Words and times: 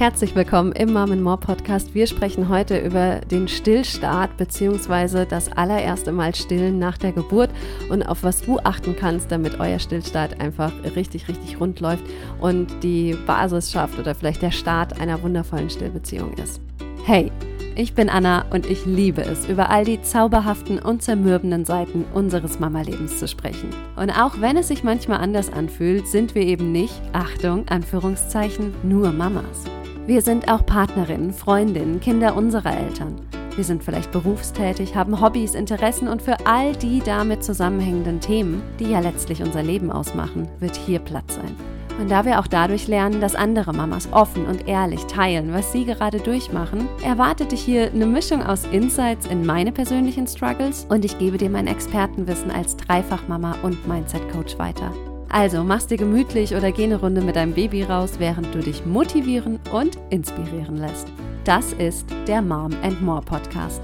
Herzlich 0.00 0.34
willkommen 0.34 0.72
im 0.72 0.94
Mom 0.94 1.22
More 1.22 1.36
Podcast. 1.36 1.94
Wir 1.94 2.06
sprechen 2.06 2.48
heute 2.48 2.78
über 2.78 3.20
den 3.30 3.48
Stillstart 3.48 4.34
bzw. 4.38 5.26
das 5.26 5.52
allererste 5.52 6.10
Mal 6.10 6.34
stillen 6.34 6.78
nach 6.78 6.96
der 6.96 7.12
Geburt 7.12 7.50
und 7.90 8.02
auf 8.04 8.22
was 8.22 8.40
du 8.40 8.58
achten 8.60 8.96
kannst, 8.96 9.30
damit 9.30 9.60
euer 9.60 9.78
Stillstart 9.78 10.40
einfach 10.40 10.72
richtig, 10.96 11.28
richtig 11.28 11.60
rund 11.60 11.80
läuft 11.80 12.02
und 12.40 12.82
die 12.82 13.14
Basis 13.26 13.72
schafft 13.72 13.98
oder 13.98 14.14
vielleicht 14.14 14.40
der 14.40 14.52
Start 14.52 14.98
einer 14.98 15.22
wundervollen 15.22 15.68
Stillbeziehung 15.68 16.32
ist. 16.42 16.62
Hey, 17.04 17.30
ich 17.76 17.92
bin 17.92 18.08
Anna 18.08 18.46
und 18.48 18.64
ich 18.64 18.86
liebe 18.86 19.20
es, 19.20 19.46
über 19.50 19.68
all 19.68 19.84
die 19.84 20.00
zauberhaften 20.00 20.78
und 20.78 21.02
zermürbenden 21.02 21.66
Seiten 21.66 22.06
unseres 22.14 22.58
Mama-Lebens 22.58 23.18
zu 23.18 23.28
sprechen. 23.28 23.68
Und 23.96 24.08
auch 24.18 24.40
wenn 24.40 24.56
es 24.56 24.68
sich 24.68 24.82
manchmal 24.82 25.20
anders 25.20 25.52
anfühlt, 25.52 26.08
sind 26.08 26.34
wir 26.34 26.42
eben 26.42 26.72
nicht, 26.72 27.02
Achtung, 27.12 27.68
Anführungszeichen, 27.68 28.72
nur 28.82 29.12
Mamas. 29.12 29.66
Wir 30.06 30.22
sind 30.22 30.50
auch 30.50 30.64
Partnerinnen, 30.64 31.32
Freundinnen, 31.32 32.00
Kinder 32.00 32.36
unserer 32.36 32.76
Eltern. 32.76 33.20
Wir 33.54 33.64
sind 33.64 33.84
vielleicht 33.84 34.10
berufstätig, 34.12 34.96
haben 34.96 35.20
Hobbys, 35.20 35.54
Interessen 35.54 36.08
und 36.08 36.22
für 36.22 36.46
all 36.46 36.74
die 36.74 37.00
damit 37.00 37.44
zusammenhängenden 37.44 38.20
Themen, 38.20 38.62
die 38.78 38.90
ja 38.90 39.00
letztlich 39.00 39.42
unser 39.42 39.62
Leben 39.62 39.92
ausmachen, 39.92 40.48
wird 40.60 40.76
hier 40.76 40.98
Platz 40.98 41.34
sein. 41.34 41.54
Und 42.00 42.10
da 42.10 42.24
wir 42.24 42.40
auch 42.40 42.46
dadurch 42.46 42.88
lernen, 42.88 43.20
dass 43.20 43.34
andere 43.34 43.74
Mamas 43.74 44.08
offen 44.12 44.46
und 44.46 44.66
ehrlich 44.66 45.04
teilen, 45.04 45.52
was 45.52 45.70
sie 45.72 45.84
gerade 45.84 46.18
durchmachen, 46.18 46.88
erwartet 47.04 47.52
dich 47.52 47.60
hier 47.60 47.90
eine 47.92 48.06
Mischung 48.06 48.42
aus 48.42 48.64
Insights 48.72 49.26
in 49.26 49.44
meine 49.44 49.72
persönlichen 49.72 50.26
Struggles 50.26 50.86
und 50.88 51.04
ich 51.04 51.18
gebe 51.18 51.36
dir 51.36 51.50
mein 51.50 51.66
Expertenwissen 51.66 52.50
als 52.50 52.76
Dreifachmama 52.76 53.56
und 53.62 53.86
Mindset 53.86 54.26
Coach 54.32 54.58
weiter. 54.58 54.90
Also 55.32 55.62
mach's 55.62 55.86
dir 55.86 55.96
gemütlich 55.96 56.56
oder 56.56 56.72
geh 56.72 56.84
eine 56.84 56.98
Runde 56.98 57.20
mit 57.20 57.36
deinem 57.36 57.54
Baby 57.54 57.84
raus, 57.84 58.14
während 58.18 58.52
du 58.52 58.58
dich 58.58 58.84
motivieren 58.84 59.60
und 59.72 59.96
inspirieren 60.10 60.76
lässt. 60.76 61.06
Das 61.44 61.72
ist 61.74 62.04
der 62.26 62.42
Mom 62.42 62.72
and 62.82 63.00
More 63.00 63.22
Podcast. 63.22 63.80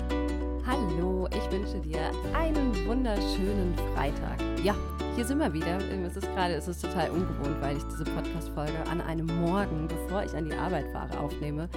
Hallo, 0.66 1.28
ich 1.30 1.52
wünsche 1.52 1.78
dir 1.80 2.00
einen 2.36 2.74
wunderschönen 2.86 3.74
Freitag. 3.94 4.42
Ja, 4.64 4.74
hier 5.16 5.24
sind 5.24 5.38
wir 5.38 5.50
wieder. 5.54 5.78
Es 6.04 6.14
ist 6.14 6.26
gerade, 6.34 6.52
es 6.52 6.68
ist 6.68 6.84
total 6.84 7.08
ungewohnt, 7.08 7.58
weil 7.62 7.78
ich 7.78 7.82
diese 7.84 8.04
Podcast-Folge 8.04 8.86
an 8.90 9.00
einem 9.00 9.24
Morgen, 9.40 9.88
bevor 9.88 10.22
ich 10.22 10.34
an 10.34 10.44
die 10.44 10.52
Arbeit 10.52 10.92
fahre, 10.92 11.18
aufnehme. 11.18 11.70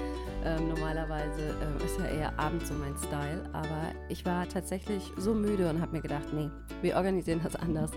Ähm, 0.44 0.68
normalerweise 0.68 1.56
ähm, 1.62 1.86
ist 1.86 1.98
ja 1.98 2.06
eher 2.06 2.38
abends 2.38 2.68
so 2.68 2.74
mein 2.74 2.98
Style, 2.98 3.50
aber 3.54 3.94
ich 4.10 4.26
war 4.26 4.46
tatsächlich 4.50 5.14
so 5.16 5.34
müde 5.34 5.70
und 5.70 5.80
habe 5.80 5.94
mir 5.94 6.02
gedacht, 6.02 6.34
nee, 6.34 6.50
wir 6.82 6.98
organisieren 6.98 7.40
das 7.42 7.56
anders. 7.56 7.92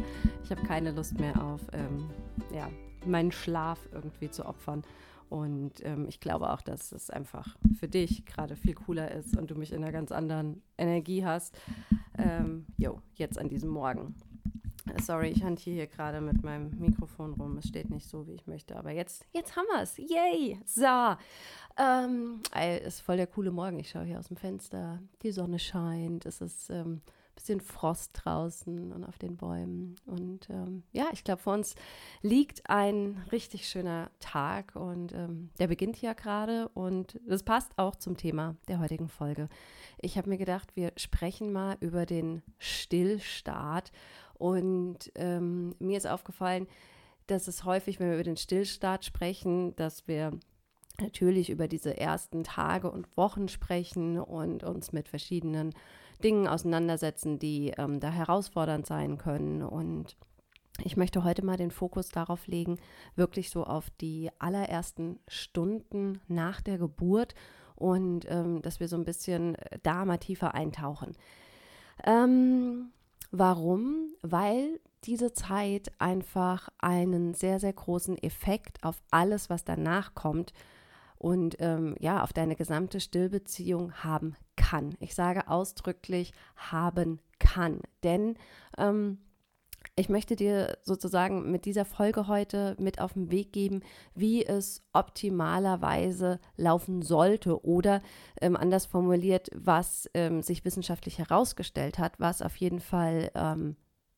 Ich 0.45 0.53
habe 0.53 0.63
keine 0.63 0.93
Lust 0.93 1.19
mehr 1.19 1.35
auf 1.43 1.61
ähm, 1.73 2.09
ja, 2.55 2.71
meinen 3.05 3.33
Schlaf 3.33 3.81
irgendwie 3.91 4.31
zu 4.31 4.47
opfern. 4.47 4.85
Und 5.29 5.85
ähm, 5.85 6.07
ich 6.09 6.21
glaube 6.21 6.53
auch, 6.53 6.61
dass 6.61 6.93
es 6.93 7.11
einfach 7.11 7.57
für 7.81 7.89
dich 7.89 8.27
gerade 8.27 8.55
viel 8.55 8.75
cooler 8.75 9.11
ist 9.11 9.37
und 9.37 9.51
du 9.51 9.57
mich 9.57 9.73
in 9.73 9.83
einer 9.83 9.93
ganz 9.93 10.13
anderen 10.13 10.63
Energie 10.79 11.25
hast. 11.25 11.59
Ähm, 12.17 12.67
jo, 12.77 13.01
jetzt 13.17 13.39
an 13.39 13.49
diesem 13.49 13.71
Morgen. 13.71 14.15
Sorry, 15.03 15.29
ich 15.29 15.43
hantiere 15.43 15.77
hier 15.77 15.87
gerade 15.87 16.21
mit 16.21 16.43
meinem 16.43 16.71
Mikrofon 16.79 17.35
rum. 17.35 17.59
Es 17.59 17.69
steht 17.69 17.91
nicht 17.91 18.09
so, 18.09 18.27
wie 18.27 18.33
ich 18.33 18.47
möchte. 18.47 18.77
Aber 18.77 18.91
jetzt, 18.91 19.27
jetzt 19.33 19.57
haben 19.57 19.67
wir 19.73 19.83
es. 19.83 19.97
Yay! 19.97 20.59
So. 20.65 21.17
Ähm, 21.77 22.41
ist 22.85 23.01
voll 23.01 23.17
der 23.17 23.27
coole 23.27 23.51
Morgen. 23.51 23.79
Ich 23.79 23.91
schaue 23.91 24.05
hier 24.05 24.19
aus 24.19 24.29
dem 24.29 24.37
Fenster. 24.37 25.01
Die 25.23 25.33
Sonne 25.33 25.59
scheint. 25.59 26.27
Es 26.27 26.41
ist 26.41 26.71
ein 26.71 26.77
ähm, 26.77 27.03
bisschen 27.35 27.61
Frost 27.61 28.11
draußen 28.15 28.93
und 28.93 29.05
auf 29.05 29.19
den 29.19 29.37
Bäumen. 29.37 29.97
Und 30.07 30.49
ähm, 30.51 30.83
ja, 30.93 31.07
ich 31.13 31.25
glaube, 31.25 31.41
vor 31.41 31.55
uns 31.55 31.75
liegt 32.21 32.69
ein 32.69 33.23
richtig 33.33 33.69
schöner 33.69 34.11
Tag. 34.21 34.77
Und 34.77 35.13
ähm, 35.13 35.51
der 35.59 35.69
beginnt 35.69 36.01
ja 36.01 36.13
gerade. 36.13 36.69
Und 36.71 37.19
das 37.27 37.43
passt 37.43 37.73
auch 37.79 37.97
zum 37.97 38.17
Thema 38.17 38.57
der 38.69 38.81
heutigen 38.81 39.09
Folge. 39.09 39.49
Ich 39.99 40.19
habe 40.19 40.29
mir 40.29 40.39
gedacht, 40.39 40.77
wir 40.77 40.93
sprechen 40.97 41.53
mal 41.53 41.77
über 41.81 42.07
den 42.07 42.43
Stillstart 42.59 43.93
und 44.43 45.13
ähm, 45.15 45.73
mir 45.79 45.97
ist 45.97 46.09
aufgefallen, 46.09 46.67
dass 47.29 47.47
es 47.47 47.65
häufig, 47.65 48.01
wenn 48.01 48.09
wir 48.09 48.15
über 48.15 48.25
den 48.25 48.37
Stillstart 48.37 49.05
sprechen, 49.05 49.77
dass 49.77 50.09
wir 50.09 50.33
natürlich 51.01 51.49
über 51.49 51.69
diese 51.69 51.97
ersten 51.97 52.43
Tage 52.43 52.91
und 52.91 53.17
Wochen 53.17 53.47
sprechen 53.47 54.19
und 54.19 54.65
uns 54.65 54.93
mit 54.93 55.09
verschiedenen 55.09 55.73
Dingen 56.25 56.49
auseinandersetzen, 56.49 57.39
die 57.39 57.73
ähm, 57.79 58.01
da 58.01 58.11
herausfordernd 58.11 58.85
sein 58.85 59.17
können. 59.17 59.63
Und 59.63 60.17
ich 60.83 60.97
möchte 60.97 61.23
heute 61.23 61.45
mal 61.45 61.57
den 61.57 61.71
Fokus 61.71 62.09
darauf 62.09 62.49
legen, 62.49 62.81
wirklich 63.15 63.49
so 63.49 63.63
auf 63.63 63.91
die 63.91 64.29
allerersten 64.41 65.21
Stunden 65.29 66.21
nach 66.27 66.61
der 66.61 66.79
Geburt 66.79 67.37
und 67.77 68.27
ähm, 68.29 68.61
dass 68.61 68.81
wir 68.81 68.89
so 68.89 68.97
ein 68.97 69.05
bisschen 69.05 69.55
äh, 69.55 69.79
da 69.85 70.05
mal 70.05 70.19
tiefer 70.19 70.53
eintauchen. 70.53 71.13
Ähm, 72.05 72.91
Warum? 73.33 74.15
Weil 74.21 74.79
diese 75.05 75.33
Zeit 75.33 75.91
einfach 75.99 76.69
einen 76.79 77.35
sehr, 77.35 77.59
sehr 77.59 77.73
großen 77.73 78.17
Effekt 78.23 78.85
auf 78.85 79.03
alles, 79.11 79.51
was 79.51 79.65
danach 79.65 80.15
kommt 80.15 80.53
und 81.17 81.57
ähm, 81.61 81.97
ja, 81.99 82.23
auf 82.23 82.33
deine 82.33 82.57
gesamte 82.57 83.01
Stillbeziehung 83.01 83.93
haben 84.05 84.37
kann. 84.57 84.97
Ich 85.01 85.15
sage 85.15 85.49
ausdrücklich 85.49 86.33
haben 86.57 87.21
kann, 87.39 87.81
denn 88.05 88.37
ähm, 88.77 89.19
ich 89.95 90.09
möchte 90.09 90.37
dir 90.37 90.79
sozusagen 90.83 91.51
mit 91.51 91.67
dieser 91.67 91.85
Folge 91.85 92.27
heute 92.27 92.77
mit 92.79 93.01
auf 93.01 93.13
den 93.13 93.31
Weg 93.31 93.53
geben, 93.53 93.83
wie 94.15 94.45
es 94.45 94.83
optimalerweise 94.95 96.41
laufen 96.57 97.03
sollte 97.03 97.65
oder 97.65 98.01
ähm, 98.41 98.57
anders 98.57 98.87
formuliert, 98.87 99.51
was 99.55 100.09
ähm, 100.15 100.41
sich 100.43 100.65
wissenschaftlich 100.65 101.19
herausgestellt 101.19 101.99
hat, 101.99 102.19
was 102.19 102.41
auf 102.41 102.57
jeden 102.57 102.81
Fall 102.81 103.31
ähm, 103.35 103.77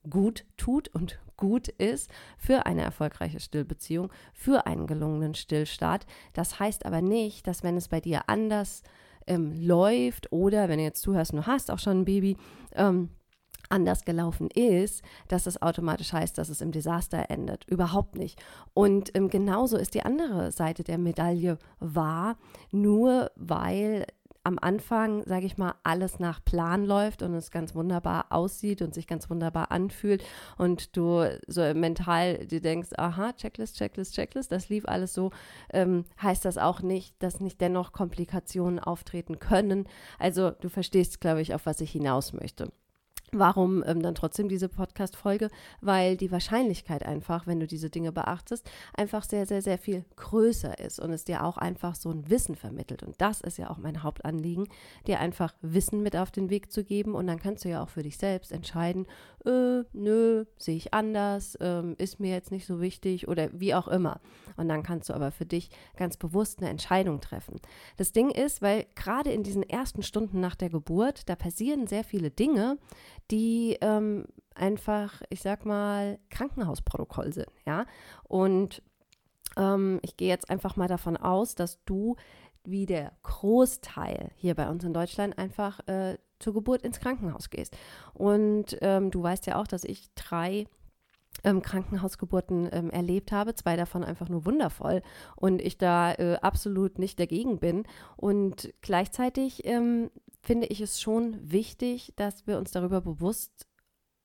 gut 0.08 0.44
tut 0.56 0.88
und 0.88 1.18
gut 1.36 1.68
ist 1.68 2.08
für 2.38 2.66
eine 2.66 2.82
erfolgreiche 2.82 3.40
Stillbeziehung, 3.40 4.12
für 4.32 4.66
einen 4.66 4.86
gelungenen 4.86 5.34
Stillstart. 5.34 6.06
Das 6.34 6.60
heißt 6.60 6.86
aber 6.86 7.02
nicht, 7.02 7.48
dass 7.48 7.64
wenn 7.64 7.76
es 7.76 7.88
bei 7.88 8.00
dir 8.00 8.28
anders 8.28 8.82
ähm, 9.26 9.52
läuft 9.52 10.30
oder 10.30 10.68
wenn 10.68 10.78
du 10.78 10.84
jetzt 10.84 11.02
zuhörst, 11.02 11.32
du 11.32 11.46
hast 11.46 11.72
auch 11.72 11.80
schon 11.80 12.02
ein 12.02 12.04
Baby, 12.04 12.36
ähm, 12.76 13.08
anders 13.68 14.04
gelaufen 14.04 14.48
ist, 14.50 15.02
dass 15.28 15.44
das 15.44 15.60
automatisch 15.62 16.12
heißt, 16.12 16.36
dass 16.38 16.48
es 16.48 16.60
im 16.60 16.72
Desaster 16.72 17.30
endet. 17.30 17.64
Überhaupt 17.64 18.16
nicht. 18.16 18.40
Und 18.74 19.14
ähm, 19.16 19.28
genauso 19.28 19.76
ist 19.76 19.94
die 19.94 20.04
andere 20.04 20.52
Seite 20.52 20.84
der 20.84 20.98
Medaille 20.98 21.58
wahr, 21.80 22.36
nur 22.70 23.30
weil 23.36 24.06
am 24.44 24.58
Anfang, 24.60 25.24
sage 25.24 25.46
ich 25.46 25.56
mal, 25.56 25.74
alles 25.82 26.18
nach 26.18 26.44
Plan 26.44 26.84
läuft 26.84 27.22
und 27.22 27.34
es 27.34 27.50
ganz 27.50 27.74
wunderbar 27.74 28.26
aussieht 28.28 28.82
und 28.82 28.94
sich 28.94 29.06
ganz 29.06 29.30
wunderbar 29.30 29.72
anfühlt 29.72 30.22
und 30.58 30.96
du 30.96 31.26
so 31.46 31.62
mental 31.74 32.46
dir 32.46 32.60
denkst, 32.60 32.90
aha, 32.98 33.32
Checklist, 33.32 33.76
Checklist, 33.76 34.14
Checklist, 34.14 34.52
das 34.52 34.68
lief 34.68 34.86
alles 34.86 35.14
so, 35.14 35.30
ähm, 35.72 36.04
heißt 36.22 36.44
das 36.44 36.58
auch 36.58 36.82
nicht, 36.82 37.14
dass 37.22 37.40
nicht 37.40 37.60
dennoch 37.60 37.92
Komplikationen 37.92 38.78
auftreten 38.78 39.38
können. 39.38 39.88
Also 40.18 40.50
du 40.50 40.68
verstehst, 40.68 41.22
glaube 41.22 41.40
ich, 41.40 41.54
auf 41.54 41.64
was 41.64 41.80
ich 41.80 41.90
hinaus 41.90 42.34
möchte. 42.34 42.70
Warum 43.36 43.82
ähm, 43.86 44.00
dann 44.00 44.14
trotzdem 44.14 44.48
diese 44.48 44.68
Podcast-Folge? 44.68 45.50
Weil 45.80 46.16
die 46.16 46.30
Wahrscheinlichkeit 46.30 47.04
einfach, 47.04 47.46
wenn 47.46 47.58
du 47.58 47.66
diese 47.66 47.90
Dinge 47.90 48.12
beachtest, 48.12 48.70
einfach 48.96 49.24
sehr, 49.24 49.44
sehr, 49.46 49.60
sehr 49.60 49.78
viel 49.78 50.04
größer 50.16 50.78
ist 50.78 51.00
und 51.00 51.10
es 51.10 51.24
dir 51.24 51.44
auch 51.44 51.58
einfach 51.58 51.96
so 51.96 52.10
ein 52.10 52.30
Wissen 52.30 52.54
vermittelt. 52.54 53.02
Und 53.02 53.20
das 53.20 53.40
ist 53.40 53.58
ja 53.58 53.70
auch 53.70 53.78
mein 53.78 54.02
Hauptanliegen, 54.02 54.68
dir 55.06 55.18
einfach 55.18 55.52
Wissen 55.62 56.02
mit 56.02 56.16
auf 56.16 56.30
den 56.30 56.48
Weg 56.48 56.70
zu 56.70 56.84
geben. 56.84 57.14
Und 57.14 57.26
dann 57.26 57.40
kannst 57.40 57.64
du 57.64 57.68
ja 57.68 57.82
auch 57.82 57.88
für 57.88 58.02
dich 58.02 58.18
selbst 58.18 58.52
entscheiden, 58.52 59.06
äh, 59.44 59.82
nö, 59.92 60.44
sehe 60.56 60.76
ich 60.76 60.94
anders, 60.94 61.58
ähm, 61.60 61.96
ist 61.98 62.20
mir 62.20 62.30
jetzt 62.30 62.50
nicht 62.50 62.66
so 62.66 62.80
wichtig 62.80 63.28
oder 63.28 63.48
wie 63.52 63.74
auch 63.74 63.88
immer. 63.88 64.20
Und 64.56 64.68
dann 64.68 64.82
kannst 64.82 65.08
du 65.08 65.14
aber 65.14 65.32
für 65.32 65.46
dich 65.46 65.70
ganz 65.96 66.16
bewusst 66.16 66.60
eine 66.60 66.70
Entscheidung 66.70 67.20
treffen. 67.20 67.60
Das 67.96 68.12
Ding 68.12 68.30
ist, 68.30 68.62
weil 68.62 68.86
gerade 68.94 69.32
in 69.32 69.42
diesen 69.42 69.62
ersten 69.62 70.02
Stunden 70.02 70.40
nach 70.40 70.54
der 70.54 70.70
Geburt, 70.70 71.28
da 71.28 71.36
passieren 71.36 71.86
sehr 71.86 72.04
viele 72.04 72.30
Dinge, 72.30 72.78
die 73.30 73.78
ähm, 73.80 74.26
einfach, 74.54 75.22
ich 75.30 75.42
sag 75.42 75.64
mal, 75.66 76.18
Krankenhausprotokoll 76.30 77.32
sind, 77.32 77.50
ja. 77.66 77.86
Und 78.24 78.82
ähm, 79.56 80.00
ich 80.02 80.16
gehe 80.16 80.28
jetzt 80.28 80.50
einfach 80.50 80.76
mal 80.76 80.88
davon 80.88 81.16
aus, 81.16 81.54
dass 81.54 81.82
du 81.84 82.16
wie 82.64 82.86
der 82.86 83.12
Großteil 83.22 84.30
hier 84.36 84.54
bei 84.54 84.68
uns 84.68 84.84
in 84.84 84.94
Deutschland 84.94 85.38
einfach 85.38 85.86
äh, 85.86 86.16
zur 86.38 86.54
Geburt 86.54 86.82
ins 86.82 87.00
Krankenhaus 87.00 87.50
gehst. 87.50 87.76
Und 88.14 88.76
ähm, 88.80 89.10
du 89.10 89.22
weißt 89.22 89.46
ja 89.46 89.60
auch, 89.60 89.66
dass 89.66 89.84
ich 89.84 90.08
drei 90.14 90.66
ähm, 91.42 91.62
Krankenhausgeburten 91.62 92.68
ähm, 92.72 92.90
erlebt 92.90 93.32
habe, 93.32 93.54
zwei 93.54 93.76
davon 93.76 94.04
einfach 94.04 94.28
nur 94.28 94.46
wundervoll 94.46 95.02
und 95.36 95.60
ich 95.60 95.78
da 95.78 96.12
äh, 96.12 96.36
absolut 96.40 96.98
nicht 96.98 97.20
dagegen 97.20 97.58
bin. 97.58 97.84
Und 98.16 98.72
gleichzeitig 98.80 99.66
ähm, 99.66 100.10
finde 100.44 100.66
ich 100.66 100.80
es 100.80 101.00
schon 101.00 101.38
wichtig, 101.40 102.12
dass 102.16 102.46
wir 102.46 102.58
uns 102.58 102.70
darüber 102.70 103.00
bewusst 103.00 103.66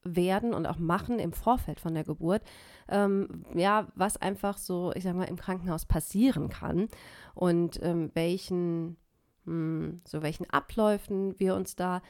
werden 0.04 0.54
und 0.54 0.66
auch 0.66 0.78
machen 0.78 1.20
im 1.20 1.34
Vorfeld 1.34 1.80
von 1.80 1.94
der 1.94 2.04
Geburt, 2.04 2.42
ähm, 2.88 3.46
ja, 3.54 3.88
was 3.96 4.18
einfach 4.18 4.58
so, 4.58 4.92
ich 4.96 5.04
sag 5.04 5.16
mal, 5.16 5.26
im 5.26 5.38
Krankenhaus 5.38 5.86
passieren 5.86 6.50
kann 6.50 6.88
und 7.36 7.82
ähm, 7.84 8.12
welchen, 8.14 8.98
mh, 9.46 9.46
hm, 9.46 10.02
so 10.08 10.22
welchen 10.22 10.50
Abläufen 10.50 11.38
wir 11.40 11.56
uns 11.56 11.76
da 11.76 12.02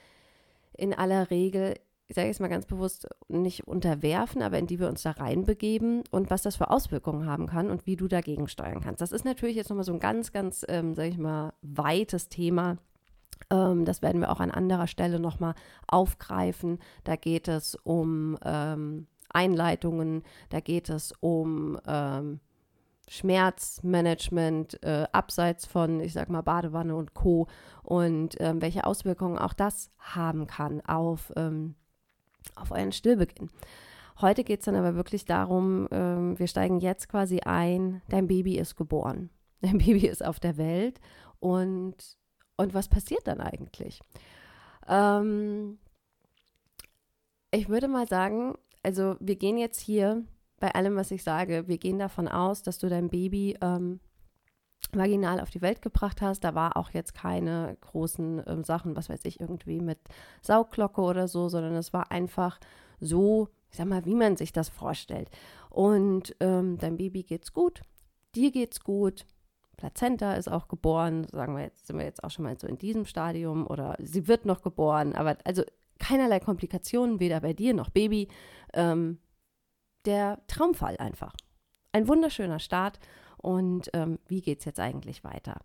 in 0.78 0.94
aller 0.94 1.30
Regel, 1.30 1.76
ich 2.08 2.16
sage 2.16 2.28
jetzt 2.28 2.40
mal 2.40 2.48
ganz 2.48 2.66
bewusst, 2.66 3.08
nicht 3.28 3.68
unterwerfen, 3.68 4.42
aber 4.42 4.58
in 4.58 4.68
die 4.68 4.80
wir 4.80 4.88
uns 4.88 5.04
da 5.04 5.12
reinbegeben 5.12 6.04
und 6.12 6.30
was 6.30 6.42
das 6.42 6.56
für 6.56 6.72
Auswirkungen 6.72 7.26
haben 7.26 7.48
kann 7.48 7.70
und 7.70 7.86
wie 7.86 7.96
du 7.96 8.08
dagegen 8.08 8.48
steuern 8.48 8.82
kannst. 8.82 9.02
Das 9.02 9.12
ist 9.12 9.26
natürlich 9.26 9.56
jetzt 9.56 9.70
nochmal 9.70 9.84
so 9.84 9.94
ein 9.94 10.00
ganz, 10.00 10.32
ganz, 10.32 10.66
ähm, 10.70 10.96
sage 10.96 11.10
ich 11.10 11.18
mal, 11.18 11.54
weites 11.62 12.30
Thema 12.30 12.78
das 13.50 14.02
werden 14.02 14.22
wir 14.22 14.32
auch 14.32 14.40
an 14.40 14.52
anderer 14.52 14.88
Stelle 14.88 15.20
nochmal 15.20 15.56
aufgreifen. 15.88 16.80
Da 17.04 17.16
geht 17.16 17.48
es 17.48 17.76
um 17.76 18.38
ähm, 18.44 19.08
Einleitungen, 19.30 20.24
da 20.50 20.60
geht 20.60 20.90
es 20.90 21.14
um 21.20 21.80
ähm, 21.88 22.40
Schmerzmanagement 23.10 24.84
äh, 24.84 25.08
abseits 25.12 25.66
von, 25.66 26.00
ich 26.00 26.14
sag 26.14 26.30
mal, 26.30 26.42
Badewanne 26.42 26.96
und 26.96 27.16
Co. 27.16 27.48
und 27.82 28.36
ähm, 28.40 28.62
welche 28.62 28.86
Auswirkungen 28.86 29.40
auch 29.40 29.54
das 29.54 29.92
haben 29.98 30.46
kann 30.46 30.82
auf, 30.82 31.34
ähm, 31.36 31.76
auf 32.56 32.72
euren 32.72 32.92
Stillbeginn. 32.92 33.50
Heute 34.22 34.44
geht 34.44 34.60
es 34.60 34.66
dann 34.66 34.76
aber 34.76 34.96
wirklich 34.96 35.26
darum, 35.26 35.88
ähm, 35.92 36.38
wir 36.38 36.48
steigen 36.48 36.80
jetzt 36.80 37.10
quasi 37.10 37.40
ein, 37.40 38.02
dein 38.10 38.28
Baby 38.28 38.58
ist 38.58 38.76
geboren. 38.76 39.30
Dein 39.62 39.78
Baby 39.80 40.08
ist 40.08 40.24
auf 40.24 40.40
der 40.40 40.58
Welt 40.58 41.00
und 41.40 42.19
und 42.60 42.74
was 42.74 42.90
passiert 42.90 43.26
dann 43.26 43.40
eigentlich? 43.40 44.02
Ähm, 44.86 45.80
ich 47.52 47.70
würde 47.70 47.88
mal 47.88 48.06
sagen, 48.06 48.56
also 48.84 49.16
wir 49.22 49.38
gehen 49.38 49.58
jetzt 49.58 49.80
hier 49.80 50.24
bei 50.60 50.76
allem, 50.76 50.98
was 50.98 51.12
ich 51.12 51.24
sage, 51.24 51.70
wir 51.70 51.78
gehen 51.78 52.00
davon 52.00 52.28
aus, 52.28 52.62
dass 52.62 52.78
du 52.78 52.90
dein 52.90 53.10
Baby 53.10 53.58
ähm, 53.62 54.02
vaginal 54.92 55.40
auf 55.40 55.52
die 55.52 55.62
Welt 55.62 55.82
gebracht 55.82 56.22
hast. 56.22 56.44
Da 56.44 56.54
war 56.54 56.76
auch 56.76 56.90
jetzt 56.90 57.14
keine 57.14 57.78
großen 57.80 58.44
ähm, 58.46 58.66
Sachen, 58.66 58.98
was 58.98 59.08
weiß 59.08 59.24
ich, 59.24 59.40
irgendwie 59.40 59.80
mit 59.80 60.00
Saugglocke 60.42 61.02
oder 61.02 61.30
so, 61.30 61.48
sondern 61.48 61.76
es 61.76 61.94
war 61.94 62.12
einfach 62.12 62.60
so, 63.00 63.48
ich 63.72 63.78
sag 63.78 63.88
mal, 63.88 64.04
wie 64.04 64.16
man 64.16 64.36
sich 64.36 64.52
das 64.52 64.68
vorstellt. 64.68 65.30
Und 65.70 66.36
ähm, 66.42 66.78
dein 66.78 66.98
Baby 66.98 67.24
geht's 67.24 67.54
gut, 67.54 67.84
dir 68.36 68.52
geht's 68.52 68.82
gut, 68.82 69.26
Plazenta 69.80 70.34
ist 70.34 70.52
auch 70.52 70.68
geboren, 70.68 71.26
sagen 71.32 71.56
wir 71.56 71.64
jetzt, 71.64 71.88
sind 71.88 71.98
wir 71.98 72.06
jetzt 72.06 72.22
auch 72.24 72.32
schon 72.32 72.44
mal 72.44 72.60
so 72.60 72.68
in 72.68 72.78
diesem 72.78 73.06
Stadium 73.06 73.66
oder 73.66 73.96
sie 74.00 74.28
wird 74.28 74.46
noch 74.46 74.62
geboren, 74.62 75.16
aber 75.16 75.38
also 75.46 75.64
keinerlei 76.00 76.42
Komplikationen, 76.42 77.22
weder 77.22 77.40
bei 77.40 77.54
dir 77.54 77.74
noch 77.74 77.90
Baby. 77.90 78.28
Ähm, 78.74 79.20
der 80.06 80.42
Traumfall 80.48 80.98
einfach. 80.98 81.34
Ein 81.94 82.08
wunderschöner 82.08 82.60
Start 82.60 83.00
und 83.38 83.90
ähm, 83.94 84.20
wie 84.28 84.42
geht 84.42 84.60
es 84.60 84.66
jetzt 84.66 84.80
eigentlich 84.80 85.24
weiter? 85.24 85.60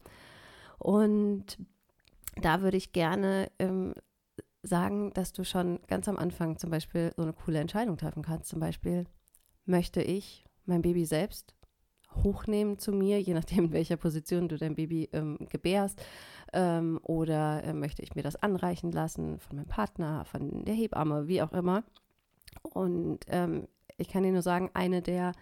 Und 0.79 1.59
da 2.41 2.63
würde 2.63 2.77
ich 2.77 2.93
gerne 2.93 3.51
ähm, 3.59 3.95
sagen, 4.63 5.13
dass 5.15 5.33
du 5.33 5.45
schon 5.45 5.81
ganz 5.89 6.09
am 6.09 6.19
Anfang 6.19 6.57
zum 6.57 6.71
Beispiel 6.71 7.13
so 7.17 7.23
eine 7.23 7.33
coole 7.33 7.59
Entscheidung 7.59 7.97
treffen 7.97 8.23
kannst. 8.23 8.49
Zum 8.49 8.61
Beispiel, 8.61 9.07
möchte 9.67 10.03
ich 10.03 10.45
mein 10.67 10.83
Baby 10.83 11.05
selbst 11.05 11.55
hochnehmen 12.23 12.79
zu 12.79 12.93
mir, 12.93 13.21
je 13.21 13.35
nachdem, 13.35 13.67
in 13.67 13.73
welcher 13.73 13.97
Position 13.97 14.49
du 14.49 14.57
dein 14.57 14.75
Baby 14.75 15.09
ähm, 15.13 15.39
gebärst. 15.49 16.03
Ähm, 16.53 17.01
oder 17.03 17.65
äh, 17.65 17.73
möchte 17.73 18.03
ich 18.03 18.15
mir 18.15 18.23
das 18.23 18.37
anreichen 18.37 18.93
lassen 18.93 19.39
von 19.39 19.57
meinem 19.57 19.69
Partner, 19.69 20.25
von 20.25 20.65
der 20.65 20.75
Hebamme, 20.75 21.27
wie 21.27 21.43
auch 21.43 21.53
immer. 21.53 21.85
Und 22.63 23.21
ähm, 23.29 23.67
ich 23.97 24.09
kann 24.09 24.23
dir 24.23 24.33
nur 24.33 24.43
sagen, 24.43 24.71
eine 24.75 25.03
der 25.03 25.33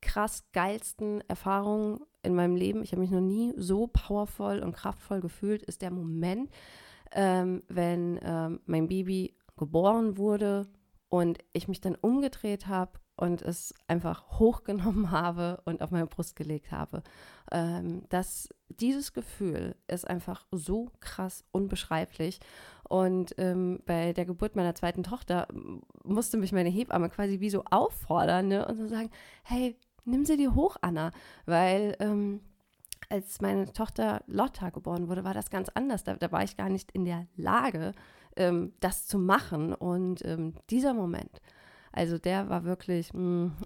krass 0.00 0.44
geilsten 0.52 1.22
Erfahrungen 1.28 2.00
in 2.22 2.34
meinem 2.34 2.56
Leben, 2.56 2.82
ich 2.82 2.92
habe 2.92 3.00
mich 3.00 3.10
noch 3.10 3.20
nie 3.20 3.54
so 3.56 3.86
powervoll 3.86 4.60
und 4.60 4.72
kraftvoll 4.72 5.20
gefühlt, 5.20 5.62
ist 5.62 5.82
der 5.82 5.90
Moment, 5.90 6.50
ähm, 7.12 7.62
wenn 7.68 8.18
ähm, 8.22 8.60
mein 8.66 8.88
Baby 8.88 9.36
geboren 9.56 10.16
wurde 10.18 10.66
und 11.08 11.38
ich 11.52 11.68
mich 11.68 11.80
dann 11.80 11.94
umgedreht 11.94 12.66
habe 12.66 12.92
und 13.22 13.40
es 13.40 13.72
einfach 13.86 14.40
hochgenommen 14.40 15.12
habe 15.12 15.62
und 15.64 15.80
auf 15.80 15.92
meine 15.92 16.08
Brust 16.08 16.34
gelegt 16.34 16.72
habe. 16.72 17.04
Ähm, 17.52 18.02
das, 18.08 18.48
dieses 18.68 19.12
Gefühl 19.12 19.76
ist 19.86 20.08
einfach 20.10 20.44
so 20.50 20.90
krass 20.98 21.44
unbeschreiblich. 21.52 22.40
Und 22.88 23.32
ähm, 23.38 23.80
bei 23.86 24.12
der 24.12 24.24
Geburt 24.24 24.56
meiner 24.56 24.74
zweiten 24.74 25.04
Tochter 25.04 25.46
musste 26.02 26.36
mich 26.36 26.50
meine 26.50 26.68
Hebamme 26.68 27.10
quasi 27.10 27.38
wie 27.38 27.48
so 27.48 27.62
auffordern 27.70 28.48
ne? 28.48 28.66
und 28.66 28.76
so 28.76 28.88
sagen, 28.88 29.10
hey, 29.44 29.76
nimm 30.04 30.24
sie 30.24 30.36
dir 30.36 30.56
hoch, 30.56 30.76
Anna, 30.80 31.12
weil 31.46 31.96
ähm, 32.00 32.40
als 33.08 33.40
meine 33.40 33.72
Tochter 33.72 34.24
Lotta 34.26 34.70
geboren 34.70 35.06
wurde, 35.06 35.22
war 35.22 35.34
das 35.34 35.48
ganz 35.48 35.68
anders. 35.68 36.02
Da, 36.02 36.14
da 36.14 36.32
war 36.32 36.42
ich 36.42 36.56
gar 36.56 36.68
nicht 36.68 36.90
in 36.90 37.04
der 37.04 37.28
Lage, 37.36 37.92
ähm, 38.34 38.72
das 38.80 39.06
zu 39.06 39.20
machen. 39.20 39.74
Und 39.74 40.24
ähm, 40.24 40.54
dieser 40.70 40.92
Moment, 40.92 41.40
also 41.92 42.18
der 42.18 42.48
war 42.48 42.64
wirklich 42.64 43.12
mh, 43.12 43.20
mm, 43.20 43.56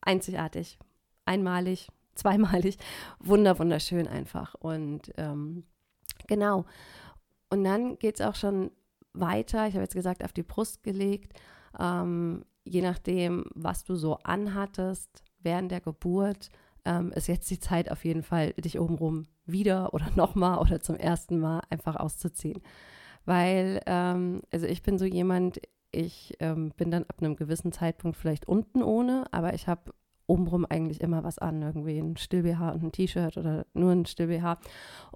einzigartig, 0.00 0.78
einmalig, 1.24 1.88
zweimalig, 2.14 2.78
wunder, 3.20 3.58
wunderschön 3.58 4.08
einfach. 4.08 4.54
Und 4.54 5.12
ähm, 5.16 5.64
genau. 6.26 6.64
Und 7.50 7.64
dann 7.64 7.98
geht 7.98 8.16
es 8.16 8.26
auch 8.26 8.34
schon 8.34 8.70
weiter. 9.12 9.66
Ich 9.66 9.74
habe 9.74 9.84
jetzt 9.84 9.94
gesagt, 9.94 10.24
auf 10.24 10.32
die 10.32 10.42
Brust 10.42 10.82
gelegt. 10.82 11.32
Ähm, 11.78 12.44
je 12.64 12.82
nachdem, 12.82 13.44
was 13.54 13.84
du 13.84 13.94
so 13.96 14.18
anhattest 14.24 15.22
während 15.38 15.70
der 15.70 15.80
Geburt, 15.80 16.50
ähm, 16.84 17.12
ist 17.12 17.28
jetzt 17.28 17.50
die 17.50 17.60
Zeit 17.60 17.90
auf 17.90 18.04
jeden 18.04 18.22
Fall, 18.22 18.52
dich 18.54 18.78
obenrum 18.78 19.26
wieder 19.44 19.92
oder 19.94 20.10
nochmal 20.16 20.58
oder 20.58 20.80
zum 20.80 20.96
ersten 20.96 21.38
Mal 21.38 21.60
einfach 21.70 21.96
auszuziehen. 21.96 22.62
Weil, 23.24 23.80
ähm, 23.86 24.42
also 24.52 24.66
ich 24.66 24.82
bin 24.82 24.98
so 24.98 25.04
jemand, 25.04 25.60
ich 25.96 26.34
ähm, 26.40 26.72
bin 26.76 26.90
dann 26.90 27.04
ab 27.04 27.16
einem 27.20 27.36
gewissen 27.36 27.72
Zeitpunkt 27.72 28.16
vielleicht 28.16 28.46
unten 28.46 28.82
ohne, 28.82 29.24
aber 29.32 29.54
ich 29.54 29.66
habe 29.66 29.92
obenrum 30.26 30.66
eigentlich 30.68 31.00
immer 31.00 31.24
was 31.24 31.38
an, 31.38 31.62
irgendwie 31.62 31.98
ein 31.98 32.16
Still-BH 32.16 32.70
und 32.72 32.82
ein 32.82 32.92
T-Shirt 32.92 33.36
oder 33.36 33.64
nur 33.74 33.92
ein 33.92 34.06
Still-BH. 34.06 34.58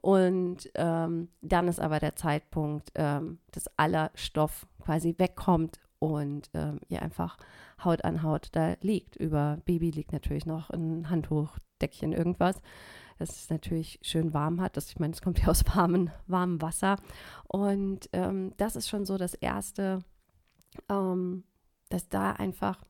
Und 0.00 0.70
ähm, 0.74 1.28
dann 1.42 1.68
ist 1.68 1.80
aber 1.80 1.98
der 1.98 2.16
Zeitpunkt, 2.16 2.92
ähm, 2.94 3.38
dass 3.50 3.76
aller 3.76 4.10
Stoff 4.14 4.66
quasi 4.80 5.14
wegkommt 5.18 5.80
und 5.98 6.48
ähm, 6.54 6.80
ihr 6.88 7.02
einfach 7.02 7.36
Haut 7.84 8.04
an 8.04 8.22
Haut 8.22 8.48
da 8.52 8.76
liegt. 8.80 9.16
Über 9.16 9.58
Baby 9.64 9.90
liegt 9.90 10.12
natürlich 10.12 10.46
noch 10.46 10.70
ein 10.70 11.10
Handtuch, 11.10 11.58
Deckchen, 11.80 12.12
irgendwas, 12.12 12.56
dass 13.18 13.30
es 13.30 13.50
natürlich 13.50 13.98
schön 14.02 14.32
warm 14.32 14.60
hat. 14.60 14.76
Das, 14.76 14.88
ich 14.88 14.98
meine, 14.98 15.12
es 15.12 15.22
kommt 15.22 15.40
ja 15.40 15.48
aus 15.48 15.64
warmem, 15.74 16.10
warmem 16.26 16.62
Wasser. 16.62 16.96
Und 17.48 18.08
ähm, 18.12 18.52
das 18.56 18.76
ist 18.76 18.88
schon 18.88 19.04
so 19.04 19.18
das 19.18 19.34
Erste, 19.34 20.04
ähm, 20.88 21.44
dass 21.88 22.08
da 22.08 22.32
einfach, 22.32 22.84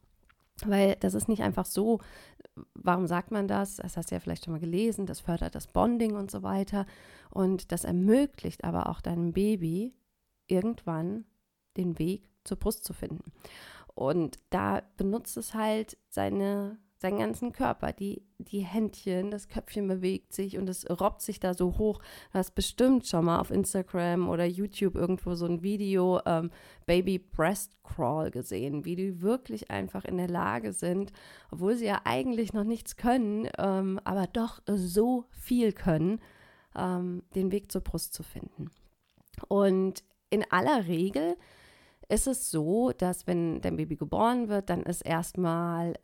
weil 0.64 0.96
das 1.00 1.14
ist 1.14 1.28
nicht 1.28 1.42
einfach 1.42 1.66
so, 1.66 2.00
warum 2.75 3.06
sagt 3.06 3.30
man 3.30 3.49
das? 3.49 3.76
Das 3.76 3.96
hast 3.96 4.10
du 4.10 4.14
ja 4.14 4.20
vielleicht 4.20 4.44
schon 4.44 4.52
mal 4.52 4.60
gelesen, 4.60 5.06
das 5.06 5.20
fördert 5.20 5.54
das 5.54 5.66
Bonding 5.66 6.14
und 6.14 6.30
so 6.30 6.42
weiter. 6.42 6.87
Und 7.30 7.72
das 7.72 7.84
ermöglicht 7.84 8.64
aber 8.64 8.88
auch 8.88 9.00
deinem 9.00 9.32
Baby 9.32 9.94
irgendwann 10.46 11.25
den 11.76 11.99
Weg 11.99 12.28
zur 12.44 12.58
Brust 12.58 12.84
zu 12.84 12.92
finden. 12.92 13.32
Und 13.94 14.38
da 14.50 14.82
benutzt 14.96 15.37
es 15.37 15.54
halt 15.54 15.96
seine 16.08 16.78
seinen 17.00 17.19
ganzen 17.19 17.52
Körper, 17.52 17.92
die, 17.95 18.23
die 18.38 18.61
Händchen, 18.61 19.30
das 19.30 19.49
Köpfchen 19.49 19.88
bewegt 19.88 20.35
sich 20.35 20.59
und 20.59 20.69
es 20.69 20.85
robbt 20.88 21.23
sich 21.23 21.40
da 21.40 21.54
so 21.54 21.78
hoch. 21.78 21.99
Du 22.33 22.38
hast 22.38 22.54
bestimmt 22.54 23.07
schon 23.07 23.25
mal 23.25 23.40
auf 23.40 23.50
Instagram 23.50 24.28
oder 24.28 24.45
YouTube 24.45 24.97
irgendwo 24.97 25.35
so 25.35 25.47
ein 25.47 25.62
Video 25.62 26.21
ähm, 26.26 26.50
Baby 26.85 27.19
Breast 27.19 27.83
Crawl 27.85 28.30
gesehen, 28.30 28.85
wie 28.85 28.97
die 28.97 29.23
wirklich 29.23 29.71
einfach 29.71 30.04
in 30.04 30.19
der 30.19 30.28
Lage 30.28 30.75
sind, 30.75 31.11
obwohl 31.50 31.75
sie 31.75 31.87
ja 31.87 32.02
eigentlich 32.04 32.52
noch 32.52 32.64
nichts 32.64 32.97
können, 32.97 33.49
ähm, 33.57 33.99
aber 34.04 34.26
doch 34.26 34.61
so 34.66 35.25
viel 35.30 35.73
können, 35.73 36.21
ähm, 36.76 37.23
den 37.35 37.50
Weg 37.50 37.73
zur 37.73 37.80
Brust 37.80 38.12
zu 38.12 38.23
finden. 38.23 38.71
Und 39.49 40.04
in 40.28 40.45
aller 40.50 40.87
Regel 40.87 41.35
ist 42.11 42.26
es 42.26 42.50
so, 42.50 42.90
dass 42.90 43.26
wenn 43.26 43.62
dein 43.62 43.76
Baby 43.76 43.97
geboren 43.97 44.49
wird, 44.49 44.69
dann 44.69 44.83
ist 44.83 45.00
erstmal 45.00 45.95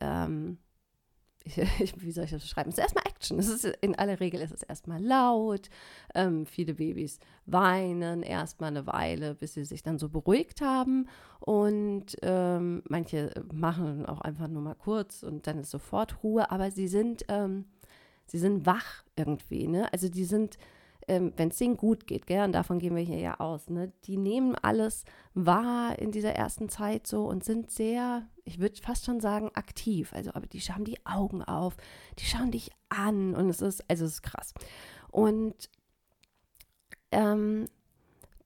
ähm, 1.56 1.68
wie 1.96 2.12
soll 2.12 2.24
ich 2.24 2.30
das 2.30 2.42
beschreiben? 2.42 2.70
Es 2.70 2.78
ist 2.78 2.82
erstmal 2.82 3.04
Action. 3.06 3.38
Es 3.38 3.48
ist, 3.48 3.64
in 3.80 3.94
aller 3.94 4.20
Regel 4.20 4.40
ist 4.40 4.52
es 4.52 4.62
erstmal 4.62 5.02
laut. 5.02 5.68
Ähm, 6.14 6.46
viele 6.46 6.74
Babys 6.74 7.18
weinen 7.46 8.22
erstmal 8.22 8.70
eine 8.70 8.86
Weile, 8.86 9.34
bis 9.34 9.54
sie 9.54 9.64
sich 9.64 9.82
dann 9.82 9.98
so 9.98 10.08
beruhigt 10.08 10.60
haben. 10.60 11.08
Und 11.40 12.16
ähm, 12.22 12.82
manche 12.88 13.32
machen 13.52 14.06
auch 14.06 14.20
einfach 14.20 14.48
nur 14.48 14.62
mal 14.62 14.74
kurz 14.74 15.22
und 15.22 15.46
dann 15.46 15.58
ist 15.60 15.70
sofort 15.70 16.22
Ruhe. 16.22 16.50
Aber 16.50 16.70
sie 16.70 16.88
sind, 16.88 17.24
ähm, 17.28 17.64
sie 18.26 18.38
sind 18.38 18.66
wach 18.66 19.04
irgendwie. 19.16 19.66
Ne? 19.66 19.92
Also 19.92 20.08
die 20.08 20.24
sind 20.24 20.58
ähm, 21.08 21.32
wenn 21.36 21.48
es 21.48 21.58
denen 21.58 21.76
gut 21.76 22.06
geht, 22.06 22.26
gell, 22.26 22.44
und 22.44 22.52
davon 22.52 22.78
gehen 22.78 22.96
wir 22.96 23.02
hier 23.02 23.18
ja 23.18 23.40
aus, 23.40 23.70
ne, 23.70 23.92
die 24.04 24.16
nehmen 24.16 24.56
alles 24.56 25.04
wahr 25.34 25.98
in 25.98 26.10
dieser 26.10 26.32
ersten 26.32 26.68
Zeit 26.68 27.06
so 27.06 27.26
und 27.26 27.44
sind 27.44 27.70
sehr, 27.70 28.26
ich 28.44 28.58
würde 28.58 28.80
fast 28.80 29.04
schon 29.04 29.20
sagen, 29.20 29.50
aktiv. 29.54 30.12
Also, 30.12 30.32
aber 30.34 30.46
die 30.46 30.60
haben 30.60 30.84
die 30.84 31.04
Augen 31.06 31.42
auf, 31.42 31.76
die 32.18 32.24
schauen 32.24 32.50
dich 32.50 32.70
an 32.88 33.34
und 33.34 33.48
es 33.48 33.62
ist, 33.62 33.84
also 33.88 34.04
es 34.04 34.14
ist 34.14 34.22
krass. 34.22 34.52
Und 35.10 35.70
ähm, 37.12 37.66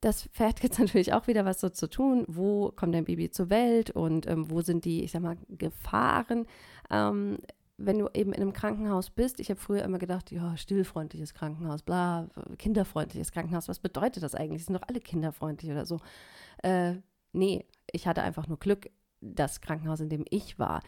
das 0.01 0.25
Pferd 0.25 0.61
gibt 0.61 0.79
natürlich 0.79 1.13
auch 1.13 1.27
wieder 1.27 1.45
was 1.45 1.61
so 1.61 1.69
zu 1.69 1.89
tun. 1.89 2.25
Wo 2.29 2.73
kommt 2.73 2.95
dein 2.95 3.05
Baby 3.05 3.31
zur 3.31 3.51
Welt 3.51 3.91
und 3.91 4.27
ähm, 4.27 4.51
wo 4.51 4.61
sind 4.61 4.85
die, 4.85 5.03
ich 5.05 5.13
sag 5.13 5.23
mal, 5.23 5.39
Gefahren? 5.49 6.47
Ähm, 6.91 7.39
wenn 7.83 7.99
du 7.99 8.09
eben 8.13 8.33
in 8.33 8.43
einem 8.43 8.53
Krankenhaus 8.53 9.11
bist, 9.11 9.41
ich 9.41 9.49
habe 9.49 9.59
früher 9.59 9.83
immer 9.83 9.99
gedacht, 9.99 10.31
ja, 10.31 10.57
stillfreundliches 10.57 11.35
Krankenhaus, 11.35 11.83
bla, 11.83 12.29
kinderfreundliches 12.59 13.33
Krankenhaus, 13.33 13.69
was 13.69 13.79
bedeutet 13.79 14.23
das 14.23 14.35
eigentlich? 14.35 14.65
Sind 14.67 14.75
doch 14.75 14.87
alle 14.87 15.01
kinderfreundlich 15.01 15.71
oder 15.71 15.87
so? 15.87 15.99
Äh, 16.63 16.97
nee, 17.33 17.65
ich 17.91 18.07
hatte 18.07 18.23
einfach 18.23 18.49
nur 18.49 18.59
Glück, 18.59 18.91
das 19.23 19.61
Krankenhaus, 19.61 20.01
in 20.01 20.09
dem 20.09 20.25
ich 20.31 20.59
war. 20.59 20.81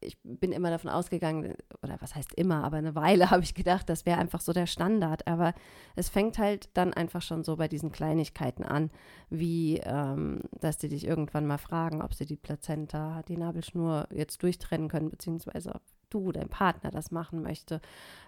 Ich 0.00 0.18
bin 0.22 0.52
immer 0.52 0.70
davon 0.70 0.90
ausgegangen, 0.90 1.54
oder 1.82 1.96
was 2.00 2.14
heißt 2.14 2.34
immer, 2.34 2.64
aber 2.64 2.78
eine 2.78 2.94
Weile 2.94 3.30
habe 3.30 3.42
ich 3.42 3.54
gedacht, 3.54 3.88
das 3.88 4.06
wäre 4.06 4.18
einfach 4.18 4.40
so 4.40 4.52
der 4.52 4.66
Standard. 4.66 5.26
Aber 5.26 5.54
es 5.96 6.08
fängt 6.08 6.38
halt 6.38 6.70
dann 6.74 6.94
einfach 6.94 7.22
schon 7.22 7.44
so 7.44 7.56
bei 7.56 7.68
diesen 7.68 7.92
Kleinigkeiten 7.92 8.64
an, 8.64 8.90
wie, 9.28 9.78
ähm, 9.84 10.40
dass 10.58 10.78
die 10.78 10.88
dich 10.88 11.06
irgendwann 11.06 11.46
mal 11.46 11.58
fragen, 11.58 12.02
ob 12.02 12.14
sie 12.14 12.26
die 12.26 12.36
Plazenta, 12.36 13.22
die 13.28 13.36
Nabelschnur 13.36 14.08
jetzt 14.10 14.42
durchtrennen 14.42 14.88
können, 14.88 15.10
beziehungsweise 15.10 15.74
ob 15.74 15.82
du, 16.10 16.32
dein 16.32 16.48
Partner 16.48 16.90
das 16.90 17.10
machen 17.10 17.42
möchte. 17.42 17.80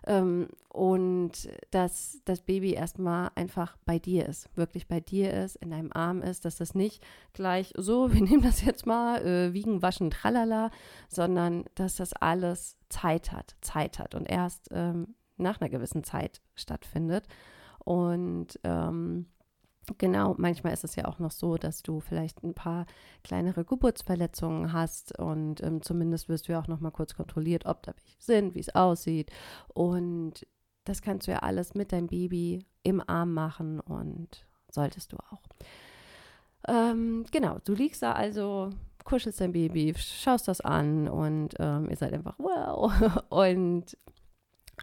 Ähm, 0.06 0.48
und 0.68 1.48
dass 1.70 2.20
das 2.24 2.40
Baby 2.40 2.72
erstmal 2.72 3.30
einfach 3.34 3.76
bei 3.84 3.98
dir 3.98 4.26
ist, 4.26 4.48
wirklich 4.56 4.88
bei 4.88 5.00
dir 5.00 5.32
ist, 5.32 5.56
in 5.56 5.70
deinem 5.70 5.92
Arm 5.92 6.22
ist, 6.22 6.44
dass 6.44 6.56
das 6.56 6.74
nicht 6.74 7.02
gleich 7.32 7.72
so, 7.76 8.12
wir 8.12 8.22
nehmen 8.22 8.42
das 8.42 8.62
jetzt 8.62 8.86
mal, 8.86 9.24
äh, 9.26 9.52
wiegen, 9.52 9.82
waschen, 9.82 10.10
tralala, 10.10 10.70
sondern 11.08 11.64
dass 11.74 11.96
das 11.96 12.12
alles 12.12 12.76
Zeit 12.88 13.32
hat, 13.32 13.56
Zeit 13.60 13.98
hat 13.98 14.14
und 14.14 14.26
erst 14.26 14.68
ähm, 14.72 15.14
nach 15.36 15.60
einer 15.60 15.70
gewissen 15.70 16.04
Zeit 16.04 16.40
stattfindet. 16.54 17.26
Und 17.84 18.60
ähm, 18.62 19.26
Genau, 19.98 20.34
manchmal 20.38 20.72
ist 20.72 20.84
es 20.84 20.94
ja 20.94 21.06
auch 21.06 21.18
noch 21.18 21.32
so, 21.32 21.56
dass 21.56 21.82
du 21.82 21.98
vielleicht 21.98 22.44
ein 22.44 22.54
paar 22.54 22.86
kleinere 23.24 23.64
Geburtsverletzungen 23.64 24.72
hast 24.72 25.18
und 25.18 25.60
ähm, 25.62 25.82
zumindest 25.82 26.28
wirst 26.28 26.46
du 26.46 26.52
ja 26.52 26.60
auch 26.60 26.68
noch 26.68 26.80
mal 26.80 26.92
kurz 26.92 27.14
kontrolliert, 27.14 27.66
ob 27.66 27.82
da 27.82 27.92
welche 27.96 28.22
sind, 28.22 28.54
wie 28.54 28.60
es 28.60 28.74
aussieht 28.74 29.30
und 29.74 30.46
das 30.84 31.02
kannst 31.02 31.26
du 31.26 31.32
ja 31.32 31.38
alles 31.38 31.74
mit 31.74 31.92
deinem 31.92 32.06
Baby 32.06 32.64
im 32.84 33.02
Arm 33.08 33.34
machen 33.34 33.80
und 33.80 34.46
solltest 34.70 35.12
du 35.12 35.16
auch. 35.16 35.42
Ähm, 36.68 37.24
genau, 37.32 37.58
du 37.64 37.74
liegst 37.74 38.02
da 38.02 38.12
also, 38.12 38.70
kuschelst 39.04 39.40
dein 39.40 39.52
Baby, 39.52 39.94
schaust 39.96 40.46
das 40.46 40.60
an 40.60 41.08
und 41.08 41.54
ähm, 41.58 41.90
ihr 41.90 41.96
seid 41.96 42.12
einfach 42.12 42.38
wow 42.38 42.92
und 43.30 43.96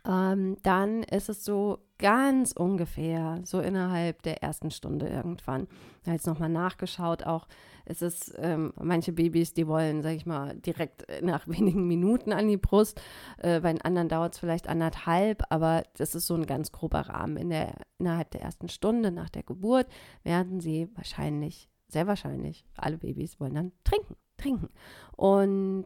ähm, 0.05 0.57
dann 0.63 1.03
ist 1.03 1.29
es 1.29 1.45
so 1.45 1.79
ganz 1.99 2.53
ungefähr, 2.53 3.41
so 3.43 3.59
innerhalb 3.59 4.23
der 4.23 4.41
ersten 4.41 4.71
Stunde 4.71 5.07
irgendwann. 5.07 5.67
Jetzt 6.05 6.25
nochmal 6.25 6.49
nachgeschaut, 6.49 7.23
auch 7.23 7.45
es 7.85 8.01
ist 8.01 8.33
ähm, 8.37 8.71
manche 8.79 9.11
Babys, 9.11 9.53
die 9.53 9.67
wollen, 9.67 10.01
sag 10.01 10.13
ich 10.13 10.25
mal, 10.25 10.55
direkt 10.55 11.05
nach 11.21 11.47
wenigen 11.47 11.87
Minuten 11.87 12.31
an 12.31 12.47
die 12.47 12.57
Brust. 12.57 13.01
Äh, 13.37 13.59
bei 13.59 13.73
den 13.73 13.81
anderen 13.81 14.07
dauert 14.09 14.33
es 14.33 14.39
vielleicht 14.39 14.67
anderthalb, 14.69 15.43
aber 15.49 15.83
das 15.97 16.15
ist 16.15 16.27
so 16.27 16.35
ein 16.35 16.45
ganz 16.45 16.71
grober 16.71 17.01
Rahmen. 17.01 17.35
In 17.35 17.49
der, 17.49 17.75
innerhalb 17.97 18.31
der 18.31 18.41
ersten 18.41 18.69
Stunde 18.69 19.11
nach 19.11 19.29
der 19.29 19.43
Geburt 19.43 19.87
werden 20.23 20.61
sie 20.61 20.87
wahrscheinlich, 20.95 21.69
sehr 21.87 22.07
wahrscheinlich, 22.07 22.63
alle 22.77 22.97
Babys 22.97 23.39
wollen 23.39 23.55
dann 23.55 23.71
trinken, 23.83 24.15
trinken. 24.37 24.69
Und 25.15 25.85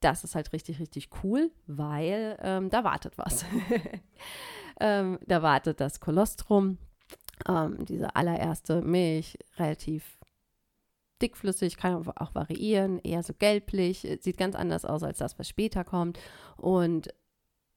das 0.00 0.22
ist 0.22 0.34
halt 0.34 0.52
richtig, 0.52 0.80
richtig 0.80 1.10
cool, 1.22 1.50
weil 1.66 2.38
ähm, 2.42 2.70
da 2.70 2.84
wartet 2.84 3.18
was. 3.18 3.44
ähm, 4.80 5.18
da 5.26 5.42
wartet 5.42 5.80
das 5.80 6.00
Kolostrum, 6.00 6.78
ähm, 7.48 7.84
diese 7.84 8.14
allererste 8.16 8.82
Milch, 8.82 9.38
relativ 9.56 10.18
dickflüssig, 11.22 11.76
kann 11.76 12.06
auch 12.08 12.34
variieren, 12.34 12.98
eher 12.98 13.22
so 13.22 13.32
gelblich, 13.34 14.06
sieht 14.20 14.36
ganz 14.36 14.54
anders 14.54 14.84
aus 14.84 15.02
als 15.02 15.18
das, 15.18 15.38
was 15.38 15.48
später 15.48 15.84
kommt. 15.84 16.18
Und 16.56 17.08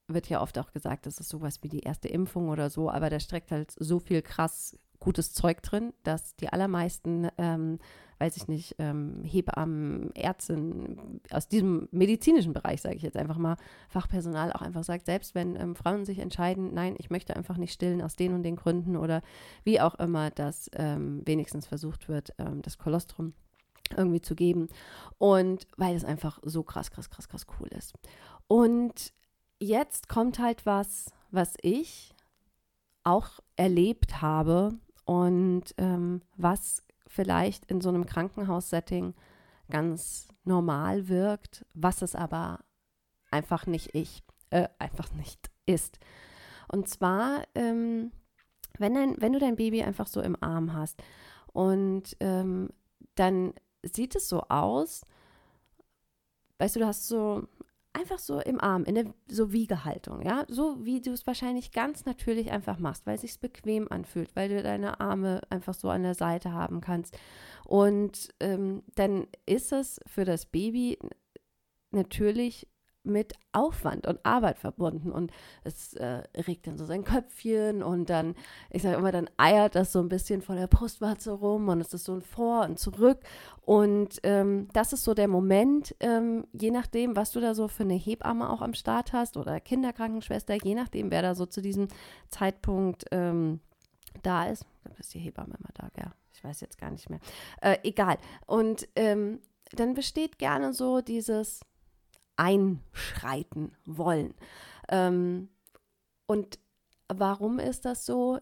wird 0.08 0.30
ja 0.30 0.42
oft 0.42 0.58
auch 0.58 0.72
gesagt, 0.72 1.06
das 1.06 1.20
ist 1.20 1.30
sowas 1.30 1.64
wie 1.64 1.68
die 1.68 1.82
erste 1.82 2.08
Impfung 2.08 2.50
oder 2.50 2.70
so, 2.70 2.90
aber 2.90 3.10
da 3.10 3.20
streckt 3.20 3.52
halt 3.52 3.72
so 3.72 4.00
viel 4.00 4.22
krass 4.22 4.78
gutes 5.00 5.34
Zeug 5.34 5.62
drin, 5.62 5.94
dass 6.04 6.36
die 6.36 6.50
allermeisten 6.50 7.30
ähm, 7.38 7.80
weiß 8.20 8.38
ich 8.38 8.48
nicht, 8.48 8.76
ähm, 8.80 9.24
Hebammen, 9.24 10.16
Ärztinnen 10.16 11.22
aus 11.32 11.48
diesem 11.48 11.88
medizinischen 11.92 12.54
Bereich, 12.54 12.82
sage 12.82 12.96
ich 12.96 13.04
jetzt 13.04 13.18
einfach 13.18 13.38
mal, 13.38 13.58
Fachpersonal 13.90 14.52
auch 14.54 14.62
einfach 14.62 14.84
sagt, 14.84 15.06
selbst 15.06 15.36
wenn 15.36 15.56
ähm, 15.56 15.76
Frauen 15.76 16.06
sich 16.06 16.20
entscheiden, 16.20 16.74
nein, 16.74 16.96
ich 16.98 17.10
möchte 17.10 17.36
einfach 17.36 17.58
nicht 17.58 17.74
stillen 17.74 18.02
aus 18.02 18.16
den 18.16 18.34
und 18.34 18.44
den 18.44 18.56
Gründen 18.56 18.98
oder 18.98 19.22
wie 19.64 19.80
auch 19.80 19.96
immer, 19.96 20.32
dass 20.32 20.70
ähm, 20.74 21.22
wenigstens 21.26 21.68
versucht 21.68 22.10
wird, 22.10 22.34
ähm, 22.40 22.62
das 22.62 22.78
Kolostrum 22.78 23.34
irgendwie 23.96 24.22
zu 24.22 24.36
geben. 24.36 24.68
Und 25.18 25.68
weil 25.78 25.96
es 25.96 26.04
einfach 26.04 26.40
so 26.44 26.64
krass, 26.64 26.92
krass, 26.92 27.10
krass, 27.10 27.30
krass 27.30 27.46
cool 27.60 27.68
ist. 27.70 27.94
Und 28.48 29.14
jetzt 29.60 30.10
kommt 30.10 30.40
halt 30.40 30.66
was, 30.66 31.12
was 31.30 31.54
ich 31.62 32.14
auch 33.04 33.40
erlebt 33.56 34.22
habe 34.22 34.74
und 35.08 35.74
ähm, 35.78 36.22
was 36.36 36.84
vielleicht 37.08 37.66
in 37.68 37.80
so 37.80 37.88
einem 37.88 38.06
Krankenhaussetting 38.06 39.16
ganz 39.70 40.28
normal 40.44 41.08
wirkt, 41.08 41.66
was 41.74 42.02
es 42.02 42.14
aber 42.14 42.60
einfach 43.32 43.68
nicht 43.68 43.96
ich, 43.96 44.22
äh, 44.50 44.68
einfach 44.80 45.10
nicht 45.14 45.50
ist. 45.66 45.98
Und 46.68 46.90
zwar, 46.90 47.44
ähm, 47.56 48.12
wenn, 48.80 48.96
dein, 48.96 49.16
wenn 49.22 49.32
du 49.32 49.40
dein 49.40 49.56
Baby 49.56 49.82
einfach 49.82 50.08
so 50.08 50.22
im 50.22 50.36
Arm 50.44 50.74
hast 50.74 51.02
und 51.54 52.18
ähm, 52.20 52.70
dann 53.16 53.54
sieht 53.84 54.14
es 54.14 54.28
so 54.28 54.42
aus, 54.50 55.06
weißt 56.60 56.76
du, 56.76 56.82
du 56.82 56.86
hast 56.86 57.08
so 57.08 57.48
einfach 57.98 58.20
so 58.20 58.40
im 58.40 58.62
Arm, 58.62 58.84
in 58.86 58.96
der 58.96 59.06
so 59.28 59.52
Wiegehaltung, 59.52 60.22
ja, 60.22 60.46
so 60.48 60.86
wie 60.86 61.02
du 61.02 61.12
es 61.12 61.26
wahrscheinlich 61.26 61.72
ganz 61.72 62.06
natürlich 62.06 62.52
einfach 62.52 62.80
machst, 62.80 63.06
weil 63.06 63.16
es 63.16 63.22
sich 63.22 63.40
bequem 63.40 63.88
anfühlt, 63.92 64.36
weil 64.36 64.50
du 64.50 64.62
deine 64.62 65.00
Arme 65.00 65.42
einfach 65.50 65.74
so 65.74 65.90
an 65.90 66.04
der 66.04 66.14
Seite 66.14 66.52
haben 66.52 66.82
kannst. 66.82 67.18
Und 67.66 68.30
ähm, 68.40 68.84
dann 68.96 69.28
ist 69.46 69.72
es 69.72 70.00
für 70.06 70.26
das 70.26 70.46
Baby 70.46 70.98
natürlich 71.92 72.68
mit 73.08 73.34
Aufwand 73.54 74.06
und 74.06 74.24
Arbeit 74.24 74.60
verbunden 74.60 75.12
und 75.12 75.32
es 75.64 75.94
äh, 75.94 76.24
regt 76.48 76.68
dann 76.68 76.78
so 76.78 76.86
sein 76.86 77.04
Köpfchen 77.04 77.82
und 77.82 78.10
dann, 78.10 78.36
ich 78.70 78.84
sage 78.84 78.98
immer, 78.98 79.12
dann 79.12 79.30
eiert 79.38 79.76
das 79.76 79.92
so 79.92 80.00
ein 80.00 80.10
bisschen 80.10 80.42
vor 80.42 80.56
der 80.56 80.68
Brustwarze 80.68 81.32
rum 81.32 81.70
und 81.70 81.82
es 81.82 81.94
ist 81.94 82.06
so 82.06 82.14
ein 82.14 82.22
Vor 82.22 82.66
und 82.66 82.80
Zurück 82.80 83.20
und 83.62 84.20
ähm, 84.24 84.68
das 84.74 84.94
ist 84.94 85.04
so 85.04 85.14
der 85.14 85.28
Moment, 85.28 85.96
ähm, 86.00 86.46
je 86.54 86.72
nachdem, 86.72 87.16
was 87.16 87.32
du 87.32 87.40
da 87.40 87.56
so 87.56 87.68
für 87.68 87.84
eine 87.84 87.96
Hebamme 87.96 88.50
auch 88.50 88.62
am 88.62 88.74
Start 88.74 89.14
hast 89.14 89.38
oder 89.38 89.60
Kinderkrankenschwester, 89.60 90.56
je 90.64 90.76
nachdem, 90.76 91.12
wer 91.12 91.22
da 91.22 91.36
so 91.36 91.46
zu 91.46 91.62
diesem 91.62 91.88
Zeitpunkt 92.30 93.06
ähm, 93.12 93.60
da 94.24 94.46
ist. 94.46 94.66
Dann 94.84 94.94
ist 94.98 95.14
die 95.14 95.20
Hebamme 95.20 95.56
immer 95.60 95.70
da, 95.74 95.90
ja. 95.98 96.14
Ich 96.34 96.44
weiß 96.44 96.62
jetzt 96.62 96.78
gar 96.78 96.92
nicht 96.92 97.10
mehr. 97.10 97.20
Äh, 97.62 97.78
egal. 97.84 98.18
Und 98.46 98.88
ähm, 98.96 99.40
dann 99.72 99.96
besteht 99.96 100.38
gerne 100.38 100.72
so 100.72 101.02
dieses, 101.02 101.62
einschreiten 102.38 103.74
wollen. 103.86 104.34
Ähm, 104.90 105.50
und 106.26 106.60
warum 107.10 107.60
ist 107.60 107.86
das 107.86 108.06
so? 108.06 108.40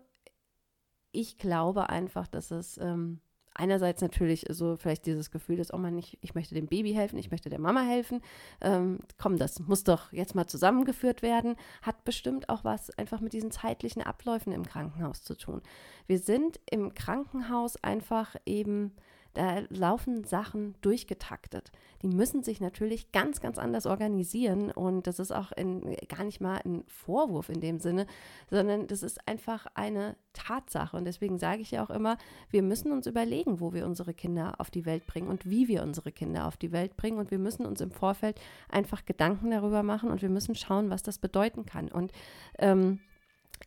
Ich 1.12 1.38
glaube 1.38 1.90
einfach, 1.90 2.28
dass 2.28 2.52
es 2.52 2.78
ähm, 2.78 3.22
einerseits 3.56 4.02
natürlich 4.02 4.46
so 4.50 4.76
vielleicht 4.76 5.06
dieses 5.06 5.32
Gefühl 5.32 5.60
ist, 5.60 5.74
oh 5.74 5.78
man, 5.78 5.98
ich, 5.98 6.18
ich 6.22 6.36
möchte 6.36 6.54
dem 6.54 6.68
Baby 6.68 6.94
helfen, 6.94 7.18
ich 7.18 7.32
möchte 7.32 7.50
der 7.50 7.60
Mama 7.60 7.82
helfen. 7.82 8.22
Ähm, 8.62 9.00
komm, 9.18 9.38
das 9.38 9.60
muss 9.60 9.84
doch 9.84 10.12
jetzt 10.12 10.36
mal 10.36 10.46
zusammengeführt 10.46 11.22
werden. 11.22 11.56
Hat 11.82 12.04
bestimmt 12.04 12.50
auch 12.50 12.64
was 12.64 12.92
einfach 12.98 13.22
mit 13.22 13.34
diesen 13.34 13.52
zeitlichen 13.52 14.02
Abläufen 14.02 14.52
im 14.52 14.66
Krankenhaus 14.66 15.24
zu 15.24 15.36
tun. 15.36 15.62
Wir 16.06 16.20
sind 16.20 16.60
im 16.70 16.94
Krankenhaus 16.94 17.82
einfach 17.82 18.36
eben 18.46 18.94
da 19.36 19.60
laufen 19.70 20.24
Sachen 20.24 20.76
durchgetaktet. 20.82 21.72
Die 22.02 22.08
müssen 22.08 22.44
sich 22.44 22.62
natürlich 22.62 23.12
ganz, 23.12 23.42
ganz 23.42 23.58
anders 23.58 23.86
organisieren 23.86 24.72
und 24.72 25.08
das 25.08 25.20
ist 25.20 25.32
auch 25.32 25.52
in, 25.52 25.96
gar 26.08 26.24
nicht 26.24 26.42
mal 26.42 26.60
ein 26.66 26.84
Vorwurf 26.88 27.50
in 27.50 27.62
dem 27.62 27.80
Sinne, 27.80 28.08
sondern 28.50 28.88
das 28.88 29.04
ist 29.04 29.28
einfach 29.28 29.68
eine 29.76 30.16
Tatsache. 30.34 30.96
Und 30.98 31.06
deswegen 31.06 31.38
sage 31.38 31.62
ich 31.62 31.72
ja 31.72 31.84
auch 31.84 31.90
immer, 31.90 32.18
wir 32.50 32.64
müssen 32.64 32.92
uns 32.92 33.08
überlegen, 33.08 33.60
wo 33.60 33.74
wir 33.74 33.86
unsere 33.86 34.14
Kinder 34.14 34.56
auf 34.60 34.72
die 34.72 34.86
Welt 34.86 35.06
bringen 35.06 35.28
und 35.28 35.50
wie 35.50 35.68
wir 35.68 35.84
unsere 35.84 36.12
Kinder 36.12 36.48
auf 36.48 36.58
die 36.58 36.72
Welt 36.72 36.96
bringen. 36.96 37.18
Und 37.18 37.32
wir 37.32 37.40
müssen 37.40 37.66
uns 37.66 37.82
im 37.82 37.92
Vorfeld 37.92 38.40
einfach 38.70 39.06
Gedanken 39.06 39.52
darüber 39.52 39.84
machen 39.84 40.10
und 40.10 40.22
wir 40.22 40.30
müssen 40.30 40.56
schauen, 40.56 40.90
was 40.90 41.04
das 41.04 41.20
bedeuten 41.20 41.66
kann. 41.66 41.90
Und 41.90 42.12
ähm, 42.58 43.00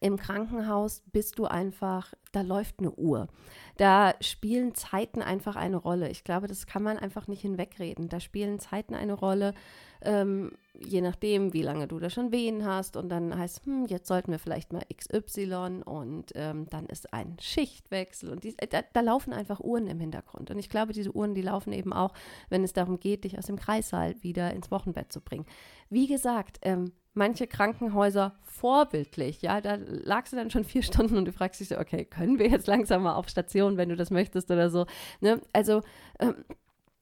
im 0.01 0.17
Krankenhaus 0.17 1.03
bist 1.13 1.39
du 1.39 1.47
einfach, 1.47 2.15
da 2.33 2.43
läuft 2.43 2.79
eine 2.79 2.93
Uhr. 2.93 3.29
Da 3.77 4.15
spielen 4.21 4.75
Zeiten 4.75 5.23
einfach 5.23 5.57
eine 5.57 5.77
Rolle. 5.77 6.09
Ich 6.11 6.25
glaube, 6.25 6.47
das 6.47 6.67
kann 6.67 6.83
man 6.83 6.99
einfach 6.99 7.27
nicht 7.27 7.43
hinwegreden. 7.43 8.09
Da 8.09 8.21
spielen 8.21 8.59
Zeiten 8.59 8.95
eine 8.95 9.15
Rolle, 9.15 9.55
ähm, 10.03 10.53
je 10.75 11.01
nachdem, 11.01 11.53
wie 11.53 11.63
lange 11.63 11.89
du 11.89 11.99
da 11.99 12.11
schon 12.11 12.31
Wehen 12.31 12.65
hast. 12.65 12.97
Und 12.97 13.09
dann 13.09 13.37
heißt, 13.37 13.67
hm, 13.67 13.87
jetzt 13.87 14.07
sollten 14.07 14.31
wir 14.31 14.39
vielleicht 14.39 14.73
mal 14.73 14.83
XY 14.95 15.83
und 15.85 16.33
ähm, 16.35 16.69
dann 16.71 16.87
ist 16.87 17.13
ein 17.13 17.37
Schichtwechsel. 17.41 18.31
Und 18.31 18.45
die, 18.45 18.55
da, 18.57 18.83
da, 18.93 19.01
laufen 19.01 19.33
einfach 19.33 19.61
Uhren 19.61 19.89
im 19.89 19.99
Hintergrund. 19.99 20.51
Und 20.51 20.59
ich 20.59 20.69
glaube, 20.69 20.93
diese 20.93 21.13
Uhren, 21.13 21.35
die 21.35 21.43
laufen 21.43 21.73
eben 21.73 21.93
auch, 21.93 22.13
wenn 22.51 22.63
es 22.63 22.73
darum 22.73 23.01
geht, 23.01 23.25
dich 23.25 23.39
aus 23.39 23.47
dem 23.47 23.57
Kreissaal 23.57 24.15
wieder 24.23 24.53
ins 24.53 24.71
Wochenbett 24.71 25.13
zu 25.13 25.21
bringen. 25.21 25.47
Wie 25.91 26.07
gesagt, 26.07 26.59
ähm, 26.63 26.93
manche 27.19 27.47
Krankenhäuser 27.47 28.35
vorbildlich. 28.45 29.43
Ja, 29.43 29.61
da 29.61 29.77
lagst 29.87 30.33
du 30.33 30.37
dann 30.37 30.51
schon 30.51 30.65
vier 30.65 30.83
Stunden 30.85 31.17
und 31.17 31.27
du 31.27 31.33
fragst 31.33 31.61
dich 31.61 31.69
so, 31.69 31.79
okay, 31.79 32.05
können 32.05 32.39
wir 32.39 32.49
jetzt 32.49 32.67
langsam 32.67 33.03
mal 33.03 33.15
auf 33.15 33.29
Station, 33.29 33.77
wenn 33.77 33.91
du 33.91 33.97
das 33.97 34.11
möchtest 34.11 34.51
oder 34.51 34.71
so. 34.71 34.87
Ne? 35.21 35.41
Also, 35.53 35.83
ähm, 36.21 36.37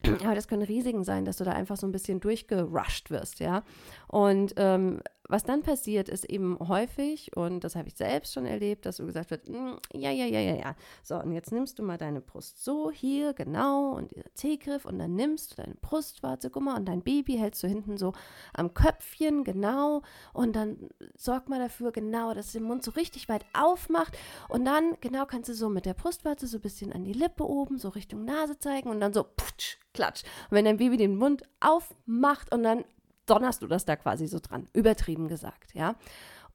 aber 0.24 0.34
das 0.34 0.48
können 0.48 0.62
Risiken 0.62 1.04
sein, 1.04 1.24
dass 1.24 1.36
du 1.36 1.44
da 1.44 1.52
einfach 1.52 1.76
so 1.76 1.86
ein 1.86 1.92
bisschen 1.92 2.20
durchgerusht 2.20 3.10
wirst, 3.10 3.40
ja. 3.40 3.62
Und 4.08 4.54
ähm, 4.56 5.00
was 5.28 5.44
dann 5.44 5.62
passiert, 5.62 6.08
ist 6.08 6.24
eben 6.24 6.58
häufig, 6.60 7.36
und 7.36 7.64
das 7.64 7.76
habe 7.76 7.88
ich 7.88 7.94
selbst 7.94 8.34
schon 8.34 8.46
erlebt, 8.46 8.86
dass 8.86 8.96
so 8.96 9.06
gesagt 9.06 9.30
wird, 9.30 9.48
mm, 9.48 9.74
ja, 9.92 10.10
ja, 10.10 10.26
ja, 10.26 10.40
ja, 10.40 10.54
ja. 10.54 10.76
So, 11.02 11.16
und 11.16 11.32
jetzt 11.32 11.52
nimmst 11.52 11.78
du 11.78 11.82
mal 11.82 11.98
deine 11.98 12.20
Brust 12.20 12.62
so 12.64 12.90
hier, 12.90 13.34
genau, 13.34 13.92
und 13.92 14.10
dieser 14.12 14.32
C-Griff, 14.34 14.84
und 14.84 14.98
dann 14.98 15.14
nimmst 15.14 15.52
du 15.52 15.62
deine 15.62 15.74
Brustwarze, 15.74 16.50
guck 16.50 16.62
mal, 16.62 16.76
und 16.76 16.86
dein 16.86 17.02
Baby 17.02 17.36
hältst 17.38 17.62
du 17.62 17.68
hinten 17.68 17.96
so 17.96 18.12
am 18.54 18.74
Köpfchen, 18.74 19.44
genau, 19.44 20.02
und 20.32 20.54
dann 20.54 20.88
sorg 21.16 21.48
mal 21.48 21.58
dafür, 21.58 21.92
genau, 21.92 22.34
dass 22.34 22.52
den 22.52 22.62
Mund 22.62 22.82
so 22.84 22.92
richtig 22.92 23.28
weit 23.28 23.44
aufmacht, 23.52 24.16
und 24.48 24.64
dann, 24.64 24.96
genau, 25.00 25.26
kannst 25.26 25.48
du 25.48 25.54
so 25.54 25.68
mit 25.68 25.86
der 25.86 25.94
Brustwarze 25.94 26.46
so 26.46 26.58
ein 26.58 26.62
bisschen 26.62 26.92
an 26.92 27.04
die 27.04 27.12
Lippe 27.12 27.44
oben, 27.48 27.78
so 27.78 27.88
Richtung 27.88 28.24
Nase 28.24 28.58
zeigen, 28.58 28.90
und 28.90 29.00
dann 29.00 29.12
so, 29.12 29.24
putsch, 29.24 29.78
klatsch. 29.92 30.22
Und 30.50 30.56
wenn 30.56 30.64
dein 30.64 30.76
Baby 30.76 30.96
den 30.96 31.16
Mund 31.16 31.42
aufmacht 31.60 32.54
und 32.54 32.62
dann 32.62 32.84
donnerst 33.26 33.62
du 33.62 33.66
das 33.66 33.84
da 33.84 33.96
quasi 33.96 34.26
so 34.26 34.38
dran, 34.40 34.68
übertrieben 34.72 35.28
gesagt, 35.28 35.74
ja. 35.74 35.96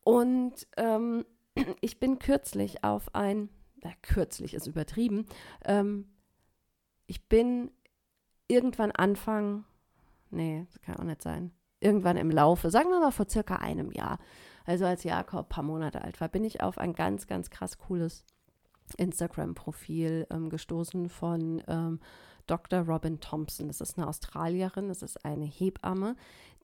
Und 0.04 0.68
ähm, 0.78 1.26
ich 1.82 2.00
bin 2.00 2.20
kürzlich 2.20 2.84
auf 2.84 3.14
ein, 3.16 3.50
na, 3.84 3.92
kürzlich 4.02 4.54
ist 4.54 4.68
übertrieben, 4.68 5.26
ähm, 5.66 6.08
ich 7.08 7.28
bin 7.28 7.72
irgendwann 8.48 8.92
Anfang, 8.92 9.66
nee, 10.30 10.66
das 10.72 10.82
kann 10.82 10.96
auch 10.98 11.04
nicht 11.04 11.22
sein, 11.22 11.52
irgendwann 11.80 12.18
im 12.18 12.32
Laufe, 12.32 12.70
sagen 12.70 12.90
wir 12.90 13.00
mal 13.00 13.12
vor 13.12 13.28
circa 13.30 13.58
einem 13.58 13.92
Jahr, 13.92 14.20
also 14.66 14.86
als 14.86 15.04
Jakob 15.04 15.48
ein 15.48 15.50
paar 15.50 15.64
Monate 15.64 16.02
alt 16.02 16.22
war, 16.22 16.30
bin 16.30 16.46
ich 16.46 16.62
auf 16.62 16.78
ein 16.78 16.94
ganz, 16.94 17.28
ganz 17.28 17.50
krass 17.50 17.78
cooles 17.78 18.26
Instagram-Profil 18.98 20.28
ähm, 20.30 20.50
gestoßen 20.50 21.10
von 21.10 21.62
ähm, 21.68 22.00
Dr. 22.48 22.82
Robin 22.82 23.20
Thompson. 23.20 23.68
Das 23.68 23.82
ist 23.82 23.98
eine 23.98 24.08
Australierin, 24.08 24.90
das 24.90 25.02
ist 25.02 25.24
eine 25.26 25.46
Hebamme, 25.46 26.16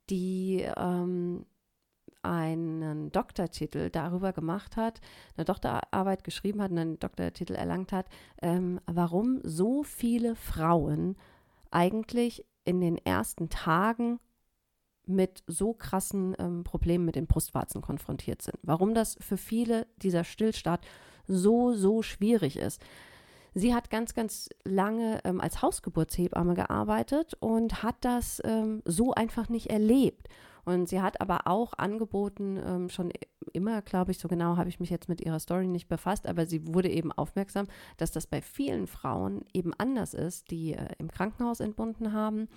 die 0.09 0.65
ähm, 0.77 1.45
einen 2.21 3.11
Doktortitel 3.11 3.89
darüber 3.89 4.33
gemacht 4.33 4.75
hat, 4.75 4.99
eine 5.35 5.45
Doktorarbeit 5.45 6.23
geschrieben 6.23 6.61
hat 6.61 6.71
einen 6.71 6.99
Doktortitel 6.99 7.53
erlangt 7.53 7.91
hat, 7.91 8.07
ähm, 8.41 8.79
warum 8.85 9.39
so 9.43 9.83
viele 9.83 10.35
Frauen 10.35 11.15
eigentlich 11.71 12.45
in 12.65 12.81
den 12.81 12.97
ersten 12.97 13.49
Tagen 13.49 14.19
mit 15.05 15.43
so 15.47 15.73
krassen 15.73 16.35
ähm, 16.37 16.63
Problemen 16.63 17.05
mit 17.05 17.15
den 17.15 17.27
Brustwarzen 17.27 17.81
konfrontiert 17.81 18.41
sind. 18.41 18.57
Warum 18.61 18.93
das 18.93 19.17
für 19.21 19.37
viele 19.37 19.87
dieser 19.97 20.25
Stillstart 20.25 20.85
so, 21.27 21.73
so 21.73 22.01
schwierig 22.01 22.57
ist. 22.57 22.81
Sie 23.57 23.73
hat 23.73 23.89
ganz, 23.89 24.13
ganz 24.13 24.49
lange 24.65 25.19
ähm, 25.23 25.41
als 25.41 25.63
Hausgeburtshebamme 25.63 26.53
gearbeitet 26.53 27.33
und 27.39 27.81
hat 27.81 27.95
das 28.01 28.39
ähm, 28.45 28.83
so 28.85 29.13
einfach 29.13 29.49
nicht 29.49 29.71
erlebt. 29.71 30.27
Und 30.63 30.87
sie 30.87 31.01
hat 31.01 31.21
aber 31.21 31.47
auch 31.47 31.73
angeboten, 31.73 32.59
ähm, 32.63 32.89
schon 32.89 33.11
immer, 33.53 33.81
glaube 33.81 34.11
ich, 34.11 34.19
so 34.19 34.27
genau 34.27 34.57
habe 34.57 34.69
ich 34.69 34.79
mich 34.79 34.91
jetzt 34.91 35.09
mit 35.09 35.21
ihrer 35.21 35.39
Story 35.39 35.65
nicht 35.65 35.87
befasst, 35.87 36.27
aber 36.27 36.45
sie 36.45 36.67
wurde 36.71 36.89
eben 36.89 37.11
aufmerksam, 37.11 37.65
dass 37.97 38.11
das 38.11 38.27
bei 38.27 38.43
vielen 38.43 38.85
Frauen 38.85 39.43
eben 39.53 39.73
anders 39.73 40.13
ist, 40.13 40.51
die 40.51 40.73
äh, 40.73 40.89
im 40.99 41.09
Krankenhaus 41.09 41.59
entbunden 41.59 42.13
haben. 42.13 42.49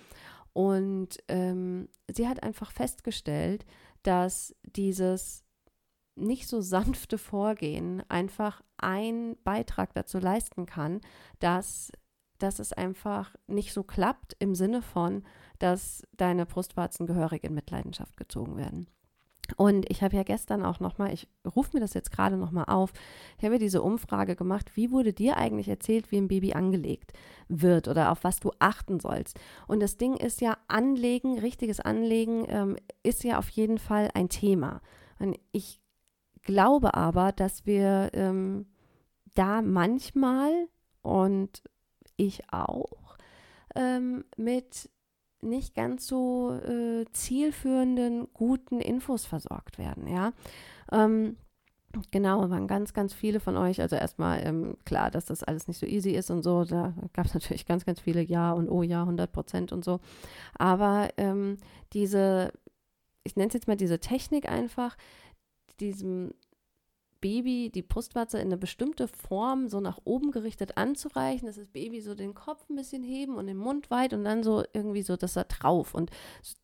Und 0.53 1.17
ähm, 1.29 1.89
sie 2.11 2.27
hat 2.27 2.43
einfach 2.43 2.71
festgestellt, 2.71 3.65
dass 4.03 4.55
dieses 4.63 5.45
nicht 6.21 6.47
so 6.47 6.61
sanfte 6.61 7.17
Vorgehen 7.17 8.03
einfach 8.09 8.61
ein 8.77 9.35
Beitrag 9.43 9.93
dazu 9.93 10.19
leisten 10.19 10.65
kann, 10.65 11.01
dass, 11.39 11.91
dass 12.37 12.59
es 12.59 12.73
einfach 12.73 13.35
nicht 13.47 13.73
so 13.73 13.83
klappt 13.83 14.35
im 14.39 14.55
Sinne 14.55 14.81
von, 14.81 15.23
dass 15.59 16.03
deine 16.17 16.45
Brustwarzen 16.45 17.05
gehörig 17.05 17.43
in 17.43 17.53
Mitleidenschaft 17.53 18.17
gezogen 18.17 18.57
werden. 18.57 18.87
Und 19.57 19.89
ich 19.89 20.01
habe 20.01 20.15
ja 20.15 20.23
gestern 20.23 20.63
auch 20.63 20.79
nochmal, 20.79 21.13
ich 21.13 21.27
rufe 21.55 21.71
mir 21.73 21.81
das 21.81 21.93
jetzt 21.93 22.11
gerade 22.11 22.37
nochmal 22.37 22.65
auf, 22.67 22.93
ich 23.37 23.45
habe 23.45 23.59
diese 23.59 23.81
Umfrage 23.81 24.35
gemacht, 24.35 24.71
wie 24.75 24.91
wurde 24.91 25.13
dir 25.13 25.37
eigentlich 25.37 25.67
erzählt, 25.67 26.11
wie 26.11 26.17
ein 26.17 26.27
Baby 26.27 26.53
angelegt 26.53 27.13
wird 27.47 27.87
oder 27.87 28.11
auf 28.11 28.23
was 28.23 28.39
du 28.39 28.51
achten 28.59 28.99
sollst. 28.99 29.39
Und 29.67 29.81
das 29.81 29.97
Ding 29.97 30.15
ist 30.15 30.41
ja, 30.41 30.57
Anlegen, 30.67 31.39
richtiges 31.39 31.79
Anlegen 31.79 32.45
ähm, 32.47 32.77
ist 33.03 33.23
ja 33.23 33.37
auf 33.37 33.49
jeden 33.49 33.77
Fall 33.77 34.09
ein 34.13 34.29
Thema. 34.29 34.81
Und 35.19 35.37
ich 35.51 35.80
glaube 36.43 36.93
aber, 36.93 37.31
dass 37.31 37.65
wir 37.65 38.09
ähm, 38.13 38.65
da 39.35 39.61
manchmal 39.61 40.67
und 41.01 41.63
ich 42.17 42.43
auch 42.51 43.17
ähm, 43.75 44.25
mit 44.37 44.89
nicht 45.41 45.73
ganz 45.73 46.05
so 46.07 46.53
äh, 46.53 47.05
zielführenden, 47.13 48.27
guten 48.33 48.79
Infos 48.79 49.25
versorgt 49.25 49.79
werden, 49.79 50.07
ja. 50.07 50.33
Ähm, 50.91 51.37
Genau, 52.11 52.49
waren 52.49 52.67
ganz, 52.67 52.93
ganz 52.93 53.13
viele 53.13 53.39
von 53.39 53.57
euch. 53.57 53.81
Also 53.81 53.95
erstmal 53.95 54.45
ähm, 54.45 54.77
klar, 54.85 55.11
dass 55.11 55.25
das 55.25 55.43
alles 55.43 55.67
nicht 55.67 55.79
so 55.79 55.85
easy 55.85 56.11
ist 56.11 56.31
und 56.31 56.41
so. 56.41 56.63
Da 56.63 56.93
gab 57.13 57.25
es 57.25 57.33
natürlich 57.33 57.65
ganz, 57.65 57.85
ganz 57.85 57.99
viele 57.99 58.21
Ja 58.21 58.51
und 58.53 58.69
Oh 58.69 58.83
ja, 58.83 59.01
100 59.01 59.31
Prozent 59.31 59.71
und 59.71 59.83
so. 59.83 59.99
Aber 60.57 61.09
ähm, 61.17 61.57
diese, 61.93 62.51
ich 63.23 63.35
nenne 63.35 63.49
es 63.49 63.53
jetzt 63.53 63.67
mal 63.67 63.75
diese 63.75 63.99
Technik 63.99 64.49
einfach, 64.49 64.95
diesem 65.81 66.33
Baby 67.21 67.71
die 67.73 67.83
Brustwarze 67.83 68.39
in 68.39 68.47
eine 68.47 68.57
bestimmte 68.57 69.07
Form 69.07 69.69
so 69.69 69.79
nach 69.79 69.99
oben 70.03 70.31
gerichtet 70.31 70.77
anzureichen, 70.77 71.45
dass 71.45 71.55
das 71.55 71.67
Baby 71.67 72.01
so 72.01 72.15
den 72.15 72.33
Kopf 72.33 72.67
ein 72.69 72.75
bisschen 72.75 73.03
heben 73.03 73.35
und 73.35 73.45
den 73.45 73.57
Mund 73.57 73.91
weit 73.91 74.13
und 74.13 74.25
dann 74.25 74.43
so 74.43 74.63
irgendwie 74.73 75.03
so 75.03 75.15
das 75.15 75.33
da 75.33 75.43
drauf 75.43 75.93
und 75.93 76.09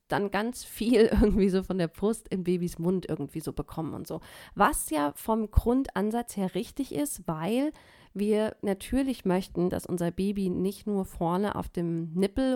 dann 0.07 0.31
ganz 0.31 0.63
viel 0.63 1.01
irgendwie 1.11 1.49
so 1.49 1.63
von 1.63 1.77
der 1.77 1.87
Brust 1.87 2.27
in 2.29 2.43
Babys 2.43 2.79
Mund 2.79 3.05
irgendwie 3.07 3.39
so 3.39 3.53
bekommen 3.53 3.93
und 3.93 4.07
so. 4.07 4.19
Was 4.55 4.89
ja 4.89 5.13
vom 5.15 5.51
Grundansatz 5.51 6.35
her 6.35 6.55
richtig 6.55 6.93
ist, 6.93 7.27
weil 7.27 7.71
wir 8.15 8.55
natürlich 8.63 9.25
möchten, 9.25 9.69
dass 9.69 9.85
unser 9.85 10.09
Baby 10.09 10.49
nicht 10.49 10.87
nur 10.87 11.05
vorne 11.05 11.55
auf 11.55 11.69
dem 11.69 12.13
Nippel 12.13 12.55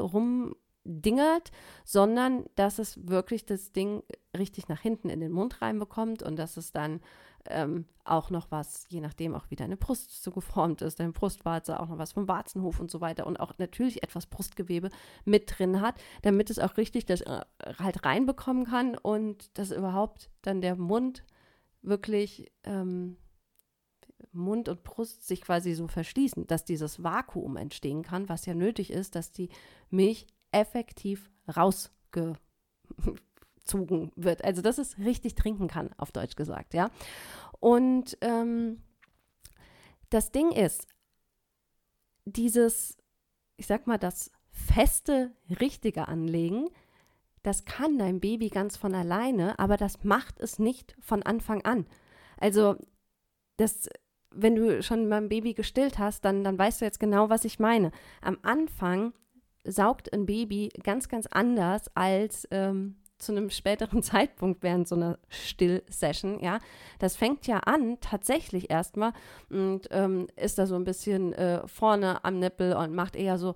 rumdingert, 0.85 1.51
sondern 1.83 2.45
dass 2.55 2.79
es 2.79 3.07
wirklich 3.07 3.45
das 3.45 3.71
Ding 3.71 4.03
richtig 4.37 4.67
nach 4.67 4.79
hinten 4.79 5.09
in 5.09 5.19
den 5.19 5.31
Mund 5.31 5.61
reinbekommt 5.61 6.23
und 6.23 6.37
dass 6.37 6.57
es 6.57 6.71
dann 6.71 7.01
ähm, 7.45 7.85
auch 8.03 8.29
noch 8.29 8.51
was, 8.51 8.85
je 8.89 9.01
nachdem 9.01 9.33
auch 9.33 9.45
wie 9.49 9.55
deine 9.55 9.75
Brust 9.75 10.23
so 10.23 10.31
geformt 10.31 10.81
ist, 10.83 10.99
deine 10.99 11.11
Brustwarze, 11.11 11.79
auch 11.79 11.89
noch 11.89 11.97
was 11.97 12.11
vom 12.11 12.27
Warzenhof 12.27 12.79
und 12.79 12.91
so 12.91 13.01
weiter 13.01 13.25
und 13.25 13.39
auch 13.39 13.57
natürlich 13.57 14.03
etwas 14.03 14.27
Brustgewebe 14.27 14.89
mit 15.25 15.57
drin 15.57 15.81
hat, 15.81 15.95
damit 16.21 16.49
es 16.51 16.59
auch 16.59 16.77
richtig 16.77 17.05
das 17.05 17.21
äh, 17.21 17.41
halt 17.79 18.05
reinbekommen 18.05 18.65
kann 18.65 18.95
und 18.95 19.57
dass 19.57 19.71
überhaupt 19.71 20.29
dann 20.43 20.61
der 20.61 20.75
Mund 20.75 21.23
wirklich 21.81 22.51
ähm, 22.63 23.17
Mund 24.31 24.69
und 24.69 24.83
Brust 24.83 25.27
sich 25.27 25.41
quasi 25.41 25.73
so 25.73 25.87
verschließen, 25.87 26.45
dass 26.45 26.63
dieses 26.63 27.03
Vakuum 27.03 27.57
entstehen 27.57 28.03
kann, 28.03 28.29
was 28.29 28.45
ja 28.45 28.53
nötig 28.53 28.91
ist, 28.91 29.15
dass 29.15 29.31
die 29.31 29.49
Milch 29.89 30.27
effektiv 30.51 31.29
rausge 31.55 32.35
gezogen 33.71 34.11
wird. 34.15 34.43
Also, 34.43 34.61
dass 34.61 34.77
es 34.77 34.97
richtig 34.97 35.35
trinken 35.35 35.67
kann, 35.67 35.91
auf 35.97 36.11
Deutsch 36.11 36.35
gesagt, 36.35 36.73
ja. 36.73 36.89
Und 37.59 38.17
ähm, 38.21 38.81
das 40.09 40.31
Ding 40.31 40.51
ist, 40.51 40.87
dieses, 42.25 42.97
ich 43.57 43.67
sag 43.67 43.87
mal, 43.87 43.97
das 43.97 44.31
feste, 44.51 45.31
richtige 45.59 46.07
Anlegen, 46.07 46.67
das 47.43 47.65
kann 47.65 47.97
dein 47.97 48.19
Baby 48.19 48.49
ganz 48.49 48.77
von 48.77 48.93
alleine, 48.93 49.57
aber 49.57 49.77
das 49.77 50.03
macht 50.03 50.39
es 50.39 50.59
nicht 50.59 50.95
von 50.99 51.23
Anfang 51.23 51.63
an. 51.63 51.87
Also, 52.37 52.75
das, 53.57 53.89
wenn 54.31 54.55
du 54.55 54.81
schon 54.83 55.09
beim 55.09 55.29
Baby 55.29 55.53
gestillt 55.53 55.97
hast, 55.97 56.25
dann, 56.25 56.43
dann 56.43 56.57
weißt 56.57 56.81
du 56.81 56.85
jetzt 56.85 56.99
genau, 56.99 57.29
was 57.29 57.45
ich 57.45 57.59
meine. 57.59 57.91
Am 58.21 58.37
Anfang 58.41 59.13
saugt 59.63 60.11
ein 60.13 60.25
Baby 60.25 60.69
ganz, 60.83 61.09
ganz 61.09 61.27
anders 61.27 61.89
als 61.95 62.47
ähm, 62.51 62.95
zu 63.21 63.31
einem 63.31 63.49
späteren 63.49 64.03
Zeitpunkt 64.03 64.63
während 64.63 64.87
so 64.87 64.95
einer 64.95 65.19
Still-Session, 65.29 66.39
ja. 66.39 66.59
Das 66.99 67.15
fängt 67.15 67.47
ja 67.47 67.59
an, 67.59 67.97
tatsächlich 68.01 68.69
erstmal 68.69 69.13
und 69.49 69.87
ähm, 69.91 70.27
ist 70.35 70.57
da 70.57 70.65
so 70.65 70.75
ein 70.75 70.83
bisschen 70.83 71.33
äh, 71.33 71.65
vorne 71.67 72.23
am 72.25 72.39
Nippel 72.39 72.73
und 72.73 72.93
macht 72.93 73.15
eher 73.15 73.37
so, 73.37 73.55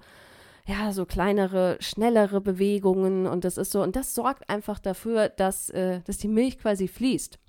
ja, 0.65 0.91
so 0.93 1.05
kleinere, 1.05 1.77
schnellere 1.79 2.41
Bewegungen 2.41 3.27
und 3.27 3.43
das 3.43 3.57
ist 3.57 3.71
so, 3.71 3.81
und 3.81 3.95
das 3.95 4.15
sorgt 4.15 4.49
einfach 4.49 4.79
dafür, 4.79 5.29
dass, 5.29 5.69
äh, 5.71 6.01
dass 6.05 6.17
die 6.17 6.27
Milch 6.27 6.59
quasi 6.59 6.87
fließt. 6.87 7.39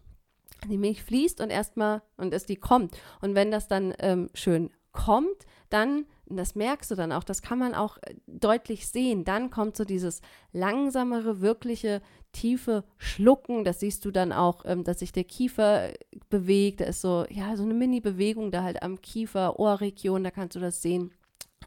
Die 0.69 0.79
Milch 0.79 1.03
fließt 1.03 1.41
und 1.41 1.51
erstmal, 1.51 2.03
und 2.17 2.33
dass 2.33 2.47
die 2.47 2.57
kommt. 2.57 2.97
Und 3.21 3.35
wenn 3.35 3.51
das 3.51 3.69
dann 3.69 3.95
ähm, 3.99 4.31
schön 4.35 4.71
kommt, 4.93 5.47
dann 5.69 6.07
das 6.29 6.55
merkst 6.55 6.91
du 6.91 6.95
dann 6.95 7.13
auch, 7.13 7.25
das 7.25 7.43
kann 7.43 7.59
man 7.59 7.75
auch 7.75 7.99
äh, 7.99 8.15
deutlich 8.27 8.89
sehen. 8.89 9.25
Dann 9.25 9.51
kommt 9.51 9.77
so 9.77 9.85
dieses 9.85 10.21
langsamere, 10.53 11.41
wirkliche, 11.41 12.03
tiefe 12.33 12.85
Schlucken. 12.99 13.65
Das 13.65 13.81
siehst 13.81 14.05
du 14.05 14.11
dann 14.11 14.33
auch, 14.33 14.65
ähm, 14.65 14.85
dass 14.85 14.99
sich 14.99 15.13
der 15.13 15.25
Kiefer 15.25 15.91
äh, 15.91 15.95
bewegt. 16.29 16.81
Da 16.81 16.87
ist 16.87 17.01
so, 17.01 17.27
ja, 17.31 17.57
so 17.57 17.63
eine 17.63 17.75
Mini-Bewegung 17.75 18.51
da 18.51 18.63
halt 18.63 18.83
am 18.83 19.01
Kiefer, 19.01 19.59
Ohrregion, 19.59 20.25
da 20.25 20.31
kannst 20.31 20.57
du 20.57 20.61
das 20.61 20.83
sehen. 20.83 21.13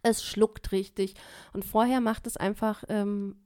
Es 0.03 0.23
schluckt 0.23 0.71
richtig. 0.71 1.15
Und 1.53 1.65
vorher 1.65 2.01
macht 2.01 2.27
es 2.27 2.37
einfach, 2.37 2.83
ähm, 2.89 3.37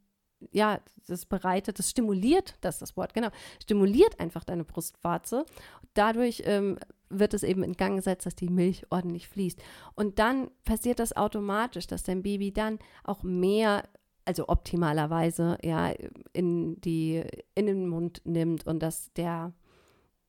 ja, 0.51 0.79
das 1.07 1.25
bereitet, 1.25 1.79
das 1.79 1.89
stimuliert, 1.89 2.55
das 2.61 2.75
ist 2.75 2.81
das 2.81 2.97
Wort, 2.97 3.13
genau, 3.13 3.29
stimuliert 3.61 4.19
einfach 4.19 4.43
deine 4.43 4.63
Brustwarze. 4.63 5.45
Dadurch 5.93 6.43
ähm, 6.45 6.77
wird 7.19 7.33
es 7.33 7.43
eben 7.43 7.63
in 7.63 7.73
Gang 7.73 7.95
gesetzt, 7.95 8.25
dass 8.25 8.35
die 8.35 8.49
Milch 8.49 8.85
ordentlich 8.89 9.27
fließt. 9.27 9.61
Und 9.95 10.19
dann 10.19 10.49
passiert 10.65 10.99
das 10.99 11.15
automatisch, 11.15 11.87
dass 11.87 12.03
dein 12.03 12.23
Baby 12.23 12.51
dann 12.51 12.79
auch 13.03 13.23
mehr, 13.23 13.83
also 14.25 14.47
optimalerweise, 14.47 15.57
ja, 15.63 15.91
in, 16.33 16.79
die, 16.81 17.23
in 17.55 17.65
den 17.65 17.87
Mund 17.87 18.21
nimmt 18.25 18.65
und 18.65 18.79
dass 18.81 19.11
der, 19.13 19.53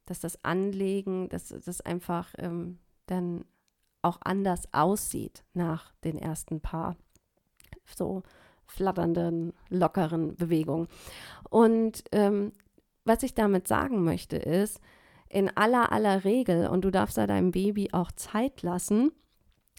dass 0.07 0.21
das 0.21 0.45
Anlegen, 0.45 1.29
dass 1.29 1.49
das 1.49 1.81
einfach 1.81 2.35
ähm, 2.39 2.79
dann 3.07 3.45
auch 4.03 4.19
anders 4.23 4.69
aussieht 4.73 5.45
nach 5.55 5.93
den 6.05 6.19
ersten 6.19 6.61
paar 6.61 6.97
so 7.97 8.23
flatternden, 8.67 9.53
lockeren 9.69 10.37
Bewegungen. 10.37 10.89
Und 11.49 12.05
ähm, 12.13 12.53
was 13.05 13.23
ich 13.23 13.35
damit 13.35 13.69
sagen 13.69 14.05
möchte 14.05 14.37
ist, 14.37 14.81
in 15.29 15.55
aller 15.57 15.93
aller 15.93 16.25
Regel, 16.25 16.69
und 16.69 16.85
du 16.85 16.91
darfst 16.91 17.17
da 17.17 17.27
deinem 17.27 17.51
Baby 17.51 17.89
auch 17.93 18.13
Zeit 18.13 18.63
lassen, 18.63 19.13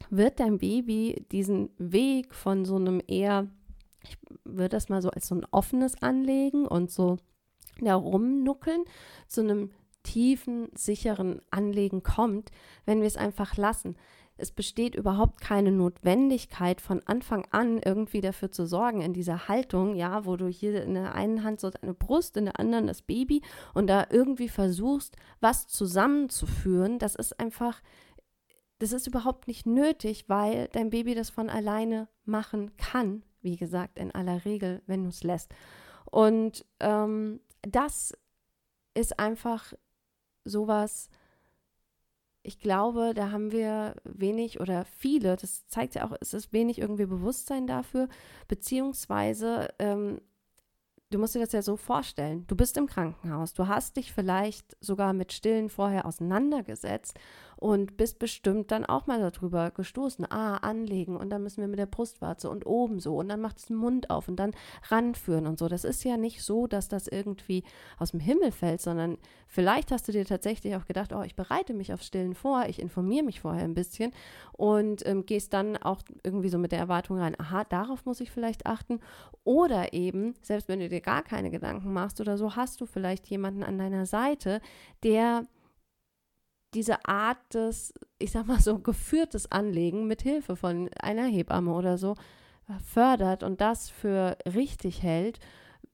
wird 0.10 0.40
dein 0.40 0.58
Baby 0.58 1.26
diesen 1.32 1.70
Weg 1.78 2.34
von 2.34 2.66
so 2.66 2.76
einem 2.76 3.02
eher, 3.08 3.48
ich 4.04 4.18
würde 4.44 4.70
das 4.70 4.90
mal 4.90 5.02
so 5.02 5.10
als 5.10 5.28
so 5.28 5.36
ein 5.36 5.46
offenes 5.52 6.02
Anlegen 6.02 6.68
und 6.68 6.92
so 6.92 7.18
herumnuckeln, 7.82 8.84
zu 9.28 9.42
einem 9.42 9.72
tiefen, 10.04 10.70
sicheren 10.76 11.42
Anlegen 11.50 12.04
kommt, 12.04 12.52
wenn 12.86 13.00
wir 13.00 13.08
es 13.08 13.18
einfach 13.18 13.58
lassen 13.58 13.96
es 14.38 14.52
besteht 14.52 14.96
überhaupt 14.96 15.40
keine 15.40 15.72
Notwendigkeit, 15.72 16.82
von 16.82 17.02
Anfang 17.06 17.48
an 17.52 17.80
irgendwie 17.84 18.22
dafür 18.22 18.52
zu 18.52 18.66
sorgen, 18.66 19.02
in 19.02 19.14
dieser 19.14 19.48
Haltung, 19.48 19.96
ja, 19.96 20.26
wo 20.26 20.36
du 20.36 20.48
hier 20.48 20.84
in 20.84 20.94
der 20.94 21.16
einen 21.16 21.44
Hand 21.44 21.62
so 21.62 21.70
deine 21.70 21.94
Brust, 21.94 22.36
in 22.36 22.46
der 22.46 22.60
anderen 22.60 22.88
das 22.88 23.02
Baby 23.02 23.42
und 23.74 23.88
da 23.88 24.08
irgendwie 24.10 24.50
versuchst, 24.50 25.16
was 25.40 25.68
zusammenzuführen. 25.68 27.00
Das 27.00 27.16
ist 27.16 27.40
einfach, 27.40 27.82
das 28.80 28.92
ist 28.92 29.08
überhaupt 29.08 29.48
nicht 29.48 29.66
nötig, 29.66 30.28
weil 30.28 30.68
dein 30.74 30.90
Baby 30.90 31.16
das 31.16 31.30
von 31.30 31.50
alleine 31.50 32.10
machen 32.26 32.76
kann. 32.76 33.24
Wie 33.42 33.56
gesagt, 33.56 34.00
in 34.00 34.12
aller 34.12 34.44
Regel, 34.44 34.82
wenn 34.86 35.04
du 35.04 35.10
es 35.10 35.24
lässt. 35.24 35.54
Und 36.12 36.66
ähm, 36.82 37.40
das 37.62 38.14
ist 38.96 39.20
einfach 39.20 39.74
sowas, 40.44 41.10
ich 42.46 42.60
glaube, 42.60 43.14
da 43.14 43.32
haben 43.32 43.52
wir 43.52 43.96
wenig 44.04 44.60
oder 44.60 44.86
viele, 44.86 45.36
das 45.36 45.68
zeigt 45.68 45.96
ja 45.96 46.06
auch, 46.06 46.16
es 46.22 46.34
ist 46.34 46.54
wenig 46.54 46.80
irgendwie 46.80 47.06
Bewusstsein 47.06 47.68
dafür, 47.68 48.08
beziehungsweise 48.48 49.70
ähm, 49.80 50.22
du 51.10 51.20
musst 51.20 51.36
dir 51.36 51.40
das 51.40 51.52
ja 51.52 51.62
so 51.62 51.78
vorstellen. 51.78 52.46
Du 52.48 52.56
bist 52.56 52.78
im 52.78 52.88
Krankenhaus, 52.88 53.54
du 53.54 53.68
hast 53.68 53.98
dich 53.98 54.12
vielleicht 54.14 54.78
sogar 54.80 55.14
mit 55.14 55.34
Stillen 55.34 55.70
vorher 55.70 56.06
auseinandergesetzt 56.06 57.18
und 57.66 57.98
bist 57.98 58.20
bestimmt 58.20 58.70
dann 58.70 58.86
auch 58.86 59.08
mal 59.08 59.20
darüber 59.20 59.72
gestoßen. 59.72 60.32
Ah, 60.32 60.58
anlegen 60.58 61.18
und 61.18 61.32
dann 61.32 61.42
müssen 61.42 61.62
wir 61.62 61.68
mit 61.68 61.80
der 61.80 61.88
Brustwarze 61.88 62.48
und 62.48 62.68
oben 62.68 63.00
so 63.00 63.16
und 63.16 63.28
dann 63.28 63.42
macht 63.42 63.58
es 63.58 63.66
den 63.66 63.76
Mund 63.76 64.12
auf 64.12 64.28
und 64.28 64.36
dann 64.36 64.52
ranführen 64.90 65.48
und 65.48 65.58
so. 65.58 65.68
Das 65.68 65.84
ist 65.84 66.04
ja 66.04 66.16
nicht 66.16 66.44
so, 66.44 66.68
dass 66.68 66.90
das 66.90 67.08
irgendwie 67.08 67.64
aus 67.98 68.12
dem 68.12 68.20
Himmel 68.20 68.52
fällt, 68.52 68.82
sondern 68.82 69.18
vielleicht 69.48 69.92
hast 69.92 70.08
du 70.08 70.12
dir 70.12 70.26
tatsächlich 70.26 70.76
auch 70.76 70.86
gedacht, 70.86 71.12
oh, 71.12 71.24
ich 71.24 71.36
bereite 71.36 71.74
mich 71.74 71.92
auf 71.92 72.04
Stillen 72.04 72.36
vor, 72.36 72.66
ich 72.68 72.80
informiere 72.80 73.26
mich 73.26 73.42
vorher 73.42 73.64
ein 73.64 73.74
bisschen 73.74 74.12
und 74.52 75.04
ähm, 75.08 75.26
gehst 75.26 75.52
dann 75.52 75.76
auch 75.76 76.04
irgendwie 76.22 76.50
so 76.50 76.60
mit 76.60 76.72
der 76.72 76.78
Erwartung 76.78 77.18
rein, 77.18 77.36
aha, 77.40 77.64
darauf 77.64 78.06
muss 78.06 78.22
ich 78.22 78.30
vielleicht 78.30 78.68
achten. 78.68 79.00
Oder 79.44 79.92
eben, 79.92 80.36
selbst 80.44 80.68
wenn 80.68 80.82
du 80.82 80.88
dir 80.88 81.02
gar 81.02 81.24
keine 81.24 81.50
Gedanken 81.50 81.94
machst 81.94 82.22
oder 82.22 82.38
so, 82.38 82.56
hast 82.56 82.80
du 82.80 82.86
vielleicht 82.86 83.26
jemanden 83.26 83.64
an 83.64 83.80
deiner 83.80 84.06
Seite, 84.06 84.62
der 85.04 85.48
diese 86.76 87.06
Art 87.06 87.38
des, 87.54 87.94
ich 88.20 88.32
sag 88.32 88.48
mal 88.48 88.60
so, 88.60 88.80
geführtes 88.80 89.52
Anlegen 89.52 90.08
mit 90.08 90.22
Hilfe 90.22 90.56
von 90.56 90.90
einer 91.00 91.26
Hebamme 91.26 91.74
oder 91.74 91.98
so 91.98 92.16
fördert 92.84 93.44
und 93.44 93.62
das 93.62 93.90
für 93.90 94.38
richtig 94.46 95.02
hält, 95.04 95.40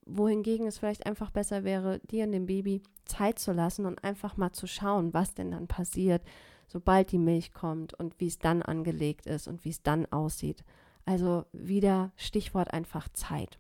wohingegen 0.06 0.68
es 0.68 0.80
vielleicht 0.80 1.06
einfach 1.06 1.32
besser 1.32 1.64
wäre, 1.64 2.00
dir 2.00 2.26
und 2.26 2.32
dem 2.32 2.46
Baby 2.46 2.82
Zeit 3.06 3.40
zu 3.40 3.52
lassen 3.52 3.86
und 3.86 4.04
einfach 4.04 4.38
mal 4.38 4.52
zu 4.52 4.68
schauen, 4.68 5.14
was 5.14 5.34
denn 5.34 5.52
dann 5.52 5.68
passiert, 5.68 6.24
sobald 6.68 7.12
die 7.12 7.18
Milch 7.18 7.54
kommt 7.54 7.94
und 7.94 8.20
wie 8.20 8.28
es 8.28 8.40
dann 8.40 8.62
angelegt 8.62 9.26
ist 9.28 9.48
und 9.48 9.66
wie 9.66 9.70
es 9.70 9.84
dann 9.84 10.06
aussieht. 10.12 10.64
Also 11.06 11.46
wieder 11.52 12.12
Stichwort 12.16 12.74
einfach 12.74 13.10
Zeit. 13.10 13.60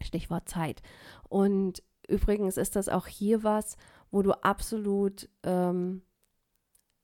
Stichwort 0.00 0.48
Zeit. 0.48 0.82
Und 1.28 1.82
übrigens 2.08 2.56
ist 2.56 2.74
das 2.74 2.88
auch 2.88 3.06
hier 3.06 3.44
was, 3.44 3.76
wo 4.10 4.22
du 4.22 4.32
absolut 4.42 5.28
ähm, 5.44 6.02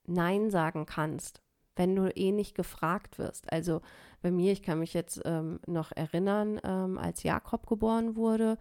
Nein 0.07 0.51
sagen 0.51 0.87
kannst, 0.87 1.43
wenn 1.77 1.95
du 1.95 2.11
eh 2.17 2.33
nicht 2.33 2.55
gefragt 2.55 3.19
wirst. 3.19 3.53
Also 3.53 3.83
bei 4.23 4.31
mir, 4.31 4.53
ich 4.53 4.63
kann 4.63 4.79
mich 4.79 4.95
jetzt 4.95 5.21
ähm, 5.25 5.61
noch 5.67 5.93
erinnern, 5.93 6.61
ähm, 6.65 6.99
als 6.99 7.23
Jakob 7.23 7.67
geboren 7.67 8.17
wurde, 8.17 8.59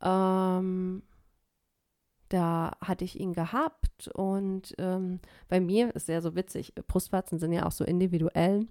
ähm, 0.00 1.02
da 2.28 2.72
hatte 2.80 3.04
ich 3.04 3.20
ihn 3.20 3.34
gehabt 3.34 4.08
und 4.14 4.74
ähm, 4.78 5.20
bei 5.48 5.60
mir 5.60 5.94
ist 5.94 6.08
ja 6.08 6.22
so 6.22 6.34
witzig, 6.34 6.72
Brustwarzen 6.86 7.38
sind 7.38 7.52
ja 7.52 7.66
auch 7.66 7.72
so 7.72 7.84
individuell. 7.84 8.66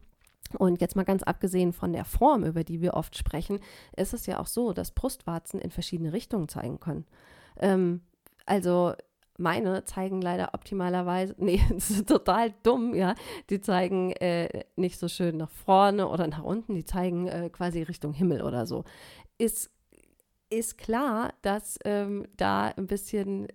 Und 0.58 0.82
jetzt 0.82 0.96
mal 0.96 1.06
ganz 1.06 1.24
abgesehen 1.24 1.72
von 1.72 1.94
der 1.94 2.04
Form, 2.04 2.44
über 2.44 2.64
die 2.64 2.82
wir 2.82 2.96
oft 2.96 3.16
sprechen, 3.16 3.60
ist 3.96 4.14
es 4.14 4.26
ja 4.26 4.40
auch 4.40 4.48
so, 4.48 4.74
dass 4.74 4.92
Brustwarzen 4.92 5.62
in 5.62 5.70
verschiedene 5.70 6.12
Richtungen 6.12 6.50
zeigen 6.50 6.80
können. 6.80 7.06
Ähm, 7.58 8.02
also 8.46 8.94
meine 9.38 9.86
zeigen 9.86 10.22
leider 10.22 10.54
optimalerweise, 10.54 11.36
nee, 11.40 11.62
das 11.70 11.90
ist 11.90 12.08
total 12.08 12.54
dumm, 12.64 12.94
ja. 12.94 13.16
Die 13.50 13.62
zeigen 13.62 14.12
äh, 14.14 14.66
nicht 14.76 15.00
so 15.00 15.08
schön 15.08 15.38
nach 15.38 15.50
vorne 15.50 16.08
oder 16.08 16.28
nach 16.28 16.44
unten, 16.44 16.76
die 16.76 16.86
zeigen 16.86 17.28
äh, 17.28 17.50
quasi 17.50 17.82
Richtung 17.84 18.14
Himmel 18.14 18.42
oder 18.42 18.66
so. 18.66 18.84
Ist, 19.38 19.72
ist 20.50 20.78
klar, 20.78 21.34
dass 21.42 21.80
ähm, 21.86 22.28
da 22.38 22.68
ein 22.68 22.88
bisschen 22.88 23.48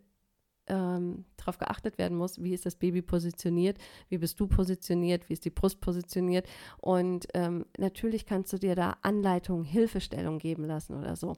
ähm, 0.69 1.25
darauf 1.37 1.59
geachtet 1.59 1.99
werden 1.99 2.17
muss, 2.17 2.43
wie 2.43 2.55
ist 2.55 2.67
das 2.67 2.77
Baby 2.77 3.03
positioniert, 3.03 3.79
wie 4.09 4.19
bist 4.19 4.39
du 4.41 4.47
positioniert, 4.47 5.29
wie 5.29 5.35
ist 5.35 5.45
die 5.45 5.51
Brust 5.51 5.81
positioniert. 5.81 6.47
Und 6.79 7.29
ähm, 7.35 7.67
natürlich 7.79 8.27
kannst 8.27 8.53
du 8.53 8.59
dir 8.59 8.75
da 8.75 8.97
Anleitungen, 9.03 9.65
Hilfestellung 9.65 10.39
geben 10.39 10.65
lassen 10.65 10.95
oder 10.95 11.17
so. 11.17 11.37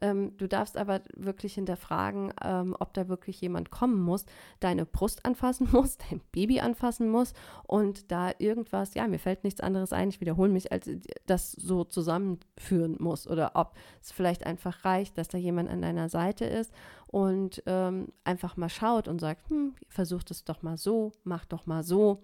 Ähm, 0.00 0.36
du 0.36 0.48
darfst 0.48 0.76
aber 0.76 1.00
wirklich 1.14 1.54
hinterfragen, 1.54 2.32
ähm, 2.42 2.76
ob 2.78 2.94
da 2.94 3.08
wirklich 3.08 3.40
jemand 3.40 3.70
kommen 3.70 4.00
muss, 4.00 4.24
deine 4.60 4.86
Brust 4.86 5.24
anfassen 5.24 5.68
muss, 5.72 5.98
dein 5.98 6.20
Baby 6.32 6.60
anfassen 6.60 7.08
muss 7.10 7.32
und 7.64 8.10
da 8.10 8.32
irgendwas, 8.38 8.94
ja, 8.94 9.06
mir 9.06 9.18
fällt 9.18 9.44
nichts 9.44 9.60
anderes 9.60 9.92
ein, 9.92 10.08
ich 10.08 10.20
wiederhole 10.20 10.50
mich, 10.50 10.72
als 10.72 10.90
das 11.26 11.52
so 11.52 11.84
zusammenführen 11.84 12.96
muss 12.98 13.26
oder 13.26 13.52
ob 13.54 13.74
es 14.00 14.12
vielleicht 14.12 14.46
einfach 14.46 14.84
reicht, 14.84 15.18
dass 15.18 15.28
da 15.28 15.38
jemand 15.38 15.68
an 15.68 15.82
deiner 15.82 16.08
Seite 16.08 16.44
ist 16.44 16.72
und 17.06 17.62
ähm, 17.66 18.08
einfach 18.24 18.56
mal 18.56 18.68
schaut 18.68 19.08
und 19.08 19.20
sagt, 19.20 19.48
hm, 19.50 19.74
versucht 19.88 20.30
es 20.30 20.44
doch 20.44 20.62
mal 20.62 20.76
so, 20.76 21.12
mach 21.24 21.44
doch 21.46 21.66
mal 21.66 21.82
so, 21.82 22.22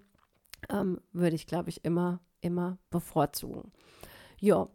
ähm, 0.70 1.00
würde 1.12 1.36
ich, 1.36 1.46
glaube 1.46 1.70
ich, 1.70 1.84
immer, 1.84 2.20
immer 2.40 2.78
bevorzugen. 2.90 3.72
Ja, 4.38 4.68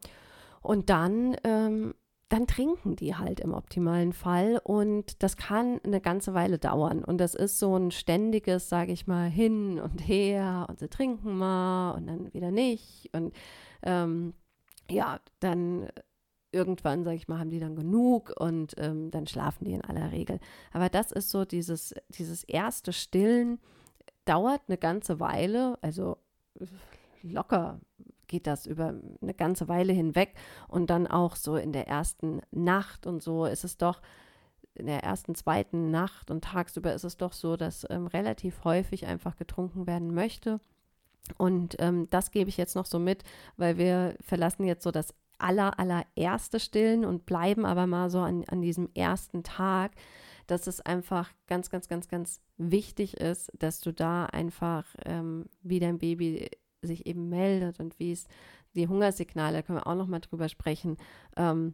und 0.62 0.90
dann 0.90 1.38
ähm, 1.44 1.94
dann 2.30 2.46
trinken 2.46 2.96
die 2.96 3.16
halt 3.16 3.40
im 3.40 3.54
optimalen 3.54 4.14
Fall 4.14 4.62
und 4.64 5.22
das 5.24 5.36
kann 5.36 5.80
eine 5.84 6.00
ganze 6.00 6.36
Weile 6.36 6.60
dauern 6.60 7.04
und 7.04 7.18
das 7.18 7.34
ist 7.34 7.58
so 7.58 7.76
ein 7.76 7.90
ständiges, 7.90 8.70
sage 8.70 8.92
ich 8.92 9.08
mal, 9.08 9.30
hin 9.30 9.80
und 9.80 10.08
her 10.08 10.68
und 10.70 10.80
sie 10.80 10.90
trinken 10.90 11.38
mal 11.38 11.92
und 11.92 12.08
dann 12.08 12.32
wieder 12.34 12.52
nicht 12.52 13.10
und 13.14 13.34
ähm, 13.82 14.34
ja, 14.92 15.20
dann 15.40 15.90
irgendwann, 16.52 17.04
sage 17.04 17.18
ich 17.18 17.28
mal, 17.28 17.40
haben 17.40 17.50
die 17.50 17.60
dann 17.60 17.76
genug 17.76 18.34
und 18.38 18.76
ähm, 18.78 19.12
dann 19.12 19.28
schlafen 19.28 19.66
die 19.66 19.74
in 19.74 19.84
aller 19.84 20.12
Regel. 20.12 20.40
Aber 20.72 20.90
das 20.90 21.12
ist 21.12 21.30
so 21.30 21.46
dieses, 21.46 21.94
dieses 22.10 22.44
erste 22.44 22.94
Stillen 22.94 23.60
dauert 24.26 24.62
eine 24.68 24.78
ganze 24.78 25.20
Weile, 25.20 25.78
also 25.82 26.18
locker 27.22 27.80
geht 28.30 28.48
das 28.48 28.66
über 28.66 28.94
eine 29.22 29.34
ganze 29.34 29.68
Weile 29.68 29.92
hinweg 29.92 30.36
und 30.70 30.90
dann 30.90 31.08
auch 31.08 31.36
so 31.36 31.58
in 31.58 31.74
der 31.74 31.90
ersten 31.90 32.42
Nacht 32.52 33.06
und 33.06 33.22
so 33.22 33.46
ist 33.46 33.66
es 33.66 33.78
doch 33.78 34.02
in 34.76 34.86
der 34.86 35.04
ersten, 35.04 35.36
zweiten 35.36 35.92
Nacht 35.92 36.32
und 36.32 36.46
tagsüber 36.46 36.94
ist 36.94 37.04
es 37.04 37.18
doch 37.18 37.34
so, 37.34 37.58
dass 37.58 37.86
ähm, 37.90 38.08
relativ 38.08 38.64
häufig 38.64 39.06
einfach 39.06 39.36
getrunken 39.36 39.88
werden 39.88 40.14
möchte. 40.14 40.62
Und 41.38 41.76
ähm, 41.80 42.08
das 42.10 42.32
gebe 42.32 42.50
ich 42.50 42.58
jetzt 42.58 42.76
noch 42.76 42.86
so 42.86 42.98
mit, 42.98 43.24
weil 43.58 43.78
wir 43.78 44.16
verlassen 44.22 44.64
jetzt 44.64 44.84
so 44.84 44.92
das 44.92 45.14
aller, 45.38 45.78
allererste 45.80 46.60
Stillen 46.60 47.06
und 47.06 47.26
bleiben 47.26 47.66
aber 47.66 47.88
mal 47.88 48.10
so 48.10 48.20
an, 48.20 48.46
an 48.48 48.62
diesem 48.62 48.90
ersten 48.94 49.44
Tag, 49.44 49.92
dass 50.48 50.68
es 50.68 50.82
einfach 50.82 51.30
ganz, 51.48 51.70
ganz, 51.70 51.88
ganz, 51.88 52.08
ganz 52.08 52.42
wichtig 52.58 53.18
ist, 53.18 53.52
dass 53.58 53.80
du 53.80 53.94
da 53.94 54.26
einfach, 54.26 54.86
ähm, 55.06 55.46
wie 55.62 55.80
dein 55.80 56.00
Baby 56.00 56.50
sich 56.82 57.06
eben 57.06 57.30
meldet 57.30 57.80
und 57.80 58.00
wie 58.00 58.12
es 58.12 58.28
die 58.76 58.88
Hungersignale, 58.88 59.58
da 59.58 59.62
können 59.62 59.80
wir 59.80 59.88
auch 59.88 59.96
noch 59.96 60.08
mal 60.08 60.20
drüber 60.20 60.50
sprechen, 60.50 60.98
ähm, 61.36 61.74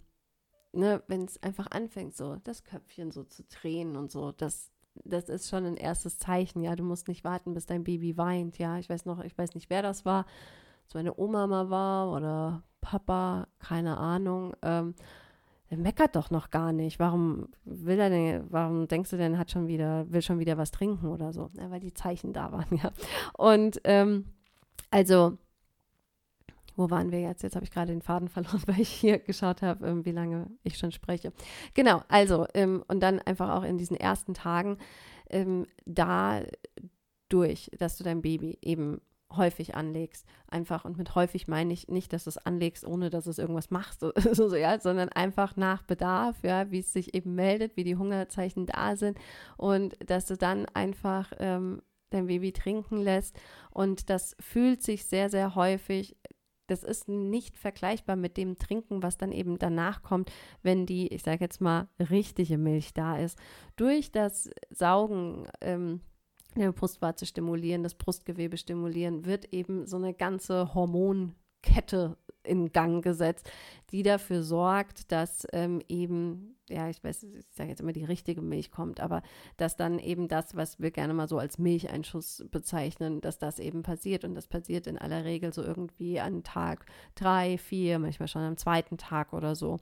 ne, 0.74 1.04
wenn 1.08 1.26
es 1.26 1.42
einfach 1.44 1.68
anfängt, 1.72 2.16
so 2.16 2.38
das 2.44 2.64
Köpfchen 2.64 3.12
so 3.12 3.24
zu 3.24 3.44
drehen 3.44 3.96
und 3.96 4.12
so, 4.12 4.32
das, 4.32 4.72
das 5.04 5.30
ist 5.30 5.50
schon 5.50 5.66
ein 5.66 5.78
erstes 5.78 6.18
Zeichen, 6.18 6.62
ja, 6.62 6.76
du 6.76 6.84
musst 6.84 7.08
nicht 7.08 7.24
warten, 7.24 7.54
bis 7.54 7.66
dein 7.66 7.84
Baby 7.84 8.18
weint, 8.18 8.58
ja, 8.58 8.78
ich 8.78 8.90
weiß 8.90 9.06
noch, 9.06 9.24
ich 9.24 9.38
weiß 9.38 9.56
nicht, 9.56 9.70
wer 9.70 9.82
das 9.82 10.06
war, 10.06 10.22
ob 10.22 10.88
es 10.88 10.94
meine 10.94 11.18
Oma 11.18 11.48
mal 11.48 11.70
war 11.70 12.12
oder 12.12 12.64
Papa, 12.82 13.48
keine 13.60 13.98
Ahnung, 13.98 14.54
ähm, 14.62 14.96
der 15.72 15.80
meckert 15.80 16.16
doch 16.16 16.30
noch 16.30 16.52
gar 16.52 16.72
nicht. 16.72 17.00
Warum 17.00 17.48
will 17.64 18.00
er 18.00 18.10
denn, 18.10 18.46
warum 18.52 18.88
denkst 18.88 19.10
du 19.10 19.18
denn, 19.18 19.40
hat 19.40 19.50
schon 19.50 19.68
wieder, 19.68 20.10
will 20.12 20.22
schon 20.22 20.38
wieder 20.38 20.58
was 20.58 20.70
trinken 20.70 21.08
oder 21.08 21.34
so? 21.34 21.50
Ja, 21.54 21.72
weil 21.72 21.80
die 21.80 21.94
Zeichen 21.94 22.34
da 22.34 22.52
waren, 22.52 22.68
ja. 22.84 22.92
Und 23.34 23.82
ähm, 23.84 24.26
also, 24.96 25.38
wo 26.78 26.90
waren 26.90 27.12
wir 27.12 27.20
jetzt? 27.20 27.44
Jetzt 27.44 27.56
habe 27.56 27.66
ich 27.66 27.72
gerade 27.72 27.92
den 27.92 28.02
Faden 28.02 28.30
verloren, 28.30 28.64
weil 28.66 28.80
ich 28.80 28.88
hier 28.88 29.20
geschaut 29.20 29.62
habe, 29.62 29.86
ähm, 29.86 30.06
wie 30.06 30.14
lange 30.14 30.50
ich 30.64 30.78
schon 30.78 30.94
spreche. 30.94 31.34
Genau, 31.74 32.02
also, 32.08 32.48
ähm, 32.54 32.82
und 32.88 33.02
dann 33.02 33.20
einfach 33.20 33.50
auch 33.50 33.64
in 33.64 33.78
diesen 33.78 33.98
ersten 33.98 34.34
Tagen 34.34 34.78
ähm, 35.30 35.66
da 35.86 36.44
durch, 37.28 37.70
dass 37.78 37.98
du 37.98 38.06
dein 38.06 38.22
Baby 38.22 38.58
eben 38.62 39.02
häufig 39.36 39.76
anlegst. 39.76 40.26
Einfach, 40.48 40.86
und 40.86 40.98
mit 40.98 41.14
häufig 41.14 41.50
meine 41.50 41.74
ich 41.74 41.90
nicht, 41.90 42.14
dass 42.14 42.24
du 42.24 42.30
es 42.30 42.38
anlegst, 42.38 42.88
ohne 42.88 43.10
dass 43.10 43.28
es 43.28 43.38
irgendwas 43.38 43.72
machst, 43.72 44.00
so, 44.32 44.48
so, 44.48 44.56
ja, 44.56 44.80
sondern 44.80 45.10
einfach 45.10 45.58
nach 45.58 45.84
Bedarf, 45.84 46.38
ja, 46.42 46.72
wie 46.72 46.80
es 46.80 46.94
sich 46.94 47.14
eben 47.14 47.36
meldet, 47.36 47.76
wie 47.76 47.84
die 47.84 47.98
Hungerzeichen 47.98 48.66
da 48.66 48.96
sind 48.96 49.18
und 49.58 49.98
dass 50.10 50.26
du 50.28 50.38
dann 50.38 50.66
einfach 50.68 51.34
ähm, 51.40 51.82
dein 52.16 52.28
Baby 52.28 52.52
trinken 52.52 52.98
lässt. 52.98 53.38
Und 53.72 54.10
das 54.10 54.36
fühlt 54.40 54.82
sich 54.82 55.06
sehr, 55.06 55.30
sehr 55.30 55.56
häufig 55.56 56.16
das 56.68 56.84
ist 56.84 57.08
nicht 57.08 57.58
vergleichbar 57.58 58.16
mit 58.16 58.38
dem 58.38 58.58
Trinken, 58.58 59.04
was 59.04 59.18
dann 59.18 59.32
eben 59.32 59.60
danach 59.60 60.02
kommt, 60.02 60.32
wenn 60.64 60.86
die, 60.86 61.08
ich 61.08 61.24
sage 61.24 61.44
jetzt 61.44 61.62
mal, 61.62 61.88
richtige 62.00 62.58
Milch 62.58 62.94
da 62.94 63.18
ist. 63.18 63.38
Durch 63.76 64.12
das 64.12 64.50
Saugen 64.70 65.48
ähm, 65.62 66.02
der 66.56 66.72
Brustwarze 66.72 67.26
stimulieren, 67.26 67.84
das 67.84 67.96
Brustgewebe 67.96 68.58
stimulieren, 68.58 69.26
wird 69.26 69.54
eben 69.54 69.86
so 69.86 69.98
eine 69.98 70.14
ganze 70.14 70.74
Hormonkette 71.66 72.18
in 72.44 72.72
Gang 72.72 73.04
gesetzt, 73.04 73.50
die 73.92 74.04
dafür 74.04 74.44
sorgt, 74.44 75.12
dass 75.12 75.48
ähm, 75.52 75.82
eben, 75.90 76.56
ja, 76.70 76.90
ich 76.90 77.04
weiß, 77.04 77.24
ich 77.24 77.46
sage 77.56 77.70
jetzt 77.70 77.82
immer, 77.82 77.92
die 77.92 78.04
richtige 78.04 78.42
Milch 78.42 78.70
kommt, 78.70 79.00
aber 79.00 79.24
dass 79.58 79.78
dann 79.78 79.98
eben 79.98 80.28
das, 80.28 80.56
was 80.56 80.80
wir 80.80 80.92
gerne 80.92 81.16
mal 81.16 81.28
so 81.28 81.40
als 81.40 81.58
Milcheinschuss 81.58 82.46
bezeichnen, 82.52 83.20
dass 83.20 83.40
das 83.40 83.58
eben 83.58 83.82
passiert. 83.82 84.24
Und 84.26 84.36
das 84.36 84.48
passiert 84.48 84.86
in 84.86 85.00
aller 85.00 85.26
Regel 85.26 85.54
so 85.54 85.64
irgendwie 85.64 86.20
an 86.20 86.44
Tag 86.44 86.86
drei, 87.16 87.58
vier, 87.58 87.98
manchmal 87.98 88.28
schon 88.28 88.44
am 88.44 88.58
zweiten 88.58 88.98
Tag 88.98 89.34
oder 89.34 89.56
so. 89.56 89.80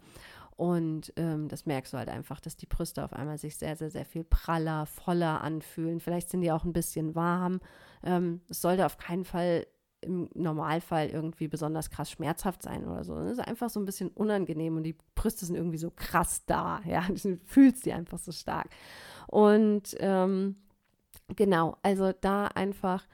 Und 0.55 1.11
ähm, 1.17 1.49
das 1.49 1.65
merkst 1.65 1.91
du 1.91 1.97
halt 1.97 2.09
einfach, 2.09 2.39
dass 2.39 2.55
die 2.55 2.67
Brüste 2.67 3.03
auf 3.03 3.11
einmal 3.11 3.37
sich 3.37 3.57
sehr, 3.57 3.75
sehr, 3.75 3.89
sehr 3.89 4.05
viel 4.05 4.23
praller, 4.23 4.85
voller 4.85 5.41
anfühlen. 5.41 5.99
Vielleicht 5.99 6.29
sind 6.29 6.41
die 6.41 6.51
auch 6.51 6.63
ein 6.63 6.73
bisschen 6.73 7.15
warm. 7.15 7.59
Ähm, 8.03 8.39
es 8.49 8.61
sollte 8.61 8.85
auf 8.85 8.97
keinen 8.97 9.25
Fall 9.25 9.65
im 10.03 10.29
Normalfall 10.33 11.09
irgendwie 11.09 11.47
besonders 11.47 11.89
krass 11.89 12.11
schmerzhaft 12.11 12.61
sein 12.61 12.85
oder 12.87 13.03
so. 13.03 13.17
Es 13.19 13.33
ist 13.33 13.39
einfach 13.39 13.69
so 13.69 13.79
ein 13.79 13.85
bisschen 13.85 14.09
unangenehm 14.09 14.77
und 14.77 14.83
die 14.83 14.95
Brüste 15.15 15.45
sind 15.45 15.55
irgendwie 15.55 15.77
so 15.77 15.91
krass 15.91 16.45
da. 16.45 16.81
Ja, 16.87 17.07
du 17.07 17.37
fühlst 17.45 17.85
die 17.85 17.93
einfach 17.93 18.19
so 18.19 18.31
stark. 18.31 18.69
Und 19.27 19.95
ähm, 19.99 20.57
genau, 21.35 21.77
also 21.81 22.11
da 22.11 22.47
einfach 22.47 23.07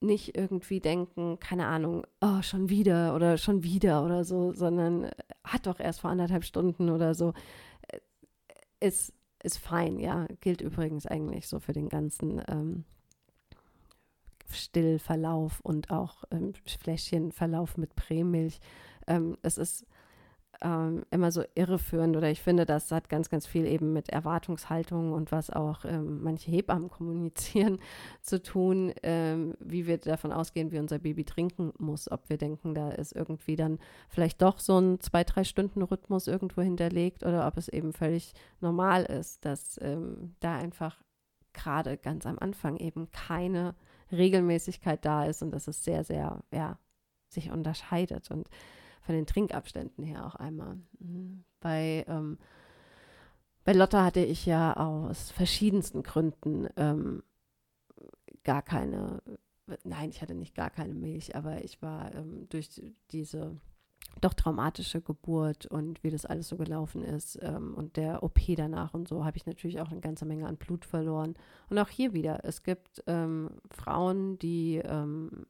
nicht 0.00 0.36
irgendwie 0.36 0.80
denken, 0.80 1.38
keine 1.38 1.66
Ahnung, 1.66 2.04
oh, 2.20 2.42
schon 2.42 2.68
wieder 2.68 3.14
oder 3.14 3.38
schon 3.38 3.62
wieder 3.62 4.04
oder 4.04 4.24
so, 4.24 4.52
sondern 4.52 5.04
äh, 5.04 5.10
hat 5.44 5.66
doch 5.66 5.80
erst 5.80 6.00
vor 6.00 6.10
anderthalb 6.10 6.44
Stunden 6.44 6.90
oder 6.90 7.14
so. 7.14 7.32
Äh, 7.88 7.98
ist, 8.86 9.12
ist 9.42 9.58
fein, 9.58 9.98
ja. 9.98 10.26
Gilt 10.40 10.60
übrigens 10.60 11.06
eigentlich 11.06 11.48
so 11.48 11.60
für 11.60 11.72
den 11.72 11.88
ganzen 11.88 12.42
ähm, 12.48 12.84
Stillverlauf 14.52 15.60
und 15.60 15.90
auch 15.90 16.24
ähm, 16.30 16.52
Fläschchenverlauf 16.66 17.76
mit 17.76 17.94
Prämilch. 17.94 18.60
Ähm, 19.06 19.36
es 19.42 19.58
ist 19.58 19.86
ähm, 20.62 21.04
immer 21.10 21.32
so 21.32 21.42
irreführend 21.54 22.16
oder 22.16 22.30
ich 22.30 22.40
finde, 22.40 22.64
das 22.66 22.90
hat 22.92 23.08
ganz, 23.08 23.28
ganz 23.30 23.46
viel 23.46 23.66
eben 23.66 23.92
mit 23.92 24.10
Erwartungshaltung 24.10 25.12
und 25.12 25.32
was 25.32 25.50
auch 25.50 25.84
ähm, 25.84 26.22
manche 26.22 26.50
Hebammen 26.50 26.88
kommunizieren 26.88 27.78
zu 28.22 28.42
tun, 28.42 28.92
ähm, 29.02 29.54
wie 29.60 29.86
wir 29.86 29.98
davon 29.98 30.32
ausgehen, 30.32 30.70
wie 30.70 30.78
unser 30.78 30.98
Baby 30.98 31.24
trinken 31.24 31.72
muss. 31.78 32.10
Ob 32.10 32.28
wir 32.28 32.36
denken, 32.36 32.74
da 32.74 32.90
ist 32.90 33.12
irgendwie 33.12 33.56
dann 33.56 33.78
vielleicht 34.08 34.40
doch 34.40 34.58
so 34.58 34.78
ein 34.78 35.00
zwei, 35.00 35.24
drei 35.24 35.44
Stunden 35.44 35.82
Rhythmus 35.82 36.28
irgendwo 36.28 36.62
hinterlegt 36.62 37.24
oder 37.24 37.46
ob 37.46 37.56
es 37.56 37.68
eben 37.68 37.92
völlig 37.92 38.32
normal 38.60 39.04
ist, 39.04 39.44
dass 39.44 39.80
ähm, 39.82 40.34
da 40.40 40.56
einfach 40.56 41.02
gerade 41.52 41.96
ganz 41.96 42.24
am 42.24 42.38
Anfang 42.38 42.76
eben 42.76 43.10
keine 43.10 43.74
Regelmäßigkeit 44.12 45.04
da 45.04 45.24
ist 45.24 45.42
und 45.42 45.50
dass 45.50 45.68
es 45.68 45.82
sehr, 45.84 46.04
sehr, 46.04 46.42
ja, 46.52 46.78
sich 47.28 47.50
unterscheidet. 47.50 48.30
Und 48.30 48.48
von 49.02 49.14
den 49.14 49.26
Trinkabständen 49.26 50.04
her 50.04 50.26
auch 50.26 50.36
einmal. 50.36 50.78
Mhm. 50.98 51.44
Bei, 51.60 52.04
ähm, 52.08 52.38
bei 53.64 53.72
Lotta 53.72 54.04
hatte 54.04 54.20
ich 54.20 54.46
ja 54.46 54.76
aus 54.76 55.30
verschiedensten 55.30 56.02
Gründen 56.02 56.68
ähm, 56.76 57.22
gar 58.44 58.62
keine, 58.62 59.22
nein, 59.84 60.10
ich 60.10 60.22
hatte 60.22 60.34
nicht 60.34 60.54
gar 60.54 60.70
keine 60.70 60.94
Milch, 60.94 61.36
aber 61.36 61.64
ich 61.64 61.82
war 61.82 62.14
ähm, 62.14 62.48
durch 62.48 62.82
diese 63.10 63.56
doch 64.20 64.34
traumatische 64.34 65.00
Geburt 65.00 65.66
und 65.66 66.02
wie 66.04 66.10
das 66.10 66.26
alles 66.26 66.48
so 66.48 66.56
gelaufen 66.56 67.02
ist 67.02 67.38
ähm, 67.42 67.74
und 67.74 67.96
der 67.96 68.22
OP 68.22 68.40
danach 68.56 68.94
und 68.94 69.08
so, 69.08 69.24
habe 69.24 69.36
ich 69.36 69.46
natürlich 69.46 69.80
auch 69.80 69.90
eine 69.90 70.00
ganze 70.00 70.24
Menge 70.24 70.46
an 70.46 70.56
Blut 70.56 70.84
verloren. 70.84 71.34
Und 71.70 71.78
auch 71.78 71.88
hier 71.88 72.12
wieder, 72.12 72.44
es 72.44 72.62
gibt 72.62 73.02
ähm, 73.06 73.50
Frauen, 73.70 74.38
die 74.38 74.76
ähm, 74.84 75.46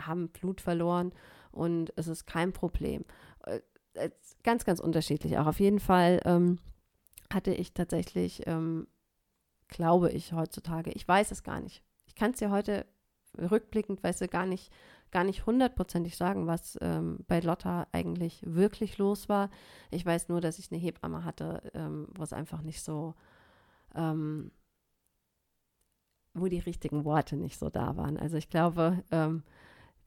haben 0.00 0.28
Blut 0.28 0.60
verloren 0.60 1.12
und 1.52 1.92
es 1.96 2.08
ist 2.08 2.26
kein 2.26 2.52
Problem. 2.52 3.04
Äh, 3.44 3.60
ganz, 4.42 4.64
ganz 4.64 4.80
unterschiedlich 4.80 5.38
auch. 5.38 5.46
Auf 5.46 5.60
jeden 5.60 5.80
Fall 5.80 6.20
ähm, 6.24 6.58
hatte 7.32 7.52
ich 7.52 7.72
tatsächlich, 7.74 8.46
ähm, 8.46 8.86
glaube 9.68 10.10
ich 10.10 10.32
heutzutage, 10.32 10.90
ich 10.92 11.06
weiß 11.06 11.30
es 11.30 11.42
gar 11.42 11.60
nicht. 11.60 11.82
Ich 12.06 12.14
kann 12.14 12.32
es 12.32 12.38
dir 12.38 12.50
heute 12.50 12.86
rückblickend, 13.38 14.02
weißt 14.02 14.20
du, 14.22 14.28
gar 14.28 14.46
nicht, 14.46 14.72
gar 15.10 15.24
nicht 15.24 15.46
hundertprozentig 15.46 16.16
sagen, 16.16 16.46
was 16.46 16.78
ähm, 16.80 17.18
bei 17.26 17.40
Lotta 17.40 17.86
eigentlich 17.92 18.42
wirklich 18.46 18.98
los 18.98 19.28
war. 19.28 19.50
Ich 19.90 20.04
weiß 20.04 20.28
nur, 20.28 20.40
dass 20.40 20.58
ich 20.58 20.70
eine 20.70 20.80
Hebamme 20.80 21.24
hatte, 21.24 21.70
ähm, 21.74 22.08
wo 22.14 22.22
es 22.22 22.32
einfach 22.32 22.62
nicht 22.62 22.82
so, 22.82 23.14
ähm, 23.94 24.50
wo 26.34 26.46
die 26.46 26.60
richtigen 26.60 27.04
Worte 27.04 27.36
nicht 27.36 27.58
so 27.58 27.70
da 27.70 27.96
waren. 27.96 28.16
Also 28.16 28.36
ich 28.36 28.48
glaube, 28.48 29.02
ähm, 29.10 29.42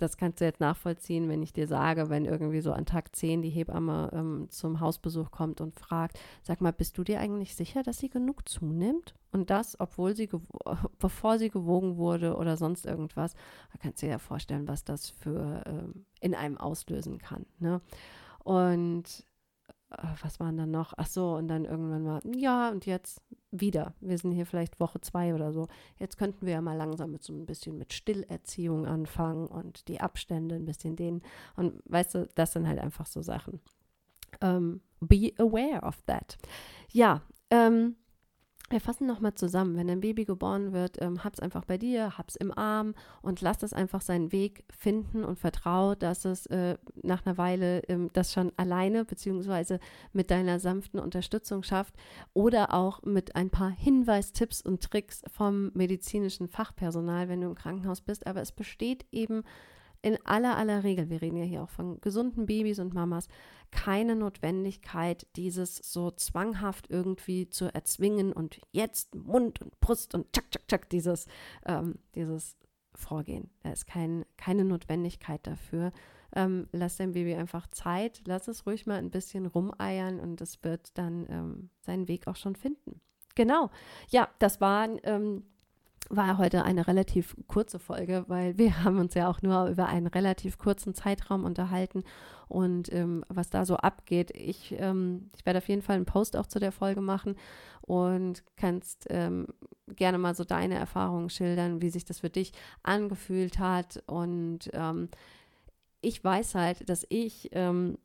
das 0.02 0.18
kannst 0.18 0.42
du 0.42 0.46
jetzt 0.46 0.60
nachvollziehen, 0.60 1.30
wenn 1.30 1.44
ich 1.44 1.54
dir 1.54 1.68
sage, 1.68 2.10
wenn 2.10 2.26
irgendwie 2.26 2.62
so 2.62 2.74
an 2.74 2.86
Tag 2.86 3.16
10 3.16 3.42
die 3.42 3.50
Hebamme 3.50 4.10
ähm, 4.14 4.48
zum 4.50 4.80
Hausbesuch 4.80 5.32
kommt 5.32 5.62
und 5.62 5.80
fragt, 5.80 6.20
sag 6.42 6.62
mal, 6.62 6.74
bist 6.74 6.98
du 6.98 7.04
dir 7.04 7.20
eigentlich 7.20 7.56
sicher, 7.56 7.84
dass 7.84 8.00
sie 8.00 8.10
genug 8.10 8.48
zunimmt? 8.50 9.14
Und 9.32 9.50
das, 9.50 9.80
obwohl 9.80 10.16
sie, 10.16 10.30
bevor 11.00 11.38
sie 11.38 11.50
gewogen 11.50 11.98
wurde 11.98 12.36
oder 12.36 12.58
sonst 12.58 12.86
irgendwas, 12.86 13.34
da 13.72 13.80
kannst 13.80 14.02
du 14.02 14.08
dir 14.08 14.14
ja 14.14 14.20
vorstellen, 14.20 14.68
was 14.68 14.84
das 14.84 15.10
für 15.10 15.64
ähm, 15.66 16.06
in 16.20 16.36
einem 16.36 16.58
auslösen 16.58 17.18
kann. 17.18 17.46
Ne? 17.60 17.82
Und 18.44 19.26
was 20.22 20.40
waren 20.40 20.58
dann 20.58 20.72
noch? 20.72 20.94
Ach 20.98 21.08
so, 21.08 21.36
und 21.36 21.48
dann 21.48 21.66
irgendwann 21.66 22.04
mal, 22.04 22.22
ja, 22.36 22.70
und 22.70 22.86
jetzt 22.86 23.22
wieder. 23.52 23.94
Wir 24.00 24.18
sind 24.18 24.32
hier 24.32 24.46
vielleicht 24.46 24.80
Woche 24.80 25.02
zwei 25.02 25.34
oder 25.36 25.52
so. 25.52 25.68
Jetzt 26.00 26.18
könnten 26.18 26.46
wir 26.46 26.54
ja 26.54 26.62
mal 26.62 26.78
langsam 26.78 27.12
mit 27.12 27.24
so 27.24 27.34
ein 27.34 27.46
bisschen 27.46 27.78
mit 27.78 27.94
Stillerziehung 27.94 28.86
anfangen 28.86 29.48
und 29.48 29.88
die 29.88 30.00
Abstände 30.00 30.56
ein 30.56 30.66
bisschen 30.66 30.96
dehnen. 30.96 31.22
Und 31.56 31.82
weißt 31.86 32.16
du, 32.16 32.30
das 32.36 32.54
sind 32.54 32.68
halt 32.68 32.80
einfach 32.80 33.06
so 33.06 33.22
Sachen. 33.22 33.60
ähm, 34.40 34.82
be 35.02 35.34
aware 35.38 35.82
of 35.82 36.02
that. 36.04 36.38
Ja, 36.92 37.22
ähm, 37.50 37.96
wir 38.72 38.82
fassen 38.82 39.08
nochmal 39.08 39.34
zusammen. 39.34 39.76
Wenn 39.76 39.90
ein 39.90 40.02
Baby 40.02 40.26
geboren 40.26 40.74
wird, 40.74 41.02
ähm, 41.02 41.24
hab's 41.24 41.40
einfach 41.40 41.66
bei 41.66 41.78
dir, 41.78 42.18
hab's 42.18 42.36
im 42.36 42.58
Arm 42.58 42.94
und 43.22 43.42
lass 43.42 43.64
es 43.64 43.74
einfach 43.74 44.02
seinen 44.02 44.32
Weg 44.32 44.64
finden 44.70 45.24
und 45.24 45.40
vertrau, 45.40 45.96
dass 45.96 46.26
es 46.26 46.46
äh, 46.48 46.78
nach 47.04 47.26
einer 47.26 47.38
Weile 47.38 47.82
ähm, 47.90 48.10
das 48.14 48.34
schon 48.34 48.52
alleine 48.58 49.06
beziehungsweise 49.06 49.80
mit 50.14 50.32
deiner 50.32 50.60
sanften 50.60 51.00
Unterstützung 51.00 51.64
schafft 51.64 51.96
oder 52.34 52.74
auch 52.74 53.04
mit 53.04 53.36
ein 53.36 53.50
paar 53.50 53.70
Hinweistipps 53.70 54.62
und 54.62 54.82
Tricks 54.82 55.22
vom 55.32 55.72
medizinischen 55.74 56.48
Fachpersonal, 56.48 57.30
wenn 57.30 57.42
du 57.42 57.48
im 57.48 57.56
Krankenhaus 57.56 58.02
bist. 58.02 58.26
Aber 58.28 58.42
es 58.42 58.52
besteht 58.52 59.06
eben 59.12 59.44
in 60.02 60.18
aller 60.26 60.58
aller 60.58 60.84
Regel, 60.84 61.10
wir 61.10 61.22
reden 61.22 61.38
ja 61.38 61.44
hier 61.44 61.64
auch 61.64 61.70
von 61.70 62.02
gesunden 62.02 62.46
Babys 62.46 62.80
und 62.80 62.94
Mamas, 62.94 63.28
keine 63.72 64.16
Notwendigkeit, 64.16 65.28
dieses 65.36 65.78
so 65.78 66.12
zwanghaft 66.12 66.90
irgendwie 66.90 67.50
zu 67.50 67.74
erzwingen 67.74 68.34
und 68.34 68.60
jetzt 68.72 69.16
Mund 69.16 69.62
und 69.62 69.80
Brust 69.80 70.14
und 70.14 70.32
tschak, 70.34 70.52
tschak, 70.52 70.68
tschak, 70.68 70.90
dieses, 70.90 71.28
ähm, 71.66 71.96
dieses 72.16 72.58
Vorgehen. 72.94 73.50
Da 73.62 73.72
ist 73.72 73.88
kein, 73.88 74.26
keine 74.38 74.66
Notwendigkeit 74.66 75.46
dafür. 75.48 75.94
Ähm, 76.34 76.68
lass 76.72 76.98
dein 76.98 77.12
Baby 77.12 77.36
einfach 77.36 77.68
Zeit, 77.68 78.22
lass 78.26 78.48
es 78.48 78.66
ruhig 78.66 78.86
mal 78.86 78.98
ein 78.98 79.12
bisschen 79.12 79.46
rumeiern 79.46 80.20
und 80.20 80.42
es 80.42 80.64
wird 80.64 80.98
dann 80.98 81.26
ähm, 81.30 81.70
seinen 81.82 82.08
Weg 82.08 82.28
auch 82.28 82.36
schon 82.38 82.56
finden. 82.56 83.02
Genau. 83.36 83.70
Ja, 84.10 84.30
das 84.40 84.60
waren 84.60 85.00
ähm, 85.04 85.44
war 86.12 86.38
heute 86.38 86.64
eine 86.64 86.88
relativ 86.88 87.36
kurze 87.48 87.80
Folge, 87.80 88.26
weil 88.28 88.58
wir 88.58 88.84
haben 88.84 89.00
uns 89.00 89.14
ja 89.14 89.30
auch 89.30 89.42
nur 89.42 89.68
über 89.68 89.88
einen 89.88 90.08
relativ 90.08 90.58
kurzen 90.58 90.94
Zeitraum 90.94 91.46
unterhalten 91.46 92.04
und 92.48 92.92
ähm, 92.94 93.24
was 93.30 93.50
da 93.50 93.66
so 93.66 93.78
abgeht. 93.78 94.32
Ich, 94.36 94.76
ähm, 94.78 95.32
ich 95.38 95.46
werde 95.46 95.60
auf 95.60 95.68
jeden 95.70 95.82
Fall 95.82 95.96
einen 95.96 96.06
Post 96.06 96.36
auch 96.36 96.48
zu 96.48 96.60
der 96.60 96.72
Folge 96.72 97.02
machen 97.02 97.36
und 97.82 98.44
kannst 98.58 99.08
ähm, 99.10 99.48
gerne 99.96 100.18
mal 100.18 100.36
so 100.36 100.44
deine 100.44 100.76
Erfahrungen 100.76 101.30
schildern, 101.30 101.82
wie 101.82 101.90
sich 101.90 102.06
das 102.06 102.20
für 102.20 102.30
dich 102.30 102.52
angefühlt 102.84 103.58
hat. 103.60 104.04
Und 104.06 104.70
ähm, 104.74 105.10
ich 106.02 106.24
weiß 106.24 106.56
halt, 106.56 106.90
dass 106.90 107.06
ich 107.10 107.50
ähm, 107.54 107.98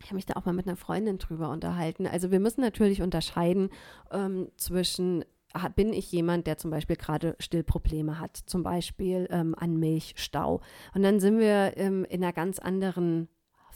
ich 0.00 0.06
habe 0.06 0.14
mich 0.14 0.26
da 0.26 0.34
auch 0.34 0.44
mal 0.44 0.52
mit 0.52 0.68
einer 0.68 0.76
Freundin 0.76 1.18
drüber 1.18 1.50
unterhalten. 1.50 2.06
Also 2.06 2.30
wir 2.30 2.38
müssen 2.38 2.60
natürlich 2.60 3.02
unterscheiden 3.02 3.70
ähm, 4.12 4.48
zwischen 4.56 5.24
bin 5.74 5.92
ich 5.92 6.12
jemand, 6.12 6.46
der 6.46 6.58
zum 6.58 6.70
Beispiel 6.70 6.96
gerade 6.96 7.34
Stillprobleme 7.38 8.20
hat, 8.20 8.36
zum 8.36 8.62
Beispiel 8.62 9.26
ähm, 9.30 9.54
an 9.56 9.76
Milchstau. 9.78 10.60
Und 10.94 11.02
dann 11.02 11.20
sind 11.20 11.38
wir 11.38 11.76
ähm, 11.76 12.04
in 12.04 12.22
einer 12.22 12.32
ganz 12.32 12.58
anderen 12.58 13.28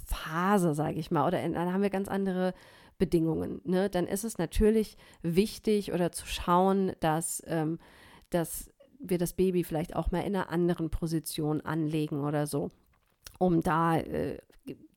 Phase, 0.05 0.75
sage 0.75 0.99
ich 0.99 1.11
mal, 1.11 1.27
oder 1.27 1.43
in, 1.43 1.55
dann 1.55 1.73
haben 1.73 1.83
wir 1.83 1.91
ganz 1.91 2.09
andere 2.09 2.55
Bedingungen. 2.99 3.61
Ne? 3.65 3.89
Dann 3.91 4.07
ist 4.07 4.25
es 4.25 4.39
natürlich 4.39 4.97
wichtig 5.23 5.93
oder 5.93 6.13
zu 6.13 6.27
schauen, 6.27 6.93
dass, 7.01 7.43
ähm, 7.47 7.79
dass 8.31 8.71
wir 9.01 9.19
das 9.19 9.33
Baby 9.33 9.65
vielleicht 9.65 9.97
auch 9.97 10.11
mal 10.11 10.21
in 10.21 10.37
einer 10.37 10.51
anderen 10.51 10.91
Position 10.91 11.61
anlegen 11.61 12.21
oder 12.21 12.47
so, 12.47 12.71
um 13.39 13.61
da 13.61 13.99
äh, 13.99 14.39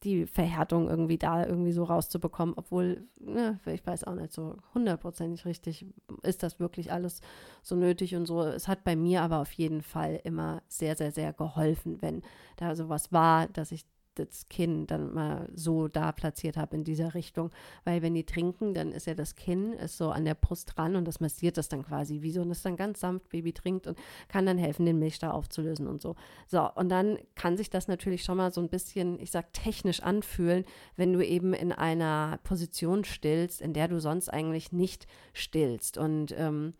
die 0.03 0.27
Verhärtung 0.27 0.87
irgendwie 0.87 1.17
da 1.17 1.45
irgendwie 1.45 1.71
so 1.71 1.83
rauszubekommen, 1.83 2.53
obwohl, 2.57 3.07
ne, 3.19 3.59
ich 3.65 3.85
weiß 3.85 4.03
auch 4.03 4.13
nicht 4.13 4.31
so 4.31 4.55
hundertprozentig 4.75 5.45
richtig, 5.45 5.85
ist 6.21 6.43
das 6.43 6.59
wirklich 6.59 6.91
alles 6.91 7.21
so 7.63 7.75
nötig 7.75 8.15
und 8.15 8.27
so. 8.27 8.43
Es 8.43 8.67
hat 8.67 8.83
bei 8.83 8.95
mir 8.95 9.23
aber 9.23 9.39
auf 9.39 9.51
jeden 9.53 9.81
Fall 9.81 10.21
immer 10.23 10.61
sehr, 10.67 10.95
sehr, 10.95 11.11
sehr 11.11 11.33
geholfen, 11.33 12.01
wenn 12.01 12.21
da 12.57 12.75
sowas 12.75 13.11
war, 13.11 13.47
dass 13.47 13.71
ich 13.71 13.85
das 14.15 14.47
Kinn 14.49 14.87
dann 14.87 15.13
mal 15.13 15.49
so 15.53 15.87
da 15.87 16.11
platziert 16.11 16.57
habe 16.57 16.75
in 16.75 16.83
dieser 16.83 17.13
Richtung. 17.13 17.51
Weil 17.83 18.01
wenn 18.01 18.13
die 18.13 18.25
trinken, 18.25 18.73
dann 18.73 18.91
ist 18.91 19.07
ja 19.07 19.13
das 19.13 19.35
Kinn 19.35 19.73
ist 19.73 19.97
so 19.97 20.09
an 20.09 20.25
der 20.25 20.35
Brust 20.35 20.73
dran 20.75 20.95
und 20.95 21.05
das 21.05 21.19
massiert 21.19 21.57
das 21.57 21.69
dann 21.69 21.83
quasi 21.83 22.21
wie 22.21 22.31
so 22.31 22.41
und 22.41 22.49
das 22.49 22.61
dann 22.61 22.75
ganz 22.75 22.99
sanft, 22.99 23.29
Baby 23.29 23.53
trinkt 23.53 23.87
und 23.87 23.97
kann 24.27 24.45
dann 24.45 24.57
helfen, 24.57 24.85
den 24.85 24.99
Milch 24.99 25.19
da 25.19 25.31
aufzulösen 25.31 25.87
und 25.87 26.01
so. 26.01 26.15
So, 26.47 26.69
und 26.75 26.89
dann 26.89 27.17
kann 27.35 27.57
sich 27.57 27.69
das 27.69 27.87
natürlich 27.87 28.23
schon 28.23 28.37
mal 28.37 28.51
so 28.51 28.61
ein 28.61 28.69
bisschen, 28.69 29.19
ich 29.19 29.31
sag 29.31 29.53
technisch 29.53 30.01
anfühlen, 30.01 30.65
wenn 30.95 31.13
du 31.13 31.25
eben 31.25 31.53
in 31.53 31.71
einer 31.71 32.39
Position 32.43 33.03
stillst, 33.03 33.61
in 33.61 33.73
der 33.73 33.87
du 33.87 33.99
sonst 33.99 34.29
eigentlich 34.29 34.71
nicht 34.71 35.07
stillst. 35.33 35.97
Und 35.97 36.33
ähm, 36.37 36.73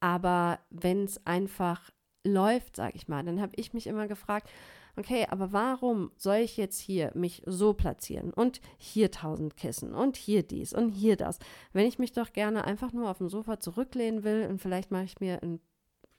aber 0.00 0.60
wenn 0.70 1.04
es 1.04 1.24
einfach 1.26 1.90
läuft, 2.24 2.76
sag 2.76 2.94
ich 2.94 3.08
mal, 3.08 3.24
dann 3.24 3.40
habe 3.40 3.52
ich 3.56 3.72
mich 3.72 3.86
immer 3.86 4.06
gefragt, 4.08 4.50
okay, 4.96 5.26
aber 5.28 5.52
warum 5.52 6.10
soll 6.16 6.36
ich 6.36 6.56
jetzt 6.56 6.78
hier 6.78 7.12
mich 7.14 7.42
so 7.46 7.74
platzieren? 7.74 8.32
Und 8.32 8.60
hier 8.78 9.10
tausend 9.10 9.56
Kissen 9.56 9.94
und 9.94 10.16
hier 10.16 10.42
dies 10.42 10.72
und 10.72 10.90
hier 10.90 11.16
das, 11.16 11.38
wenn 11.72 11.86
ich 11.86 11.98
mich 11.98 12.12
doch 12.12 12.32
gerne 12.32 12.64
einfach 12.64 12.92
nur 12.92 13.10
auf 13.10 13.18
dem 13.18 13.28
Sofa 13.28 13.60
zurücklehnen 13.60 14.24
will 14.24 14.46
und 14.48 14.60
vielleicht 14.60 14.90
mache 14.90 15.04
ich 15.04 15.20
mir 15.20 15.42
ein, 15.42 15.60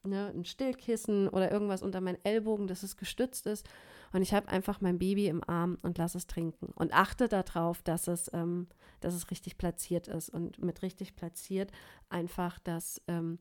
ne, 0.03 0.31
ein 0.33 0.45
Stillkissen 0.45 1.27
oder 1.29 1.51
irgendwas 1.51 1.81
unter 1.81 2.01
meinen 2.01 2.23
Ellbogen, 2.23 2.67
dass 2.67 2.83
es 2.83 2.97
gestützt 2.97 3.47
ist. 3.47 3.67
Und 4.13 4.21
ich 4.21 4.33
habe 4.33 4.47
einfach 4.47 4.79
mein 4.79 4.99
Baby 4.99 5.27
im 5.27 5.43
Arm 5.47 5.77
und 5.81 5.97
lasse 5.97 6.17
es 6.17 6.27
trinken 6.27 6.67
und 6.75 6.93
achte 6.93 7.27
darauf, 7.27 7.81
dass 7.81 8.07
es, 8.07 8.31
ähm, 8.33 8.67
dass 9.01 9.13
es 9.13 9.29
richtig 9.31 9.57
platziert 9.57 10.07
ist. 10.07 10.29
Und 10.29 10.63
mit 10.63 10.81
richtig 10.81 11.15
platziert 11.15 11.71
einfach, 12.09 12.57
dass 12.59 13.01
ähm, 13.07 13.39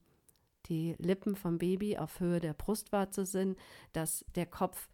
die 0.69 0.97
Lippen 0.99 1.37
vom 1.37 1.59
Baby 1.59 1.99
auf 1.99 2.19
Höhe 2.21 2.41
der 2.41 2.55
Brustwarze 2.55 3.27
sind, 3.27 3.57
dass 3.93 4.25
der 4.35 4.47
Kopf 4.47 4.89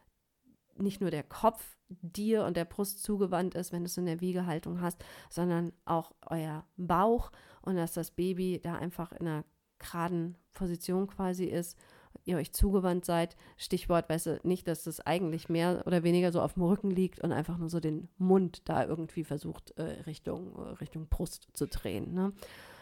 nicht 0.76 1.00
nur 1.00 1.11
der 1.11 1.22
Kopf 1.22 1.76
dir 1.88 2.44
und 2.44 2.56
der 2.56 2.64
Brust 2.64 3.02
zugewandt 3.02 3.54
ist, 3.54 3.72
wenn 3.72 3.82
du 3.82 3.87
es 3.87 3.96
in 3.96 4.06
der 4.06 4.20
Wiegehaltung 4.20 4.80
hast, 4.80 5.04
sondern 5.30 5.72
auch 5.85 6.12
euer 6.26 6.64
Bauch 6.76 7.30
und 7.62 7.76
dass 7.76 7.92
das 7.92 8.11
Baby 8.11 8.61
da 8.62 8.74
einfach 8.74 9.12
in 9.12 9.26
einer 9.26 9.44
geraden 9.78 10.37
Position 10.52 11.06
quasi 11.06 11.44
ist, 11.44 11.76
ihr 12.24 12.37
euch 12.37 12.52
zugewandt 12.52 13.04
seid. 13.04 13.37
Stichwort, 13.56 14.08
weißt 14.08 14.26
du, 14.26 14.40
nicht, 14.44 14.68
dass 14.68 14.85
das 14.85 15.00
eigentlich 15.00 15.48
mehr 15.48 15.82
oder 15.87 16.02
weniger 16.02 16.30
so 16.30 16.40
auf 16.40 16.54
dem 16.54 16.62
Rücken 16.62 16.90
liegt 16.90 17.20
und 17.20 17.32
einfach 17.32 17.58
nur 17.58 17.68
so 17.68 17.80
den 17.80 18.08
Mund 18.18 18.62
da 18.68 18.85
irgendwie 18.85 19.24
versucht, 19.24 19.72
äh, 19.72 20.02
Richtung, 20.06 20.54
äh, 20.56 20.74
Richtung 20.74 21.08
Brust 21.08 21.48
zu 21.52 21.66
drehen. 21.66 22.14
Ne? 22.14 22.32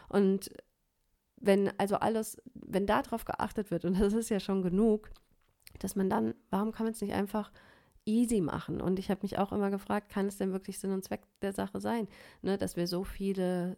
Und 0.09 0.51
wenn 1.37 1.71
also 1.79 1.97
alles, 1.97 2.41
wenn 2.55 2.87
darauf 2.87 3.25
geachtet 3.25 3.71
wird, 3.71 3.85
und 3.85 3.99
das 3.99 4.13
ist 4.13 4.29
ja 4.29 4.41
schon 4.41 4.63
genug, 4.63 5.11
dass 5.79 5.97
man 5.97 6.11
dann, 6.11 6.35
warum 6.51 6.73
kann 6.73 6.85
man 6.85 6.93
es 6.93 7.01
nicht 7.01 7.15
einfach 7.15 7.51
easy 8.05 8.41
machen. 8.41 8.81
Und 8.81 8.99
ich 8.99 9.11
habe 9.11 9.21
mich 9.23 9.39
auch 9.39 9.53
immer 9.53 9.71
gefragt, 9.71 10.11
kann 10.11 10.27
es 10.27 10.39
denn 10.39 10.53
wirklich 10.53 10.79
Sinn 10.79 10.93
und 10.93 11.05
Zweck 11.05 11.23
der 11.43 11.53
Sache 11.53 11.81
sein, 11.81 12.09
ne, 12.43 12.59
dass 12.59 12.77
wir 12.77 12.87
so 12.87 13.05
viele 13.05 13.77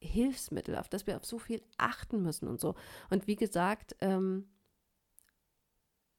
Hilfsmittel, 0.00 0.76
auf 0.76 0.88
dass 0.88 1.06
wir 1.06 1.16
auf 1.16 1.24
so 1.24 1.38
viel 1.38 1.62
achten 1.76 2.22
müssen 2.22 2.48
und 2.48 2.60
so. 2.60 2.74
Und 3.10 3.26
wie 3.26 3.36
gesagt, 3.36 3.96
ähm, 4.00 4.48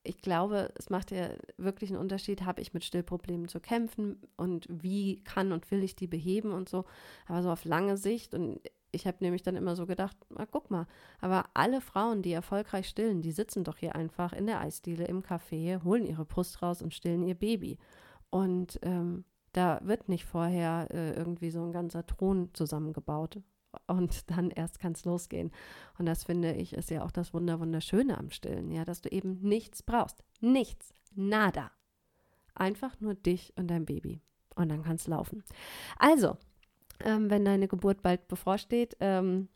ich 0.03 0.21
glaube, 0.21 0.71
es 0.75 0.89
macht 0.89 1.11
ja 1.11 1.29
wirklich 1.57 1.89
einen 1.91 1.99
Unterschied, 1.99 2.43
habe 2.43 2.61
ich 2.61 2.73
mit 2.73 2.83
Stillproblemen 2.83 3.47
zu 3.47 3.59
kämpfen 3.59 4.21
und 4.37 4.65
wie 4.69 5.23
kann 5.23 5.51
und 5.51 5.69
will 5.71 5.83
ich 5.83 5.95
die 5.95 6.07
beheben 6.07 6.51
und 6.51 6.69
so. 6.69 6.85
Aber 7.27 7.43
so 7.43 7.51
auf 7.51 7.65
lange 7.65 7.97
Sicht 7.97 8.33
und 8.33 8.61
ich 8.91 9.05
habe 9.07 9.17
nämlich 9.21 9.43
dann 9.43 9.55
immer 9.55 9.75
so 9.75 9.85
gedacht, 9.85 10.17
na, 10.29 10.45
guck 10.45 10.71
mal, 10.71 10.87
aber 11.19 11.45
alle 11.53 11.81
Frauen, 11.81 12.21
die 12.21 12.31
erfolgreich 12.31 12.87
stillen, 12.87 13.21
die 13.21 13.31
sitzen 13.31 13.63
doch 13.63 13.77
hier 13.77 13.95
einfach 13.95 14.33
in 14.33 14.47
der 14.47 14.59
Eisdiele 14.59 15.05
im 15.05 15.21
Café, 15.21 15.83
holen 15.83 16.05
ihre 16.05 16.25
Brust 16.25 16.61
raus 16.61 16.81
und 16.81 16.93
stillen 16.93 17.23
ihr 17.23 17.35
Baby. 17.35 17.77
Und 18.29 18.79
ähm, 18.83 19.25
da 19.53 19.79
wird 19.83 20.09
nicht 20.09 20.25
vorher 20.25 20.87
äh, 20.91 21.13
irgendwie 21.13 21.51
so 21.51 21.63
ein 21.63 21.71
ganzer 21.71 22.05
Thron 22.05 22.49
zusammengebaut. 22.53 23.41
Und 23.87 24.29
dann 24.31 24.49
erst 24.49 24.79
kann 24.79 24.93
es 24.93 25.05
losgehen. 25.05 25.51
Und 25.97 26.05
das 26.05 26.23
finde 26.23 26.53
ich 26.53 26.73
ist 26.73 26.89
ja 26.89 27.03
auch 27.03 27.11
das 27.11 27.33
Wunder, 27.33 27.59
Wunderschöne 27.59 28.17
am 28.17 28.31
Stillen, 28.31 28.71
ja, 28.71 28.85
dass 28.85 29.01
du 29.01 29.09
eben 29.09 29.39
nichts 29.41 29.83
brauchst. 29.83 30.23
Nichts. 30.41 30.93
Nada. 31.15 31.71
Einfach 32.55 32.99
nur 32.99 33.15
dich 33.15 33.53
und 33.55 33.67
dein 33.67 33.85
Baby. 33.85 34.21
Und 34.55 34.69
dann 34.69 34.83
kann 34.83 34.95
es 34.95 35.07
laufen. 35.07 35.43
Also, 35.97 36.37
ähm, 37.05 37.29
wenn 37.29 37.45
deine 37.45 37.67
Geburt 37.67 38.01
bald 38.01 38.27
bevorsteht. 38.27 38.95
Ähm, 38.99 39.47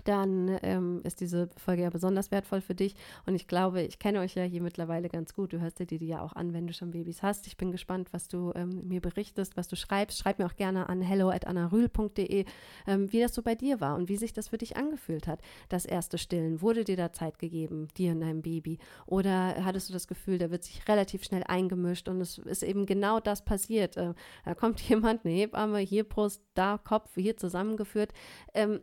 dann 0.00 0.58
ähm, 0.62 1.00
ist 1.04 1.20
diese 1.20 1.48
Folge 1.56 1.82
ja 1.82 1.90
besonders 1.90 2.30
wertvoll 2.30 2.60
für 2.60 2.74
dich. 2.74 2.94
Und 3.26 3.34
ich 3.34 3.46
glaube, 3.46 3.82
ich 3.82 3.98
kenne 3.98 4.20
euch 4.20 4.34
ja 4.34 4.42
hier 4.42 4.62
mittlerweile 4.62 5.08
ganz 5.08 5.34
gut. 5.34 5.52
Du 5.52 5.60
hörst 5.60 5.78
dir 5.78 5.86
die 5.86 6.06
ja 6.06 6.22
auch 6.22 6.34
an, 6.34 6.52
wenn 6.52 6.66
du 6.66 6.72
schon 6.72 6.90
Babys 6.90 7.22
hast. 7.22 7.46
Ich 7.46 7.56
bin 7.56 7.72
gespannt, 7.72 8.12
was 8.12 8.28
du 8.28 8.52
ähm, 8.54 8.86
mir 8.86 9.00
berichtest, 9.00 9.56
was 9.56 9.68
du 9.68 9.76
schreibst. 9.76 10.18
Schreib 10.18 10.38
mir 10.38 10.46
auch 10.46 10.56
gerne 10.56 10.88
an 10.88 11.00
hello.annarühl.de, 11.00 12.44
ähm, 12.86 13.12
wie 13.12 13.20
das 13.20 13.34
so 13.34 13.42
bei 13.42 13.54
dir 13.54 13.80
war 13.80 13.96
und 13.96 14.08
wie 14.08 14.16
sich 14.16 14.32
das 14.32 14.48
für 14.48 14.58
dich 14.58 14.76
angefühlt 14.76 15.26
hat. 15.26 15.40
Das 15.68 15.84
erste 15.84 16.18
Stillen. 16.18 16.62
Wurde 16.62 16.84
dir 16.84 16.96
da 16.96 17.12
Zeit 17.12 17.38
gegeben, 17.38 17.88
dir 17.96 18.12
und 18.12 18.20
deinem 18.20 18.42
Baby? 18.42 18.78
Oder 19.06 19.64
hattest 19.64 19.88
du 19.88 19.92
das 19.92 20.08
Gefühl, 20.08 20.38
da 20.38 20.50
wird 20.50 20.64
sich 20.64 20.86
relativ 20.88 21.24
schnell 21.24 21.44
eingemischt 21.44 22.08
und 22.08 22.20
es 22.20 22.38
ist 22.38 22.62
eben 22.62 22.86
genau 22.86 23.20
das 23.20 23.44
passiert? 23.44 23.96
Äh, 23.96 24.14
da 24.44 24.54
kommt 24.54 24.80
jemand, 24.88 25.24
eine 25.24 25.34
Hebamme, 25.34 25.78
hier 25.78 26.04
Brust, 26.04 26.42
da 26.54 26.78
Kopf, 26.78 27.10
hier 27.14 27.36
zusammengeführt. 27.36 28.12
Ähm, 28.54 28.80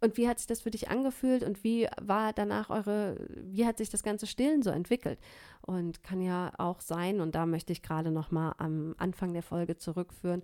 und 0.00 0.16
wie 0.16 0.28
hat 0.28 0.38
sich 0.38 0.46
das 0.46 0.60
für 0.60 0.70
dich 0.70 0.88
angefühlt 0.88 1.42
und 1.42 1.64
wie 1.64 1.88
war 2.00 2.32
danach 2.32 2.70
eure, 2.70 3.16
wie 3.36 3.66
hat 3.66 3.78
sich 3.78 3.90
das 3.90 4.02
ganze 4.02 4.26
Stillen 4.26 4.62
so 4.62 4.70
entwickelt? 4.70 5.18
Und 5.60 6.02
kann 6.02 6.20
ja 6.20 6.52
auch 6.58 6.80
sein, 6.80 7.20
und 7.20 7.34
da 7.34 7.46
möchte 7.46 7.72
ich 7.72 7.82
gerade 7.82 8.10
noch 8.10 8.30
mal 8.30 8.54
am 8.58 8.94
Anfang 8.98 9.32
der 9.32 9.42
Folge 9.42 9.76
zurückführen, 9.76 10.42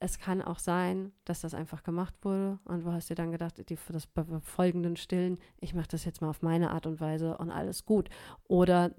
es 0.00 0.18
kann 0.18 0.42
auch 0.42 0.58
sein, 0.58 1.12
dass 1.24 1.40
das 1.40 1.54
einfach 1.54 1.82
gemacht 1.82 2.14
wurde 2.22 2.58
und 2.64 2.84
du 2.84 2.92
hast 2.92 3.08
dir 3.08 3.14
dann 3.14 3.32
gedacht, 3.32 3.54
die, 3.70 3.78
das 3.88 4.08
folgenden 4.42 4.96
Stillen, 4.96 5.38
ich 5.60 5.72
mache 5.72 5.88
das 5.88 6.04
jetzt 6.04 6.20
mal 6.20 6.28
auf 6.28 6.42
meine 6.42 6.72
Art 6.72 6.86
und 6.86 7.00
Weise 7.00 7.38
und 7.38 7.50
alles 7.50 7.86
gut. 7.86 8.10
Oder 8.46 8.90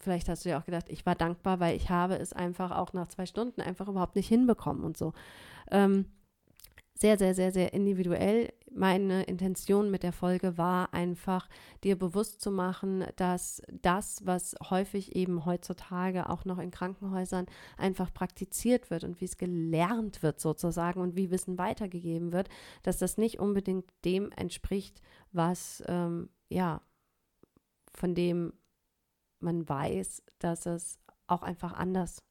vielleicht 0.00 0.28
hast 0.28 0.44
du 0.44 0.48
ja 0.48 0.58
auch 0.58 0.64
gedacht, 0.64 0.86
ich 0.88 1.06
war 1.06 1.14
dankbar, 1.14 1.60
weil 1.60 1.76
ich 1.76 1.90
habe 1.90 2.16
es 2.16 2.32
einfach 2.32 2.72
auch 2.72 2.92
nach 2.92 3.06
zwei 3.06 3.26
Stunden 3.26 3.60
einfach 3.60 3.86
überhaupt 3.86 4.16
nicht 4.16 4.26
hinbekommen 4.26 4.82
und 4.82 4.96
so. 4.96 5.12
Ähm, 5.70 6.06
sehr, 6.98 7.16
sehr, 7.16 7.32
sehr, 7.32 7.52
sehr 7.52 7.72
individuell. 7.72 8.52
Meine 8.72 9.22
Intention 9.22 9.88
mit 9.90 10.02
der 10.02 10.12
Folge 10.12 10.58
war 10.58 10.92
einfach, 10.92 11.48
dir 11.84 11.96
bewusst 11.96 12.40
zu 12.40 12.50
machen, 12.50 13.04
dass 13.14 13.62
das, 13.70 14.26
was 14.26 14.56
häufig 14.68 15.14
eben 15.14 15.44
heutzutage 15.44 16.28
auch 16.28 16.44
noch 16.44 16.58
in 16.58 16.72
Krankenhäusern 16.72 17.46
einfach 17.76 18.12
praktiziert 18.12 18.90
wird 18.90 19.04
und 19.04 19.20
wie 19.20 19.26
es 19.26 19.36
gelernt 19.36 20.24
wird 20.24 20.40
sozusagen 20.40 21.00
und 21.00 21.14
wie 21.14 21.30
Wissen 21.30 21.56
weitergegeben 21.56 22.32
wird, 22.32 22.48
dass 22.82 22.98
das 22.98 23.16
nicht 23.16 23.38
unbedingt 23.38 23.88
dem 24.04 24.32
entspricht, 24.32 25.00
was, 25.30 25.82
ähm, 25.86 26.30
ja, 26.48 26.82
von 27.94 28.16
dem 28.16 28.52
man 29.40 29.68
weiß, 29.68 30.24
dass 30.40 30.66
es 30.66 30.98
auch 31.28 31.42
einfach 31.42 31.74
anders 31.74 32.24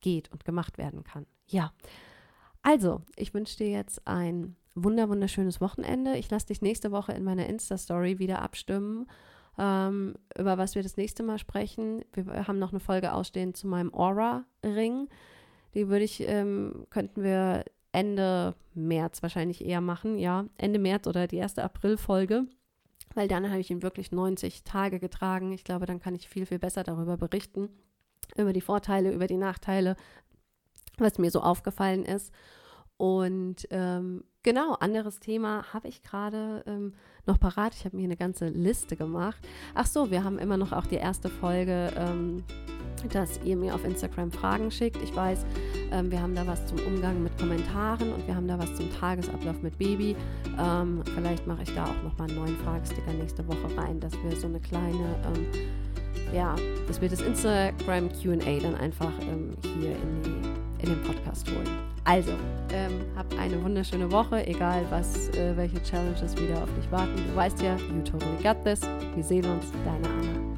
geht 0.00 0.30
und 0.30 0.44
gemacht 0.44 0.76
werden 0.76 1.04
kann. 1.04 1.26
Ja. 1.46 1.72
Also, 2.62 3.02
ich 3.16 3.32
wünsche 3.32 3.56
dir 3.56 3.70
jetzt 3.70 4.06
ein 4.06 4.56
wunder 4.74 5.08
wunderschönes 5.08 5.60
Wochenende. 5.60 6.16
Ich 6.16 6.30
lasse 6.30 6.46
dich 6.46 6.62
nächste 6.62 6.92
Woche 6.92 7.12
in 7.12 7.24
meiner 7.24 7.46
Insta-Story 7.46 8.18
wieder 8.18 8.42
abstimmen, 8.42 9.06
ähm, 9.58 10.14
über 10.38 10.58
was 10.58 10.74
wir 10.74 10.82
das 10.82 10.96
nächste 10.96 11.22
Mal 11.22 11.38
sprechen. 11.38 12.04
Wir 12.12 12.46
haben 12.46 12.58
noch 12.58 12.70
eine 12.70 12.80
Folge 12.80 13.12
ausstehend 13.12 13.56
zu 13.56 13.66
meinem 13.66 13.92
Aura-Ring. 13.92 15.08
Die 15.74 15.88
würde 15.88 16.04
ich, 16.04 16.26
ähm, 16.28 16.86
könnten 16.90 17.22
wir 17.22 17.64
Ende 17.92 18.54
März 18.74 19.22
wahrscheinlich 19.22 19.64
eher 19.64 19.80
machen, 19.80 20.18
ja, 20.18 20.46
Ende 20.56 20.78
März 20.78 21.06
oder 21.06 21.26
die 21.26 21.36
erste 21.36 21.64
April-Folge, 21.64 22.46
weil 23.14 23.28
dann 23.28 23.50
habe 23.50 23.60
ich 23.60 23.70
ihn 23.70 23.82
wirklich 23.82 24.12
90 24.12 24.62
Tage 24.62 25.00
getragen. 25.00 25.52
Ich 25.52 25.64
glaube, 25.64 25.86
dann 25.86 26.00
kann 26.00 26.14
ich 26.14 26.28
viel, 26.28 26.46
viel 26.46 26.58
besser 26.60 26.84
darüber 26.84 27.16
berichten, 27.16 27.68
über 28.36 28.52
die 28.52 28.60
Vorteile, 28.60 29.12
über 29.12 29.26
die 29.26 29.36
Nachteile, 29.36 29.96
was 31.00 31.18
mir 31.18 31.30
so 31.30 31.40
aufgefallen 31.40 32.04
ist. 32.04 32.32
Und 32.96 33.66
ähm, 33.70 34.24
genau, 34.42 34.74
anderes 34.74 35.20
Thema 35.20 35.64
habe 35.72 35.88
ich 35.88 36.02
gerade 36.02 36.62
ähm, 36.66 36.92
noch 37.26 37.40
parat. 37.40 37.74
Ich 37.74 37.86
habe 37.86 37.96
mir 37.96 38.04
eine 38.04 38.16
ganze 38.16 38.48
Liste 38.48 38.94
gemacht. 38.94 39.38
Ach 39.74 39.86
so, 39.86 40.10
wir 40.10 40.22
haben 40.22 40.38
immer 40.38 40.58
noch 40.58 40.72
auch 40.72 40.84
die 40.84 40.96
erste 40.96 41.30
Folge, 41.30 41.90
ähm, 41.96 42.44
dass 43.10 43.40
ihr 43.42 43.56
mir 43.56 43.74
auf 43.74 43.84
Instagram 43.84 44.30
Fragen 44.30 44.70
schickt. 44.70 45.02
Ich 45.02 45.16
weiß, 45.16 45.46
ähm, 45.92 46.10
wir 46.10 46.20
haben 46.20 46.34
da 46.34 46.46
was 46.46 46.66
zum 46.66 46.78
Umgang 46.80 47.22
mit 47.22 47.38
Kommentaren 47.38 48.12
und 48.12 48.26
wir 48.26 48.36
haben 48.36 48.46
da 48.46 48.58
was 48.58 48.74
zum 48.74 48.92
Tagesablauf 48.92 49.62
mit 49.62 49.78
Baby. 49.78 50.14
Ähm, 50.58 51.02
vielleicht 51.14 51.46
mache 51.46 51.62
ich 51.62 51.74
da 51.74 51.84
auch 51.84 52.02
nochmal 52.02 52.28
einen 52.28 52.38
neuen 52.38 52.56
Fragesticker 52.58 53.14
nächste 53.14 53.48
Woche 53.48 53.76
rein, 53.78 53.98
dass 53.98 54.12
wir 54.22 54.36
so 54.36 54.46
eine 54.46 54.60
kleine 54.60 55.16
ähm, 55.24 55.46
ja, 56.34 56.54
dass 56.86 57.00
wir 57.00 57.08
das 57.08 57.22
Instagram 57.22 58.10
QA 58.12 58.60
dann 58.60 58.74
einfach 58.76 59.12
ähm, 59.22 59.50
hier 59.62 59.92
in 59.92 60.22
die 60.22 60.49
in 60.82 60.90
den 60.90 61.02
Podcast 61.02 61.48
holen. 61.50 61.68
Also, 62.04 62.32
ähm, 62.72 63.04
habt 63.16 63.36
eine 63.38 63.62
wunderschöne 63.62 64.10
Woche, 64.10 64.46
egal 64.46 64.84
was, 64.90 65.28
äh, 65.30 65.56
welche 65.56 65.82
Challenges 65.82 66.36
wieder 66.36 66.62
auf 66.62 66.74
dich 66.74 66.90
warten. 66.90 67.14
Du 67.16 67.36
weißt 67.36 67.60
ja, 67.62 67.76
you 67.76 68.02
totally 68.04 68.42
got 68.42 68.62
this. 68.64 68.80
Wir 69.14 69.24
sehen 69.24 69.44
uns, 69.44 69.66
deine 69.84 70.08
Anna. 70.08 70.49